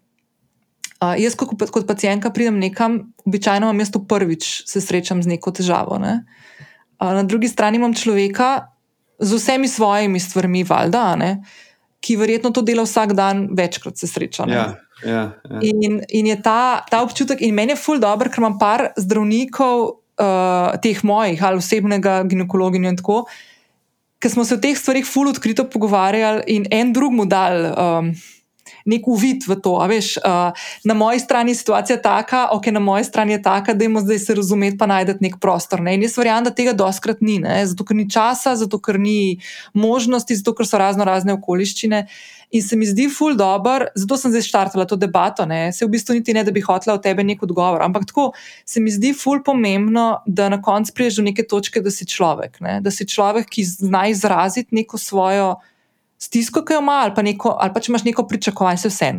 [0.96, 5.52] Uh, jaz, kot, kot pacijentka, pridem nekam, običajno imam mesto prvič, se srečam z neko
[5.52, 5.98] težavo.
[6.00, 6.22] Ne?
[6.96, 8.72] Uh, na drugi strani imam človeka
[9.18, 11.30] z vsemi svojimi stvarmi, valjda, ne?
[12.00, 14.44] ki verjetno to dela vsak dan, večkrat se sreča.
[14.48, 14.66] Ja,
[15.02, 15.60] ja, ja.
[15.62, 20.04] In, in je ta, ta občutek, in meni je ful dobr, ker imam par zdravnikov,
[20.20, 23.24] uh, teh mojih ali osebnega ginekologinja in tako,
[24.20, 27.70] ker smo se o teh stvarih fully odkrito pogovarjali in en drugmu dal.
[27.76, 28.14] Um,
[28.86, 29.74] nek uvid v to.
[29.90, 33.84] Veš, uh, na moji strani je situacija taka, ok, na moji strani je taka, da
[33.84, 35.82] imamo zdaj se razumeti, pa najdete nek prostor.
[35.82, 35.94] Ne?
[35.94, 37.58] In jaz verjamem, da tega doskrat ni, ne?
[37.66, 39.38] zato ker ni časa, zato ker ni
[39.74, 42.06] možnosti, zato ker so razno razne okoliščine.
[42.54, 45.44] In se mi zdi ful dobr, zato sem zdaj štartala to debato.
[45.50, 45.72] Ne?
[45.74, 48.30] Se v bistvu niti ne, da bi hotela od tebe nek odgovor, ampak tako
[48.64, 52.60] se mi zdi ful pomembno, da na koncu priješ do neke točke, da si človek.
[52.62, 52.78] Ne?
[52.80, 55.56] Da si človek, ki zna izraziti neko svojo
[56.18, 59.12] stisko, ki jo ima, ali pa, neko, ali pa če imaš neko pričakovanje, se vse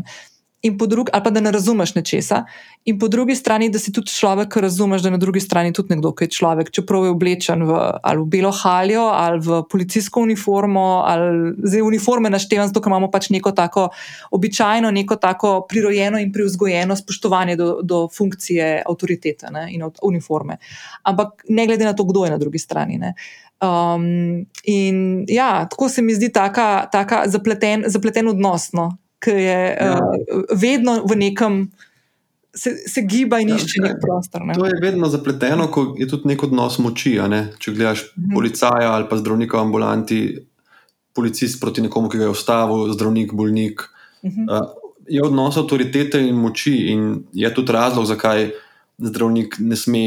[0.87, 2.45] drugi, ali pa da ne razumeš nečesa.
[2.85, 5.73] In po drugi strani, da si tudi človek, ki razumeš, da je na drugi strani
[5.73, 10.21] tudi nekdo, ki je človek, čeprav je oblečen v, v belo haljo, ali v policijsko
[10.21, 13.89] uniformo, ali zdaj uniforme naštevam, zato imamo pač neko tako
[14.31, 20.57] običajno, neko tako prirojeno in privzgojeno spoštovanje do, do funkcije avtoritete ne, in uniforme.
[21.03, 22.97] Ampak ne glede na to, kdo je na drugi strani.
[22.97, 23.13] Ne.
[23.57, 28.71] Um, in ja, tako se mi zdi taka, taka zapleten, zapleten odnos.
[28.73, 29.97] No ki je ja.
[29.97, 31.71] uh, vedno v nekem,
[32.53, 34.45] se, se giba in ja, išče nek prostor.
[34.45, 34.57] Ne?
[34.57, 37.17] To je vedno zapleteno, ko je tudi nek odnos moči.
[37.29, 37.47] Ne?
[37.59, 38.35] Če gledaš mhm.
[38.35, 40.21] policaja ali pa zdravnika v ambulanti,
[41.17, 43.87] policist proti nekomu, ki ga je ustavil, zdravnik, bolnik.
[44.25, 44.49] Mhm.
[44.49, 48.49] Uh, je odnos avtoritete in moči, in je tudi razlog, zakaj
[48.99, 50.01] zdravnik ne sme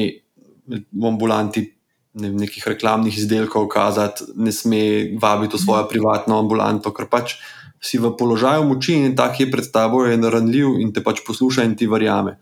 [0.68, 1.64] v ambulanti.
[2.10, 5.90] Ne, nekih reklamnih izdelkov kazati, ne sme vabiti v svojo mhm.
[5.92, 7.38] privatno ambulanto, ker pač
[7.80, 11.64] si v položaju moči in tak je pred tabo, je naranljiv in te pač posluša
[11.64, 12.36] in ti verjame.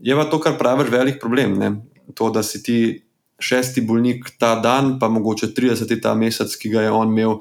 [0.00, 1.56] Je pa to, kar praviš, velik problem.
[1.60, 1.70] Ne?
[2.16, 3.00] To, da si ti
[3.40, 7.40] šesti bolnik ta dan, pa mogoče 30 ta mesec, ki ga je on imel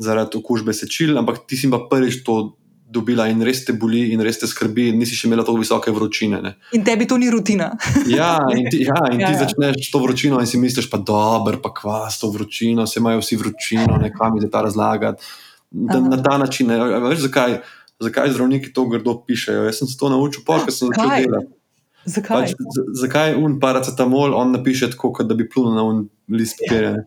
[0.00, 2.56] zaradi okužbe sečil, ampak ti si pa prvič to
[2.94, 5.92] dobila in res te boli in res te skrbi, in nisi še imela tako visoke
[5.94, 6.40] vročine.
[6.44, 6.54] Ne?
[6.78, 7.72] In tebi to ni rutina.
[8.18, 9.40] ja, in ti, ja, in ti ja, ja.
[9.42, 13.24] začneš to vročino in si misliš, pa dobro, pa kva s to vročino, se imajo
[13.24, 15.26] vsi vročino, nekam je ta razlagati
[15.74, 16.70] da, na ta način.
[17.08, 17.58] Veš, zakaj,
[18.00, 19.64] zakaj zdravniki to grdo pišejo?
[19.64, 21.52] Jaz sem se to naučil, ker sem začel delati.
[22.04, 22.52] Zakaj?
[22.52, 27.06] Pač, zakaj un paracetamol on napiše tako, da bi plunil na un list papirja?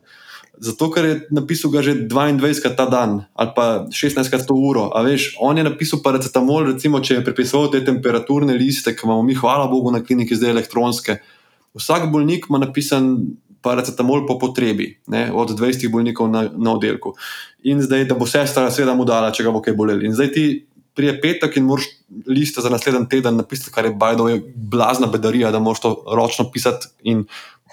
[0.59, 4.89] Zato, ker je napisal ga že 22krat ta dan ali pa 16krat to uro.
[4.89, 9.21] A veš, on je napisal paracetamol, recimo, če je prepisoval te temperaturne liste, ki imamo
[9.21, 11.19] mi, hvala Bogu, na kliniki zdaj elektronske.
[11.77, 17.13] Vsak bolnik ima napisan paracetamol po potrebi, ne, od 20 bolnikov na, na oddelku.
[17.69, 20.05] In zdaj, da bo sestra, seveda, mu dala, če ga bo kaj bolelo.
[20.05, 20.45] In zdaj ti
[20.97, 21.85] prije petek in moraš
[22.25, 26.47] liste za naslednji teden napisati, kar je bajdo, je blazna bedarija, da moraš to ročno
[26.51, 27.27] pisati in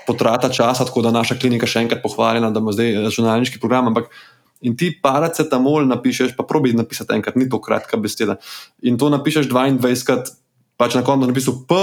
[0.06, 3.90] potrata časa, tako da naša klinika še enkrat pohvaljena, da ima zdaj računalniški program.
[3.90, 4.10] Ampak
[4.64, 8.38] in ti paracetamol napišeš, pa probi napisati enkrat, ni to kratka beseda.
[8.82, 10.32] In to napišeš 22krat,
[10.80, 11.80] pač na koncu napisal P,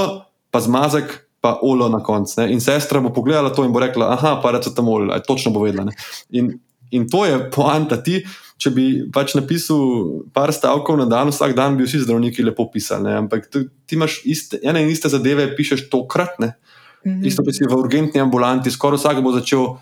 [0.52, 2.46] pa zmazek pa olo na koncu.
[2.50, 5.66] In sestra bo pogledala to in bo rekla: Ah, pa reče tam olo, točno bo
[5.66, 5.90] vedela.
[6.30, 6.60] In,
[6.92, 8.22] in to je poanta ti.
[8.62, 13.10] Če bi pač napisal par stavkov na dan, vsak dan bi vsi zdravniki lepo pisali.
[13.10, 13.16] Ne?
[13.24, 13.66] Ampak ti,
[13.98, 16.38] imaš iste, ene in iste zadeve, pišeš tokrat.
[16.38, 16.71] Mm
[17.06, 17.26] -hmm.
[17.26, 19.78] Isto, če si v urgentni ambulanti, skoraj vsak bo začel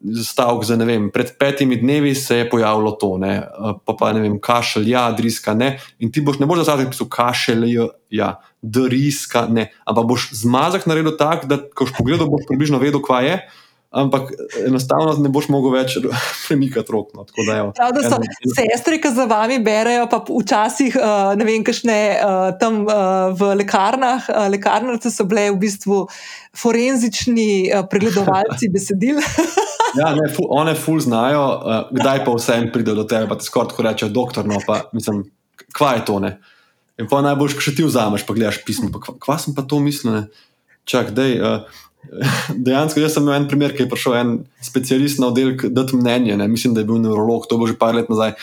[0.00, 1.10] stavek za ne vem.
[1.12, 3.44] Pred petimi dnevi se je pojavilo to, ne?
[3.84, 5.54] pa pa ne vem, kašelj, ja, driska.
[5.54, 5.78] Ne?
[5.98, 7.76] In ti boš ne boš za zadnji pisal kašelj,
[8.10, 9.70] ja, driska, ne.
[9.84, 13.36] Ampak boš zmazek naredil tako, da ko boš pogledal, boš približno vedel, kva je.
[13.90, 14.28] Ampak
[14.66, 15.96] enostavno ne boš mogel več
[16.46, 17.08] premikati rok.
[17.16, 17.24] No.
[17.26, 21.96] Prav, da so en, sestre, ki za vami berejo, pa včasih uh, ne vem, kakšne
[22.14, 24.30] uh, tam uh, v lekarnah.
[24.52, 26.04] Lekarnice so bile v bistvu
[26.56, 27.50] forenzični
[27.90, 29.18] pregledovalci besedil.
[29.98, 31.42] Ja, ne, fu, one ful znajo,
[31.90, 34.84] kdaj pa vse en pride do tebe, pa ti skoraj tako reče, doktor, no pa
[34.94, 35.24] mislim,
[35.74, 36.30] kva je to ne.
[37.00, 39.64] In pa najboljš, ko še ti vzameš, pa gledaš pismo, pa kva, kva sem pa
[39.66, 40.46] to mislil, ne.
[40.90, 41.62] Čak, dej, uh,
[42.66, 44.32] dejansko jaz sem imel en primer, ki je prišel en
[44.64, 46.48] specialist na oddelek dati mnenje, ne.
[46.50, 48.34] mislim, da je bil neurolog, to bo že par let nazaj.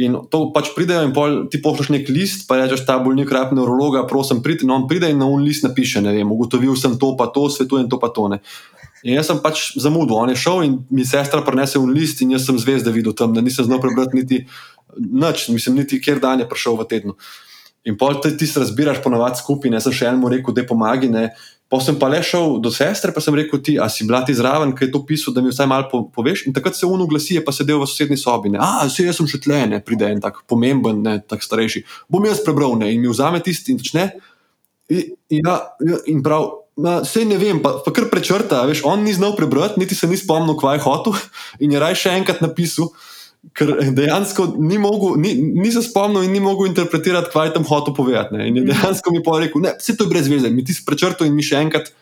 [0.00, 3.50] In to pač pridejo, in pol, ti pošleš nek list, pa rečeš, ta bolnik rab
[3.52, 4.64] neurologa, prosim, pridi.
[4.68, 7.50] No, on pride in na un list napiše, ne vem, ugotovil sem to, pa to,
[7.52, 8.30] svetujem to, pa to.
[8.32, 8.40] Ne.
[9.02, 12.36] In jaz sem pač zamudil, on je šel in mi sestra prenese un list, in
[12.36, 14.42] jaz sem zvezde videl tam, da nisem znal prebrati niti
[14.96, 17.16] noč, mislim, niti kjer dan je prišel v tednu.
[17.88, 21.08] In pol ti, ti se razbiraš ponovadi skupaj, jaz sem še enemu rekel, da pomagi.
[21.12, 21.30] Ne.
[21.70, 24.34] Pa sem pa le šel do sestre, pa sem rekel, ti, a si bila ti
[24.34, 26.42] zraven, ki je to pisal, da mi vsaj malo po, poveš.
[26.50, 28.50] In takrat se uno glasi, pa sedel v sosednji sobi.
[28.50, 28.58] Ne.
[28.58, 31.84] A, se jaz sem še tle, ne pride en tak pomemben, ne tak starejši.
[32.10, 32.90] Bom jaz prebral ne.
[32.90, 34.08] in mi vzame tisti in začne.
[34.90, 38.62] In, ja, ja, in prav, Vse ne vem, pa, pa kar prečrta.
[38.68, 41.18] Veš, on ni znal prebrati, niti se ni spomnil, kaj je hotel.
[41.60, 42.88] In je raj še enkrat napisal,
[43.56, 47.94] ker dejansko ni, mogel, ni, ni se spomnil in ni mogel interpretirati, kaj tam hotel
[47.96, 48.36] povedati.
[48.36, 48.48] Ne.
[48.48, 48.70] In je mhm.
[48.72, 51.36] dejansko mi pa rekel, da vse to je brez veze, mi ti si prečrtal in
[51.36, 51.92] mi še enkrat.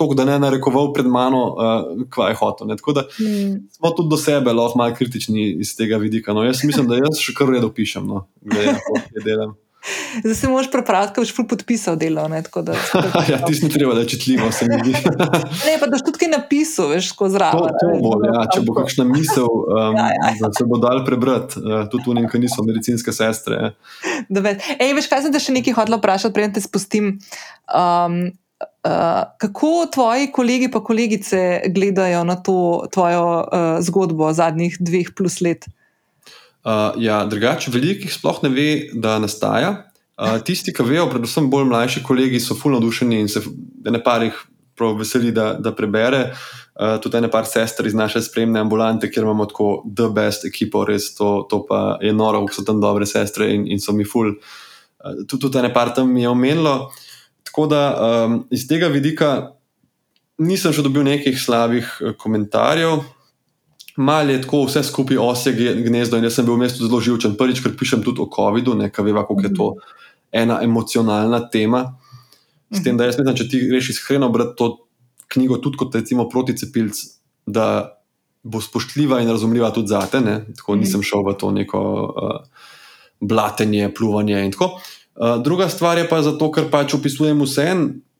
[0.00, 2.70] To, da ne narekoval pred mano, uh, kaj je hotel.
[2.70, 2.78] Ne.
[2.80, 3.50] Tako da mm.
[3.76, 6.32] smo tudi do sebe lahko malo kritični iz tega vidika.
[6.32, 6.42] No.
[6.46, 9.52] Jaz mislim, da jaz še kar redo pišem, no, glede na to, kaj delam.
[10.22, 12.28] Zdaj se moraš prepraviti, ker boš ful podpisal delo.
[12.28, 14.92] Ne, tako da, tako, ja, ti si treba, da čitljivo, se mi zdi.
[15.66, 17.74] ne, pa da si tudi kaj napisal, veš, skozi To, zraven.
[17.80, 20.78] to ne, bo, da ja, če bo kakšna misel, um, Ja, ja, da se bo
[20.78, 23.58] dal prebrati, uh, tudi unim, ki niso medicinske sestre.
[23.58, 23.72] ja.
[24.28, 27.18] Da ve- Ej, veš, kaj sem te še nekaj hodila vprašati, preden te spustim.
[27.68, 28.18] Um,
[28.86, 32.56] uh, kako tvoji kolegi in kolegice gledajo na to
[32.92, 35.66] tvojo uh, zgodbo zadnjih dveh plus let?
[35.66, 35.81] Uh,
[36.98, 39.72] ja, drugače, veliko jih sploh ne ve, da nastaja.
[40.22, 43.40] Uh, tisti, ki vejo, predvsem bolj mlajši kolegi, so fulno navdušeni in se
[43.88, 44.36] ne par jih
[44.78, 46.26] prav veseli, da, da prebere.
[46.72, 50.84] Uh, tudi ene par sester iz naše spremne ambulante, kjer imamo tako the best ekipo,
[50.88, 54.04] res to, to pa je noro, kako so tam dobre sestre in, in so mi
[54.04, 54.34] ful.
[55.02, 56.76] Uh, tudi, tudi ene par tam mi je omenilo.
[57.48, 59.32] Tako da um, iz tega vidika
[60.38, 61.88] nisem še dobil nekih slabih
[62.20, 63.02] komentarjev.
[63.96, 65.52] Mal je tako vse skupaj osje
[65.84, 67.36] gnezdo in jaz sem bil v mestu zelo živčen.
[67.36, 69.66] Prvič, ker pišem tudi o COVID-u, ne kaj veva, kako je to
[70.32, 71.84] ena emocionalna tema.
[72.72, 74.70] S tem, da jaz mislim, če ti greš iskreno brati to
[75.32, 76.96] knjigo, tudi kot recimo proticepilc,
[77.46, 77.66] da
[78.42, 80.20] bo spoštljiva in razumljiva tudi zate.
[80.24, 80.38] Ne?
[80.56, 82.68] Tako nisem šel v to neko uh,
[83.20, 84.72] blatenje, pljuvanje in tako.
[85.12, 87.68] Uh, druga stvar je pa zato, ker pač opisujem vse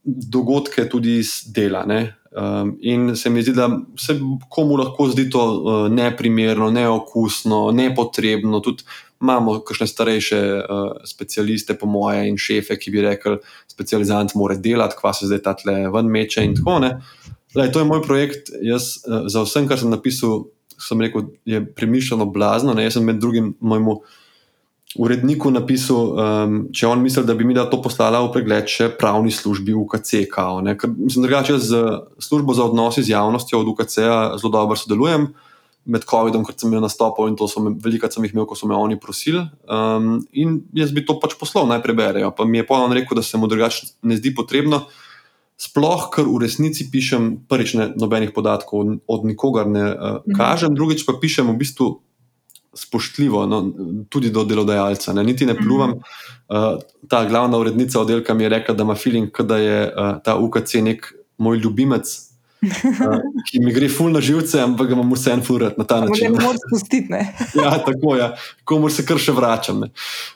[0.04, 1.86] dogodke tudi iz dela.
[1.88, 2.04] Ne?
[2.32, 3.68] Um, in se mi zdi, da
[3.98, 4.16] se
[4.48, 8.60] komu lahko zdi to uh, neprimerno, neokusno, nepotrebno.
[8.64, 8.86] Tudi
[9.20, 13.36] imamo kakšne starejše uh, specialiste, po moje, in šefe, ki bi rekli,
[13.68, 17.28] specializant mora delati, kva se zdaj ta tle ven meče in tako naprej.
[17.52, 18.48] Lej, to je moj projekt.
[18.64, 20.46] Jaz, uh, za vsem, kar sem napisal,
[20.80, 22.72] sem rekel, je premišljeno blazno.
[22.72, 22.88] Ne?
[22.88, 24.00] Jaz sem med drugim mojemu
[24.98, 28.90] uredniku napisal, um, če on misli, da bi mi da to poslala v pregled še
[28.98, 30.26] pravni službi UKC.
[30.32, 30.76] Kao, ne?
[30.76, 31.80] Ker sem drugače z
[32.20, 35.30] službo za odnose z javnostjo od UKC-ja zelo dobro sodelujem.
[35.82, 38.54] Med COVID-om, ker sem bil nastopil in to so me, veliko sem jih imel, ko
[38.54, 39.40] so me oni prosili.
[39.66, 42.30] Um, in jaz bi to pač poslal, naj preberejo.
[42.36, 44.84] Pa mi je pa on rekel, da se mu drugače ne zdi potrebno.
[45.58, 50.36] Sploh, ker v resnici pišem, prvič, ne, nobenih podatkov od, od nikogar ne uh, Mhm.
[50.38, 51.86] kažem, drugič pa pišem v bistvu
[52.74, 53.62] spoštljivo, no,
[54.08, 55.12] tudi do delodajalca.
[55.12, 55.90] Ne, niti ne pljuvam.
[56.48, 60.36] Uh, ta glavna urednica oddelka mi je rekla, da ima feeling, da je uh, ta
[60.36, 62.12] UKC nek moj ljubimec,
[62.62, 63.18] uh,
[63.50, 66.32] ki mi gre ful na živce, ampak ga imam vse en furat na ta način.
[66.32, 67.12] ne moreš spustiti.
[67.12, 67.34] Ne?
[67.62, 68.32] ja, tako je, ja.
[68.64, 69.84] komu se kar še vračam.
[69.84, 69.92] ne.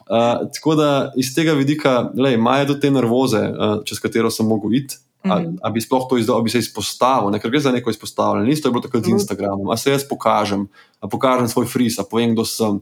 [0.06, 4.46] Uh, tako da iz tega vidika, lej, imajo tudi te nervoze, uh, čez katero sem
[4.46, 5.00] mogel iti.
[5.26, 5.56] A, Mhm.
[5.58, 7.38] a bi sploh to izdal, a bi se izpostavil, ne?
[7.38, 8.50] ker gre za neko izpostavljanje.
[8.50, 9.10] Isto je bilo tako z.
[9.10, 9.70] Instagramom.
[9.70, 10.68] A se jaz pokažem,
[11.00, 12.80] a pokažem svoj fris, a povem, kdo sem.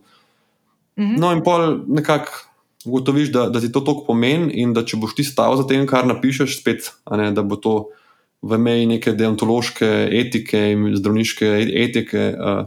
[0.96, 1.14] Mhm.
[1.16, 2.30] No, in pol nekako
[2.84, 5.86] ugotoviš, da, da ti to toliko pomeni, in da če boš ti stal za tem,
[5.86, 7.88] kar napišeš, spet, ne, da bo to
[8.42, 12.66] v meji neke deontološke etike in zdravniške e- etike, uh,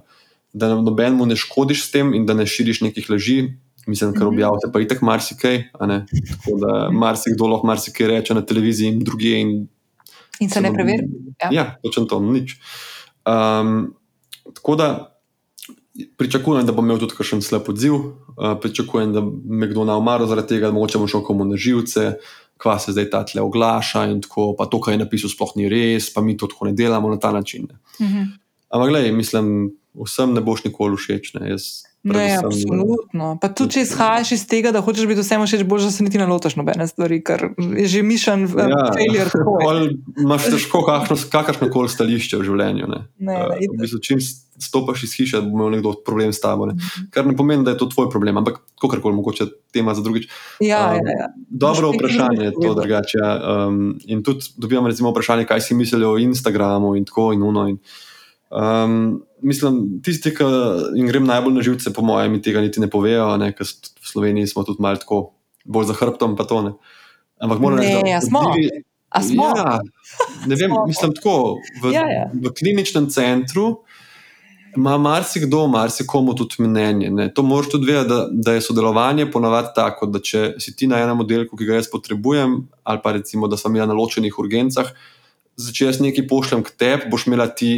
[0.53, 3.53] da nobenemu ne škodiš s tem in da ne širiš nekih laži.
[3.87, 4.27] Mislim, ker Mhm.
[4.27, 6.05] objavite pa itek marsikaj, a ne.
[6.31, 9.41] Tako da marsikdo lahko marsikaj reče na televiziji in drugje.
[9.41, 9.67] In
[10.39, 11.07] In se ne preveri.
[11.41, 11.49] Ja.
[11.51, 12.59] Ja, točno to, nič.
[13.25, 13.95] Um,
[14.53, 15.17] tako da
[16.17, 18.11] pričakujem, da bom imel tudi kakšen slab odziv, uh,
[18.61, 22.13] pričakujem, da me kdo na omaro zaradi tega, da mogoče bom šel komu na živce,
[22.57, 25.69] kva se zdaj ta tle oglaša in tako, pa to, kar je napisal, sploh ni
[25.69, 27.67] res, pa mi to tako ne delamo na ta način.
[27.69, 27.79] Ne.
[28.05, 28.23] Mhm.
[28.69, 29.71] Ampak, gledaj, mislim,
[30.05, 31.33] vsem ne boš nikoli všeč.
[31.39, 31.49] Ne.
[31.49, 31.63] Jaz
[32.13, 33.37] Ne, absolutno.
[33.41, 36.27] Pa tudi, če izhajaš iz tega, da hočeš biti vsem všeč, da se niti ne
[36.29, 39.95] lotiš nobene stvari, ker je že mišljen v Ja, failure.
[40.21, 42.87] imaš težko kakršno koli stališče v življenju.
[42.87, 42.99] Ne.
[43.19, 44.19] Ne, Uh, v bistvu, čim
[44.57, 46.65] stopiš iz hiše, bo imel nekdo problem s tabo.
[46.65, 46.73] Ne.
[46.73, 47.09] Mhm.
[47.13, 50.29] Kar ne pomeni, da je to tvoj problem, ampak kako koli, mogoče tema za drugič.
[50.59, 51.27] Ja, Um, ja, ja.
[51.49, 53.17] Dobro Boš vprašanje je to drugače.
[53.21, 53.31] Ja.
[53.67, 57.67] Um, in tudi dobivam recimo vprašanje, kaj si mislijo o Instagramu in tako in uno.
[57.69, 57.77] In,
[58.49, 60.43] um, mislim, tisti, ki
[60.95, 63.65] jim grem najbolj na živce, po mojem, mi tega niti ne povejo, ker
[64.01, 65.21] v Sloveniji smo tudi malo tako,
[65.65, 66.71] bolj za hrbtom, pa to ne.
[67.37, 68.39] Ampak moram reči, da ja, smo.
[68.41, 69.43] odzivi- A smo?
[69.55, 69.79] Ja,
[70.45, 70.85] ne vem, Smo.
[70.85, 71.57] mislim tako.
[71.81, 72.25] V, Ja, ja.
[72.33, 73.77] v kliničnem centru
[74.75, 77.09] ima marsikdo, marsikomu tudi mnenje.
[77.09, 77.33] Ne.
[77.33, 80.99] To moraš tudi vedeti, da, da je sodelovanje ponavadi tako, da če si ti na
[80.99, 84.91] enem oddelku, ki ga jaz potrebujem, ali pa recimo, da sem jaz na ločenih urgencah,
[85.55, 87.71] zdaj, če jaz nekaj pošljem k tebi, boš imela ti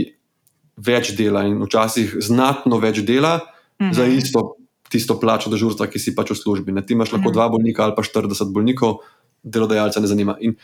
[0.80, 3.40] več dela in včasih znatno več dela
[3.80, 3.94] Mhm.
[3.94, 4.56] za isto,
[4.90, 6.72] tisto plačo dežurstva, ki si pač v službi.
[6.72, 6.82] Ne.
[6.82, 7.36] Ti imaš lahko Mhm.
[7.36, 9.00] dva bolnika ali pa 40 bolnikov,
[9.44, 10.36] delodajalca ne zanima.
[10.42, 10.56] In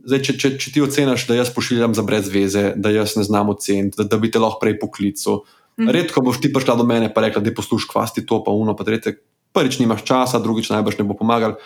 [0.00, 3.22] Zdaj, če, če, če ti oceniš, da jaz pošiljam za brez veze, da jaz ne
[3.22, 5.44] znam oceniti, da, da bi te lahko prej poklical.
[5.76, 5.90] Mhm.
[5.92, 8.84] Redko boš ti prišla do mene in rekla, da poslušaj, kvasti to, pa uno, pa
[8.84, 9.18] tretje.
[9.52, 11.60] Prvič nimaš časa, drugič najbrž ne bo pomagal.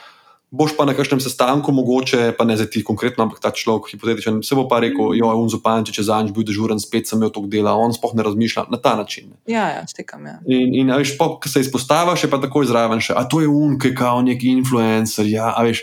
[0.54, 4.38] Boš pa na kakšnem sestanku, mogoče pa ne za ti konkretno, ampak ta človek, hipotetičen,
[4.46, 7.34] se bo pa rekel, jo, on zupan, če za nič bil dežuren, spet sem imel
[7.34, 9.34] to dela, on sploh ne razmišlja na ta način.
[9.34, 9.36] Ne.
[9.50, 10.22] Ja, ja, stekam.
[10.30, 10.38] Ja.
[10.46, 13.50] In, in veš, pa, ko se izpostaviš, je pa tako izraven še, a to je
[13.50, 15.26] un, ki je kao neki influencer.
[15.26, 15.82] Ja, a veš.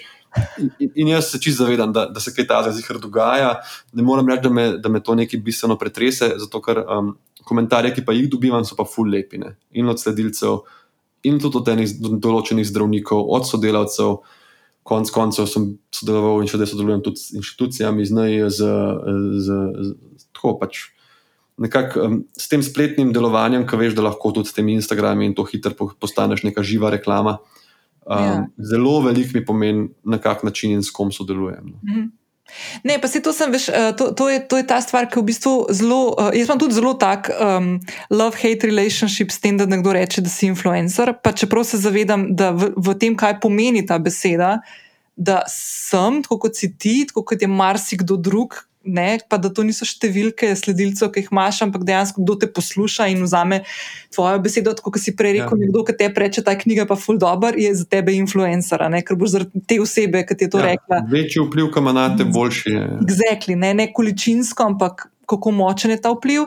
[0.80, 3.58] In, in jaz se čisto zavedam, da, da se kaj takega zihar dogaja.
[3.92, 7.92] Ne morem reči, da me, da me to nekaj bistveno pretrese, zato ker um, komentarje,
[7.98, 9.58] ki pa jih dobivam, so pa full lepine.
[9.76, 10.62] In od sledilcev,
[11.28, 14.22] in tudi od enih določenih zdravnikov, od sodelavcev
[14.84, 18.72] konc koncev sem sodeloval in še zdaj sodelujem tudi s inštitucijami, z NEJ, z,
[19.46, 20.88] z, z, tako pač.
[21.62, 25.36] Nekak, um, s tem spletnim delovanjem, ki veš, da lahko tudi s temi Instagrami in
[25.38, 27.38] to hitro postaneš neka živa reklama.
[28.02, 28.38] Um, ja.
[28.58, 31.76] Zelo veliko mi pomeni, na kak način in s kom sodelujem.
[31.76, 31.78] No.
[31.86, 32.10] Mhm.
[32.84, 35.22] Ne, pa se to sem, veš, uh, to, to, je, to je ta stvar, ki
[35.22, 36.02] v bistvu zelo.
[36.16, 37.76] Uh, jaz imam tudi zelo tak um,
[38.14, 41.14] love-hate relationship s tem, da nekdo reče, da si influencer.
[41.24, 44.60] Pa čeprav se zavedam, da v, v tem, kaj pomeni ta beseda,
[45.16, 49.64] da sem, tako kot si ti, tako kot je marsikdo drug, ne, pa da to
[49.66, 53.62] niso številke sledilcev, ki jih imaš, ampak dejansko kdo te posluša in vzame
[54.14, 54.74] tvojo besedo.
[54.78, 55.68] Tako kot si prej rekel, ja.
[55.68, 59.20] nekdo, ki te reče, ta knjiga pa ful dobr, je za tebe influencer, ne, ker
[59.20, 61.04] boš zaradi te osebe, ki ti je to ja, rekla.
[61.12, 62.76] Večji vpliv, kam na te boljši.
[63.06, 65.08] Exactly, ne, ne količinsko, ampak.
[65.32, 66.42] Kako močen je ta vpliv.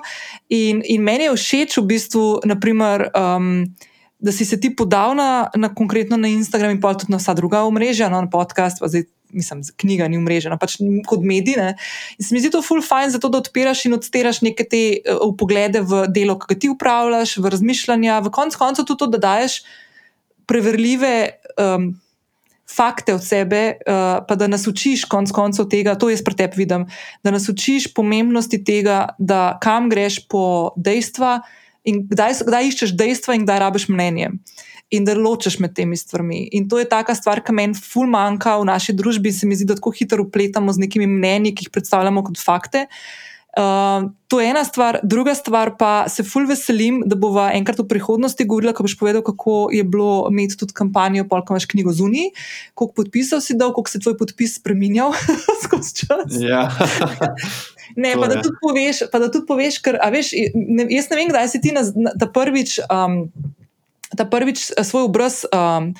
[0.53, 3.63] In, in meni je všeč, v bistvu, naprimer, um,
[4.21, 7.33] da si se ti podal na, na konkretno na Instagram in pa tudi na vsa
[7.39, 10.79] druga omrežja, no, na podcast, pa zdaj mislim, knjiga ni umrežena, pač
[11.09, 11.59] kot medij.
[11.61, 11.75] Ne.
[12.19, 15.27] In se mi zdi to full fine, zato da odpiraš in odstiraš neke te uh,
[15.39, 19.23] poglede v delo, ki ga ti upravljaš, v razmišljanja, v koncu koncev tudi to, da
[19.29, 19.61] daješ
[20.51, 21.15] preverljive.
[21.59, 21.95] Um,
[22.65, 26.63] Fakte od sebe, uh, pa da nas učiš, konc koncev tega, to jaz pri tebi
[26.63, 26.87] vidim,
[27.23, 31.43] da nas učiš pomembnosti tega, da kam greš po dejstva
[31.85, 34.33] in kdaj, kdaj iščeš dejstva in kdaj rabiš mnenje.
[34.93, 36.43] In da ločeš med temi stvarmi.
[36.53, 39.67] In to je taka stvar, ki meni ful manjka v naši družbi, se mi zdi,
[39.71, 42.87] da tako hitro upletamo z nekimi mnenji, ki jih predstavljamo kot fakte.
[43.55, 47.87] Uh, to je ena stvar, druga stvar pa se ful veselim, da bova enkrat v
[47.87, 52.33] prihodnosti govorila, ko boš povedal, kako je bilo imeti tudi kampanjo, polk imaš knjigo zunaj,
[52.75, 55.15] koliko podpisov si dal, koliko se tvoj podpis spremenjal
[55.63, 56.35] skozi čas.
[56.43, 56.67] Ja.
[58.03, 61.53] ne, pa da, poveš, pa da tudi poveš, ker veš, ne, jaz ne vem, kdaj
[61.55, 62.81] si ti na, na, prvič.
[62.91, 63.29] Um,
[64.17, 65.45] ta prvič eh, svoj obraz.
[65.53, 65.95] Um,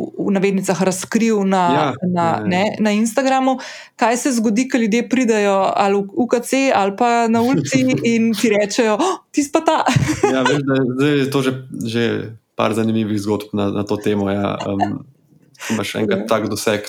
[0.00, 2.46] V navednicah razkril na, ja, na, ja, ja.
[2.48, 3.60] Ne, na Instagramu,
[4.00, 7.84] kaj se zgodi, ko ljudje pridejo ali v UKC ali pa na ulici
[8.16, 9.84] in ti rečejo, oh, ti pa ta.
[10.24, 11.52] ja, veš, da, da je to že,
[11.84, 12.04] že
[12.56, 14.30] par zanimivih zgodb na, na to temo.
[14.32, 14.56] Ja.
[14.64, 15.04] Um,
[15.68, 16.88] imaš enkrat tak doseg.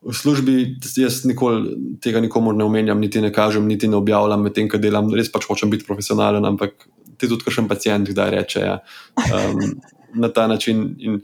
[0.00, 4.68] V službi jaz nikoli tega nikomor ne omenjam, niti ne kažem, niti ne objavljam, medtem
[4.70, 5.10] ko delam.
[5.12, 6.86] Res pač hočem biti profesionalen, ampak
[7.20, 8.80] ti tudi kakšen pacijent kdaj reče ja.
[9.28, 9.80] um,
[10.14, 10.94] na ta način.
[10.98, 11.20] In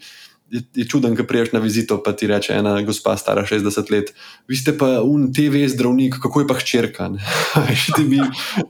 [0.50, 4.12] je, je čuden, ko priješ na vizito, pa ti reče ena gospa, stara 60 let,
[4.48, 7.08] vi ste pa un TV zdravnik, kako je pa hčerka.
[7.96, 8.20] ti, bi,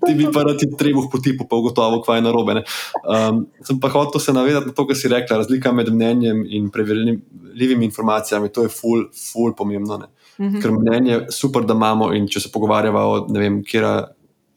[0.06, 2.62] ti bi pa rad treba po tipu, pa ugotovo, kaj je narobe.
[3.04, 6.70] Um, sem pa hotel se navedati na to, kar si rekla, razlika med mnenjem in
[6.72, 9.98] preverljivimi informacijami, to je ful, ful pomembno.
[9.98, 10.12] Ne?
[10.40, 10.60] Mhm.
[10.62, 13.84] Ker mnenje je super, da imamo, in če se pogovarjava o tem, kje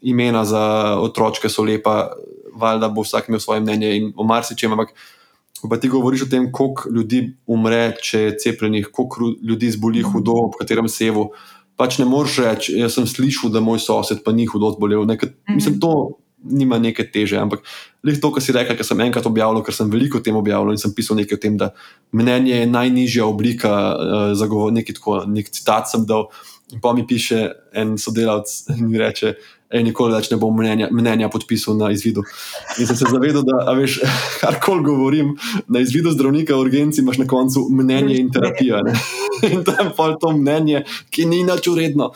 [0.02, 2.14] imena za otroke so lepa,
[2.60, 4.74] valjda bo vsak imel svoje mnenje in o marsičem.
[4.76, 4.94] Ampak,
[5.62, 10.04] ko pa ti govoriš o tem, koliko ljudi umre, če je cepljenih, koliko ljudi zboli
[10.06, 11.30] hudo, v katerem sevu,
[11.80, 15.06] pač ne moreš reči, jaz sem slišal, da moj sosed pa ni hudo zbolel.
[15.08, 15.60] Nekaj, mhm.
[15.60, 15.94] mislim, to
[16.44, 17.38] nima neke teže.
[17.40, 17.64] Ampak
[18.04, 20.72] le to, kar si rekel, ker sem enkrat objavil, ker sem veliko o tem objavil
[20.74, 21.72] in sem pisal nekaj o tem, da
[22.16, 26.30] mnenje je najnižja oblika uh, zagovornika, nek citat sem dal.
[26.70, 29.34] In pa mi piše en sodelavec in mi reče,
[29.70, 32.24] Ej, nikoli več ne bom mnenja, mnenja podpisal na izvidu.
[32.82, 34.00] In sem se zavedal, da veš,
[34.42, 35.36] karkoli govorim,
[35.70, 38.82] na izvidu zdravnika v urgenci imaš na koncu mnenje in terapijo.
[38.88, 38.96] Ne?
[39.54, 40.82] In tam pa to mnenje,
[41.14, 42.10] ki ni nič uredno,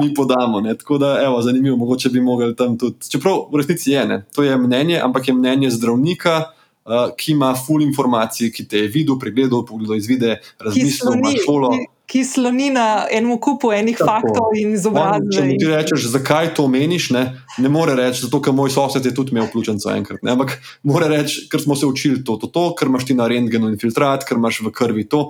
[0.00, 0.58] mi podamo.
[0.64, 0.72] Ne?
[0.74, 3.06] Tako da, evo, zanimivo, mogoče bi mogli tam tudi.
[3.12, 6.42] Čeprav v resnici je ne, to je mnenje, ampak je mnenje zdravnika.
[6.86, 11.72] Uh, ki ima full informacij, ki te je videl, pregledal, pogledal izvide, razmislil, ima šolo.
[11.74, 14.06] Ki, ki sloni na enem kupu enih Tako.
[14.10, 15.32] faktov in izobrazbe.
[15.34, 17.24] Če ti rečeš, zakaj to meniš, ne,
[17.58, 20.22] ne more reči, zato ker moj sosed je tudi imel vključen za enkrat.
[20.26, 20.56] Ne, ampak
[20.86, 24.26] mora reči, ker smo se učili to, to, to, ker imaš ti na rentgenu infiltrat,
[24.28, 25.28] ker imaš v krvi to.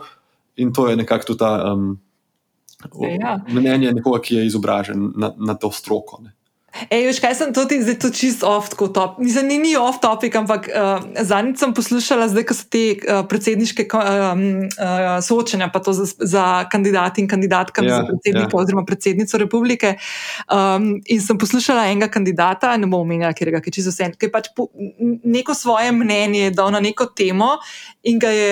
[0.60, 1.96] In to je nekako ta um,
[3.00, 3.38] ja.
[3.48, 6.20] mnenje nekoga, ki je izobražen na, na to stroko.
[6.24, 6.36] Ne.
[6.90, 9.16] Ej, veš, kaj sem to ti zdaj čist off top?
[9.22, 13.22] Mislim, ni, ni off topic, ampak uh, zadnjič sem poslušala, zdaj, ko so te uh,
[13.28, 18.60] predsedniške uh, uh, soočenja, pa to za, za kandidati in kandidatkami ja, za predsednika ja.
[18.60, 19.96] oziroma predsednico republike.
[20.52, 24.34] Um, in sem poslušala enega kandidata, ne bom omenjala, ker je čisto vse, ki je
[24.36, 24.68] pač po,
[25.24, 27.56] neko svoje mnenje dal na neko temo
[28.04, 28.50] in ga je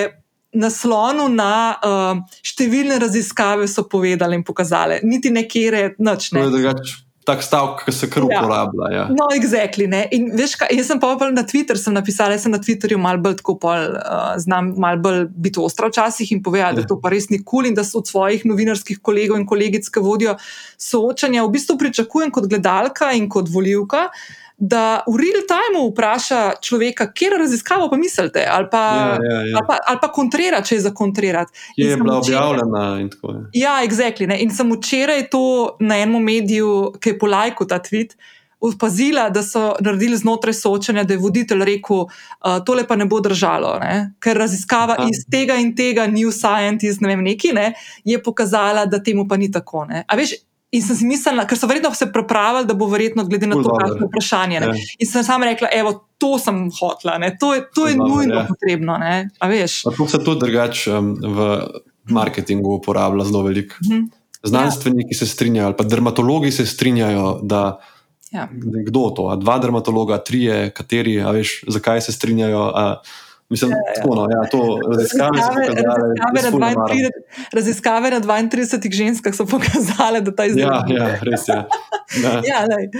[0.55, 6.41] naslonu na uh, številne raziskave so povedali in pokazali, niti nekere, noč ne.
[6.41, 7.04] To je drugače.
[7.25, 8.39] Tak stavek, ki se kar Ja.
[8.39, 8.87] uporablja.
[8.93, 9.03] Ja.
[9.09, 9.87] No, exactly.
[9.89, 10.03] Ne?
[10.13, 12.99] In veš, kaj, jaz sem pa pol na Twitter sem napisala, jaz sem na Twitterju
[13.01, 16.87] malo bolj tako, pol, uh, znam malo bolj biti ostra včasih in povedati, da Ja.
[16.87, 19.89] to pa res ni kul cool in da so od svojih novinarskih kolegov in kolegic,
[19.89, 20.35] ki vodijo
[20.77, 24.09] soočanja, v bistvu pričakujem kot gledalka in kot voljivka.
[24.57, 29.57] Da v real timeu vpraša človeka, kje raziskavo pa mislite, ali pa, Ja, ja, ja.
[29.57, 31.51] ali pa, ali pa kontrira, če je za kontrirati.
[31.75, 33.41] Je sem bila včeraj- objavljena in tako je.
[33.53, 34.27] Ja, exactly.
[34.27, 34.39] Ne?
[34.41, 35.43] In sem včeraj to
[35.79, 38.15] na enem mediju, ki je polajko ta tweet,
[38.63, 43.19] opazila, da so naredili znotraj soočanja, da je voditelj rekel, uh, tole pa ne bo
[43.19, 44.13] držalo, ne?
[44.19, 45.09] ker raziskava Aha.
[45.11, 47.73] iz tega in tega, New Scientist, ne vem, neki, ne,
[48.03, 49.85] je pokazala, da temu pa ni tako.
[49.85, 50.05] Ne?
[50.07, 50.33] A veš,
[50.75, 53.63] In sem si mislila, ker so verjetno se pripravili, da bo verjetno glede na Ful
[53.63, 54.59] to, kakšno vprašanje.
[54.59, 54.67] Ne?
[54.73, 54.89] Ja.
[54.99, 57.31] In sem sama rekla, evo, to sem hotla, ne?
[57.39, 58.45] to je, to je dobro, nujno ja.
[58.49, 58.97] potrebno.
[58.99, 59.29] Ne?
[59.39, 59.81] A veš?
[59.87, 61.57] Pa To se tudi drugače um, v
[62.11, 63.79] marketingu uporablja zelo veliko.
[63.87, 64.07] Mhm.
[64.45, 67.79] Znanstveniki se strinjajo, ali pa dermatologi se strinjajo, da
[68.33, 68.49] Ja.
[68.51, 72.65] kdo to, a dva dermatologa, trije, kateri, a veš, zakaj se strinjajo.
[72.75, 72.85] A,
[73.49, 73.93] mislim, ja, ja.
[73.95, 76.97] Tako, no, ja, to raziskave Raziskave, pokazale, raziskave, na ful ne maram.
[76.97, 80.89] 32, raziskave na 32 ženskah so pokazale, da ta izdelek.
[80.89, 81.61] Ja, ja, res je.
[82.23, 82.39] Ja.
[82.45, 82.91] ja lej.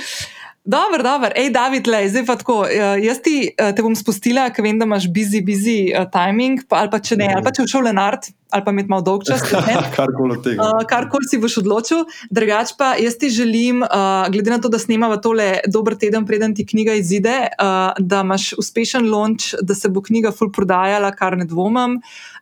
[0.66, 1.30] Dobro, dobro.
[1.36, 2.66] Ej, David, lej, zdaj pa tako.
[2.66, 6.64] eh, Jaz ti eh, te bom spustila, ker vem, da imaš busy, busy uh, timing,
[6.66, 9.06] pa, ali pa če ne, ali pa če v šel Lenart, ali pa imeti malo
[9.06, 9.46] dolg čas.
[9.98, 10.66] Karkoli od tega.
[10.66, 12.02] Uh, Karkoli si boš odločil.
[12.34, 16.58] Drugač pa jaz ti želim, uh, glede na to, da snemamo tole dober teden, preden
[16.58, 21.38] ti knjiga izide, uh, da imaš uspešen launch, da se bo knjiga full prodajala, kar
[21.38, 22.00] ne dvomim,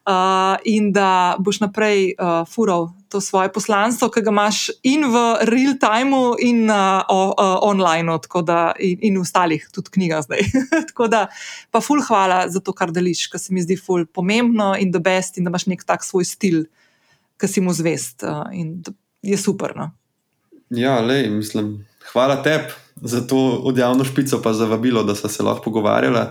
[0.07, 5.23] uh, in da boš naprej uh, fural to svoje poslanstvo, ki ga imaš in v
[5.47, 10.41] real timeu, in uh, uh, online, da in, in v ostalih tudi knjigah zdaj.
[10.89, 11.27] tako da
[11.71, 15.01] pa full hvala za to, kar deliš, ker se mi zdi full pomembno in the
[15.01, 16.65] best, in da imaš nek tak svoj stil
[17.43, 18.23] ki si mu zvest.
[18.23, 18.79] Uh, in
[19.21, 19.75] je super.
[19.75, 19.91] No?
[20.71, 22.71] Ja, lej, mislim, hvala tebi
[23.03, 23.37] za to
[23.67, 26.27] odjavno špico, pa za vabilo, da smo se lahko pogovarjali.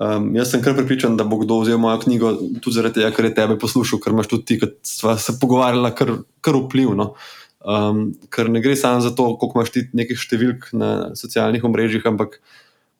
[0.00, 2.32] Um, jaz sem kar pripričan, da bo kdo vzel mojo knjigo
[2.64, 5.92] tudi zaradi tega, ker je tebe poslušal, ker imaš tudi ti, ki sva se pogovarjala,
[5.96, 7.12] kar, kar vplivno.
[7.62, 12.08] Um, ker ne gre samo za to, koliko imaš ti nekih številk na socialnih omrežjih,
[12.08, 12.40] ampak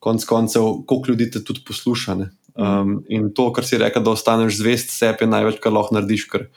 [0.04, 2.18] konec koncev, koliko ljudi te tudi posluša.
[2.20, 2.30] ne.
[2.52, 6.28] Um, in to, kar si rekel, da ostaneš zvest sebi, je največ, kar lahko narediš,
[6.28, 6.50] ker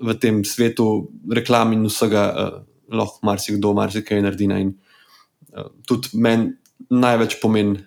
[0.00, 4.48] v tem svetu reklam in vsega uh, lahko marsikdo, marsikaj naredi.
[4.48, 4.72] In,
[5.52, 6.54] uh, tudi meni
[6.88, 7.84] največ pomeni,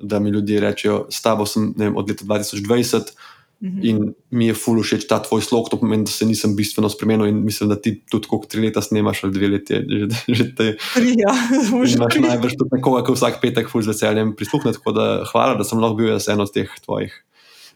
[0.00, 3.14] da mi ljudje rečejo, s tabo sem vem, od leta 2020
[3.56, 3.80] Mhm.
[3.82, 3.96] in
[4.30, 7.40] mi je ful všeč ta tvoj slog, to pomeni, da se nisem bistveno spremenil in
[7.40, 10.66] mislim, da ti tudi koliko tri leta snemaš ali dve leti, že, že te.
[11.16, 11.32] Ja,
[11.86, 12.20] že imaš tri.
[12.20, 14.72] najbrž tudi nekoga, ki vsak petek ful z veseljem prisluhne.
[14.72, 17.16] Tako da hvala, da sem lahko bil jaz en od teh tvojih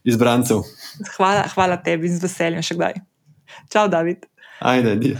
[0.05, 0.69] izbrancev.
[1.17, 3.01] hvala, hvala tebi in z veseljem še kdaj.
[3.73, 4.29] Čau, David.
[4.61, 5.17] Ajde, di.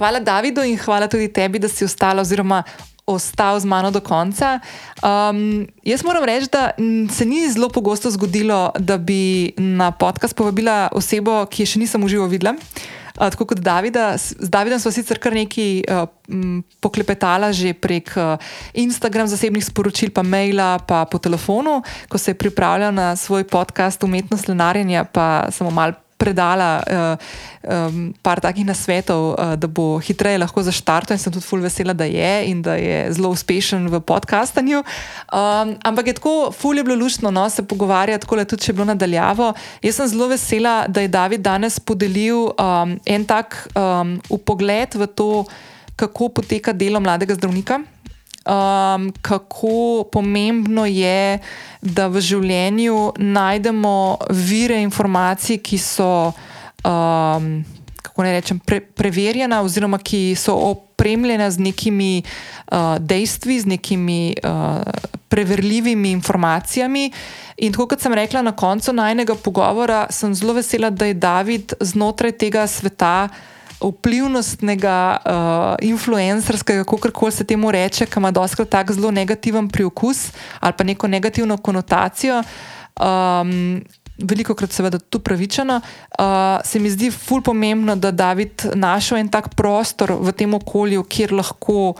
[0.00, 2.62] Hvala Davidu in hvala tudi tebi, da si ostala oziroma
[3.04, 4.56] ostal z mano do konca.
[5.04, 6.70] Um, jaz moram reči, da
[7.12, 12.00] se ni zelo pogosto zgodilo, da bi na podcast povabila osebo, ki je še nisem
[12.00, 12.56] uživo videla.
[12.56, 18.16] Uh, tako kot Davida, z Davidom smo sicer kar nekaj uh, m, poklepetala že prek
[18.16, 18.40] uh,
[18.72, 24.00] Instagram zasebnih sporočil, pa maila, pa po telefonu, ko se je pripravljal na svoj podcast
[24.00, 27.16] Umetnost lenarjenja, pa sem mu mal predala uh,
[27.64, 31.94] um, par takih nasvetov, uh, da bo hitreje lahko zaštartal, in sem tudi ful vesela,
[31.96, 34.82] da je in da je zelo uspešen v podkastanju.
[35.32, 38.76] Um, ampak je tako, ful je bilo luštno no, se pogovarjati, tako tudi če je
[38.76, 39.52] bilo nadaljavo.
[39.82, 45.08] Jaz sem zelo vesela, da je David danes podelil um, en tak um, upogled v
[45.16, 45.32] to,
[45.96, 47.80] kako poteka delo mladega zdravnika
[48.46, 51.38] um, kako pomembno je,
[51.80, 53.96] da v življenju najdemo
[54.30, 56.32] vire informacij, ki so,
[56.84, 57.50] um,
[58.02, 64.34] kako naj rečem, pre, preverjena, oziroma ki so opremljena z nekimi uh, dejstvi, z nekimi
[64.44, 64.82] uh,
[65.30, 67.10] preverljivimi informacijami.
[67.60, 71.74] In tako kot sem rekla na koncu najnega pogovora, sem zelo vesela, da je David
[71.80, 73.28] znotraj tega sveta
[73.80, 80.30] vplivnostnega, uh, influencerskega, kako koli se temu reče, ki ima doskrat tak zelo negativen priokus
[80.60, 82.42] ali pa neko negativno konotacijo.
[83.00, 83.82] Um,
[84.20, 85.80] Veliko krat, seveda, tudi pravičeno.
[85.80, 86.24] Uh,
[86.64, 91.32] se mi zdi ful pomembno, da David našel en tak prostor v tem okolju, kjer
[91.32, 91.94] lahko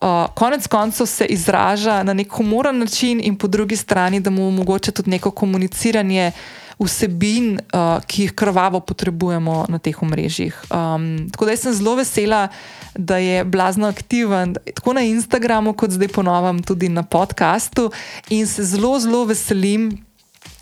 [0.00, 4.48] uh, konec koncev se izraža na nek humoren način, in po drugi strani, da mu
[4.48, 6.32] omogoča tudi neko komuniciranje
[6.78, 10.54] vsebin, uh, ki jih krvavo potrebujemo na teh omrežjih.
[10.70, 12.48] Um, tako da sem zelo vesela,
[12.94, 17.90] da je blazno aktiven tako na Instagramu, kot zdaj ponovim tudi na podkastu,
[18.30, 19.90] in se zelo, zelo veselim.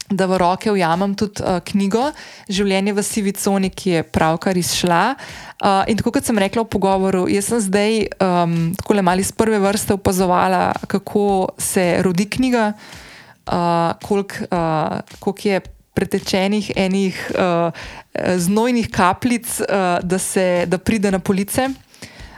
[0.07, 2.13] Da v roke ujamem tudi uh, knjigo
[2.47, 5.17] Življenje v sivi coni, ki je pravkar izšla.
[5.59, 9.27] Uh, in tako kot sem rekla v pogovoru, jaz sem zdaj um, tako le mali
[9.27, 12.69] iz prve vrste opazovala, kako se rodi knjiga,
[13.51, 15.61] uh, koliko uh, kolik je
[15.97, 17.73] pretečenih enih uh,
[18.37, 21.69] znojnih kapljic, uh, da, se, da pride na police.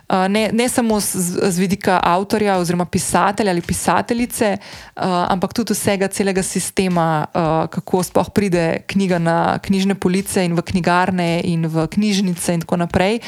[0.09, 5.77] Uh, ne, ne samo z, z vidika avtorja oziroma pisatelja ali pisateljice, uh, ampak tudi
[5.77, 11.67] vsega celega sistema, uh, kako sploh pride knjiga na knjižne police in v knjigarne in
[11.69, 13.21] v knjižnice in tako naprej.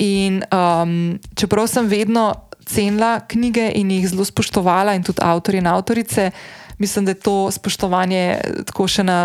[0.00, 2.32] In, um, čeprav sem vedno
[2.64, 6.30] cenila knjige in jih zelo spoštovala, in tudi avtorje in avtorice,
[6.84, 8.24] mislim, da je to spoštovanje
[8.68, 9.18] tako še na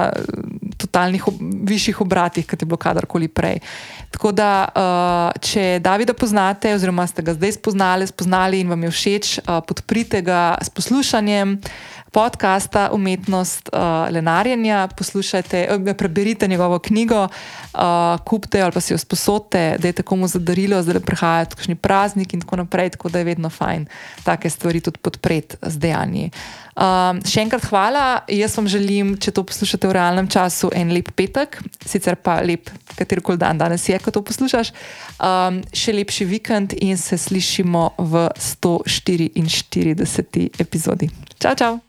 [0.80, 3.60] totalnih ob, višjih obratih, kot je bilo kadarkoli prej.
[4.16, 8.92] Tako da, uh, če Davida poznate, oziroma ste ga zdaj spoznali, spoznali in vam je
[8.96, 11.60] všeč, uh, podprite ga s poslušanjem
[12.12, 17.80] podcasta Umetnost uh, Lenarjenja, poslušajte, uh, preberite njegovo knjigo, uh,
[18.26, 22.34] kupite ali pa si jo sposodite, da je tako mu zadarilo, zdaj prihaja kakšni praznik
[22.34, 22.96] in tako naprej.
[22.98, 23.86] Tako da je vedno fajn
[24.24, 26.32] take stvari tudi podpreti z dejanji.
[26.80, 28.24] Um, še enkrat hvala.
[28.32, 32.72] Jaz vam želim, če to poslušate v realnem času, en lep petek, sicer pa lep
[32.96, 34.72] katerkoli dan danes je, ko to poslušaš.
[35.20, 40.48] Um, še lepši vikend in se slišimo v 144.
[40.64, 41.12] epizodi.
[41.36, 41.89] Čau, čau!